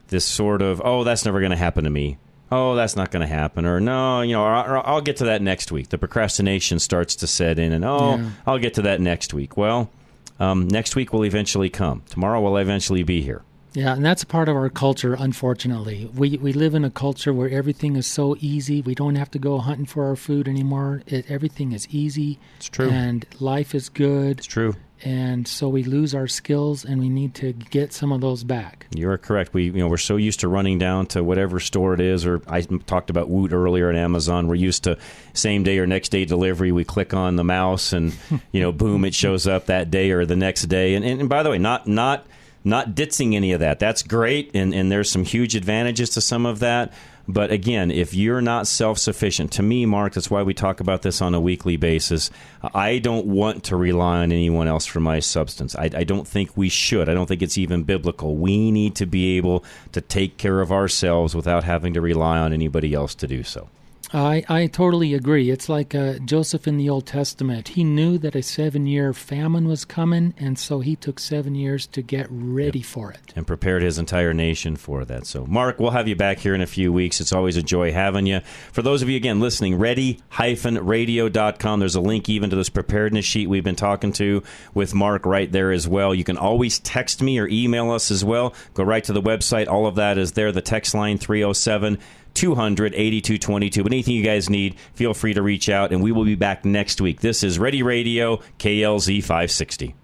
this 0.09 0.25
sort 0.25 0.63
of 0.63 0.81
oh 0.85 1.03
that's 1.05 1.25
never 1.25 1.41
going 1.41 1.51
to 1.51 1.57
happen 1.57 1.85
to 1.85 1.91
me 1.91 2.19
oh, 2.53 2.75
that's 2.77 2.95
not 2.95 3.11
going 3.11 3.21
to 3.21 3.27
happen, 3.27 3.67
or 3.67 3.81
no, 3.81 4.21
you 4.21 4.33
know, 4.33 4.45
or, 4.45 4.77
or 4.77 4.87
I'll 4.87 5.01
get 5.01 5.17
to 5.17 5.25
that 5.25 5.43
next 5.43 5.73
week. 5.73 5.89
The 5.89 5.99
procrastination 5.99 6.79
starts 6.79 7.17
to 7.17 7.27
set 7.27 7.59
in, 7.59 7.73
and 7.73 7.85
oh, 7.85 8.17
Yeah. 8.17 8.31
I'll 8.47 8.59
get 8.59 8.75
to 8.75 8.83
that 8.83 9.01
next 9.01 9.35
week. 9.35 9.57
Well, 9.57 9.91
um, 10.39 10.69
next 10.69 10.95
week 10.95 11.13
will 11.13 11.25
eventually 11.25 11.71
come. 11.71 12.03
Tomorrow 12.11 12.41
will 12.41 12.57
eventually 12.57 13.03
be 13.03 13.23
here. 13.23 13.43
Yeah, 13.75 13.95
and 13.95 14.05
that's 14.05 14.23
a 14.23 14.27
part 14.27 14.49
of 14.49 14.55
our 14.57 14.71
culture, 14.71 15.15
unfortunately. 15.19 16.09
We 16.15 16.39
we 16.39 16.53
live 16.53 16.75
in 16.75 16.85
a 16.85 16.91
culture 16.91 17.33
where 17.33 17.51
everything 17.51 17.97
is 17.97 18.07
so 18.07 18.37
easy. 18.39 18.81
We 18.81 18.95
don't 18.95 19.17
have 19.17 19.33
to 19.33 19.39
go 19.39 19.59
hunting 19.59 19.87
for 19.87 20.07
our 20.07 20.17
food 20.17 20.47
anymore. 20.47 21.03
It, 21.07 21.29
everything 21.29 21.73
is 21.73 21.89
easy. 21.89 22.39
It's 22.57 22.69
true. 22.69 22.89
And 22.89 23.27
life 23.41 23.75
is 23.75 23.89
good. 23.89 24.39
It's 24.39 24.47
true. 24.47 24.77
And 25.03 25.47
so 25.47 25.69
we 25.69 25.83
lose 25.83 26.15
our 26.15 26.29
skills, 26.29 26.85
and 26.85 26.99
we 27.01 27.09
need 27.09 27.35
to 27.35 27.53
get 27.53 27.93
some 27.93 28.13
of 28.13 28.21
those 28.21 28.43
back. 28.45 28.87
You 28.95 29.11
are 29.11 29.19
correct. 29.19 29.53
We, 29.53 29.65
you 29.65 29.73
know, 29.73 29.89
we're 29.89 29.99
so 29.99 30.17
used 30.17 30.41
to 30.41 30.49
running 30.49 30.79
down 30.79 31.07
to 31.09 31.23
whatever 31.23 31.61
store 31.61 31.93
it 31.93 32.01
is, 32.01 32.25
or 32.25 32.41
I 32.47 32.63
talked 32.63 33.11
about 33.11 33.29
Woot 33.29 33.53
earlier 33.53 33.91
at 33.91 33.97
Amazon. 33.97 34.47
We're 34.47 34.55
used 34.55 34.85
to 34.85 34.97
same 35.35 35.65
day 35.65 35.79
or 35.79 35.87
next 35.87 36.11
day 36.11 36.25
delivery. 36.25 36.71
We 36.71 36.85
click 36.85 37.13
on 37.13 37.37
the 37.37 37.45
mouse, 37.45 37.93
and 37.93 38.17
you 38.53 38.61
know, 38.61 38.71
boom, 38.71 39.05
it 39.05 39.15
shows 39.15 39.49
up 39.49 39.67
that 39.67 39.91
day 39.91 40.13
or 40.13 40.25
the 40.25 40.37
next 40.37 40.63
day. 40.67 40.95
And, 40.95 41.05
and, 41.05 41.21
and 41.21 41.29
by 41.29 41.43
the 41.43 41.51
way, 41.51 41.59
not 41.59 41.89
not 41.89 42.25
not 42.65 42.95
ditzing 42.95 43.35
any 43.35 43.53
of 43.53 43.61
that. 43.61 43.79
That's 43.79 44.03
great, 44.03 44.51
and, 44.55 44.75
and 44.75 44.91
there's 44.91 45.11
some 45.11 45.25
huge 45.25 45.55
advantages 45.55 46.11
to 46.11 46.21
some 46.21 46.47
of 46.47 46.61
that. 46.61 46.93
But 47.27 47.51
again, 47.51 47.91
if 47.91 48.13
you're 48.13 48.43
not 48.43 48.67
self 48.67 48.99
sufficient, 48.99 49.53
to 49.53 49.63
me, 49.63 49.87
Mark, 49.87 50.15
that's 50.15 50.31
why 50.31 50.43
we 50.43 50.53
talk 50.53 50.81
about 50.81 51.03
this 51.03 51.23
on 51.23 51.35
a 51.35 51.41
weekly 51.41 51.77
basis. 51.77 52.31
I 52.75 52.99
don't 52.99 53.27
want 53.27 53.65
to 53.65 53.77
rely 53.77 54.19
on 54.19 54.33
anyone 54.33 54.69
else 54.69 54.85
for 54.85 55.01
my 55.01 55.21
substance. 55.21 55.75
I, 55.75 55.91
I 55.95 56.05
don't 56.05 56.29
think 56.29 56.57
we 56.57 56.69
should. 56.69 57.09
I 57.09 57.15
don't 57.15 57.27
think 57.27 57.43
it's 57.43 57.57
even 57.57 57.85
biblical. 57.85 58.37
We 58.37 58.71
need 58.71 58.95
to 58.97 59.07
be 59.07 59.37
able 59.39 59.65
to 59.93 60.01
take 60.01 60.37
care 60.37 60.61
of 60.61 60.71
ourselves 60.71 61.35
without 61.35 61.65
having 61.65 61.95
to 61.95 62.01
rely 62.01 62.39
on 62.39 62.53
anybody 62.53 62.93
else 62.93 63.15
to 63.17 63.27
do 63.27 63.43
so. 63.43 63.69
I, 64.15 64.45
I 64.49 64.67
totally 64.69 65.13
agree. 65.13 65.51
It's 65.51 65.69
like 65.69 65.93
uh, 65.93 66.21
Joseph 66.21 66.69
in 66.69 66.77
the 66.77 66.89
Old 66.89 67.05
Testament. 67.05 67.69
He 67.69 67.83
knew 67.83 68.17
that 68.19 68.37
a 68.37 68.43
seven 68.43 68.87
year 68.87 69.13
famine 69.13 69.67
was 69.67 69.85
coming, 69.85 70.35
and 70.39 70.57
so 70.57 70.79
he 70.79 70.95
took 70.95 71.19
seven 71.19 71.57
years 71.57 71.89
to 71.89 72.01
get 72.01 72.29
ready 72.31 72.81
for 72.81 73.11
it. 73.11 73.33
and 73.35 73.45
prepared 73.45 73.83
his 73.83 73.99
entire 73.99 74.33
nation 74.33 74.77
for 74.77 75.05
that. 75.05 75.27
So, 75.27 75.45
Mark, 75.47 75.81
we'll 75.81 75.91
have 75.91 76.07
you 76.07 76.15
back 76.15 76.39
here 76.39 76.55
in 76.55 76.61
a 76.61 76.67
few 76.67 76.93
weeks. 76.93 77.21
It's 77.21 77.33
always 77.33 77.57
a 77.57 77.63
joy 77.63 77.91
having 77.91 78.27
you. 78.27 78.39
For 78.73 78.83
those 78.83 79.03
of 79.03 79.09
you, 79.09 79.17
again, 79.17 79.41
listening, 79.41 79.79
ready-radio.com. 79.79 81.81
There's 81.81 81.97
a 81.97 82.01
link 82.01 82.29
even 82.29 82.51
to 82.51 82.57
this 82.57 82.69
preparedness 82.69 83.25
sheet 83.25 83.49
we've 83.49 83.65
been 83.65 83.75
talking 83.75 84.13
to 84.13 84.45
with 84.75 84.95
Mark 84.95 85.27
right 85.27 85.51
there 85.51 85.73
as 85.73 85.89
well. 85.89 86.15
You 86.15 86.23
can 86.23 86.37
always 86.37 86.79
text 86.79 87.21
me 87.21 87.41
or 87.41 87.49
email 87.49 87.91
us 87.91 88.13
as 88.13 88.25
well. 88.25 88.55
Go 88.75 88.85
right 88.85 89.03
to 89.03 89.13
the 89.13 89.23
website. 89.23 89.67
All 89.67 89.89
of 89.89 89.97
that 89.97 90.19
is 90.19 90.33
there. 90.33 90.53
The 90.53 90.63
text 90.63 90.95
line 90.95 91.19
307 91.19 91.99
200 92.35 92.95
8222. 92.95 93.83
But 93.83 93.93
anything 93.93 94.15
you 94.15 94.23
guys 94.23 94.51
need, 94.51 94.77
feel 94.95 95.15
free 95.15 95.35
to 95.35 95.43
reach 95.43 95.69
out, 95.69 95.93
and 95.93 96.03
we 96.03 96.13
will 96.13 96.25
be 96.25 96.35
back 96.35 96.65
next 96.65 97.01
week. 97.01 97.21
This 97.21 97.43
is 97.43 97.59
Ready 97.59 97.83
Radio, 97.83 98.39
KLZ 98.59 99.23
560. 99.23 99.95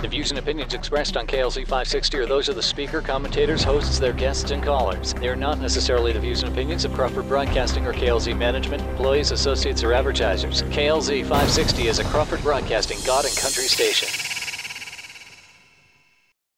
The 0.00 0.08
views 0.08 0.30
and 0.30 0.38
opinions 0.38 0.74
expressed 0.74 1.16
on 1.16 1.26
KLZ 1.26 1.62
560 1.62 2.18
are 2.18 2.26
those 2.26 2.48
of 2.48 2.54
the 2.54 2.62
speaker, 2.62 3.00
commentators, 3.00 3.64
hosts, 3.64 3.98
their 3.98 4.12
guests, 4.12 4.50
and 4.52 4.62
callers. 4.62 5.14
They 5.14 5.28
are 5.28 5.36
not 5.36 5.58
necessarily 5.58 6.12
the 6.12 6.20
views 6.20 6.42
and 6.42 6.52
opinions 6.52 6.84
of 6.84 6.92
Crawford 6.92 7.26
Broadcasting 7.26 7.86
or 7.86 7.92
KLZ 7.92 8.36
management, 8.36 8.82
employees, 8.82 9.32
associates, 9.32 9.82
or 9.82 9.92
advertisers. 9.92 10.62
KLZ 10.64 11.22
560 11.22 11.88
is 11.88 11.98
a 11.98 12.04
Crawford 12.04 12.42
Broadcasting 12.42 12.98
God 13.04 13.24
and 13.24 13.36
Country 13.36 13.64
station. 13.64 14.33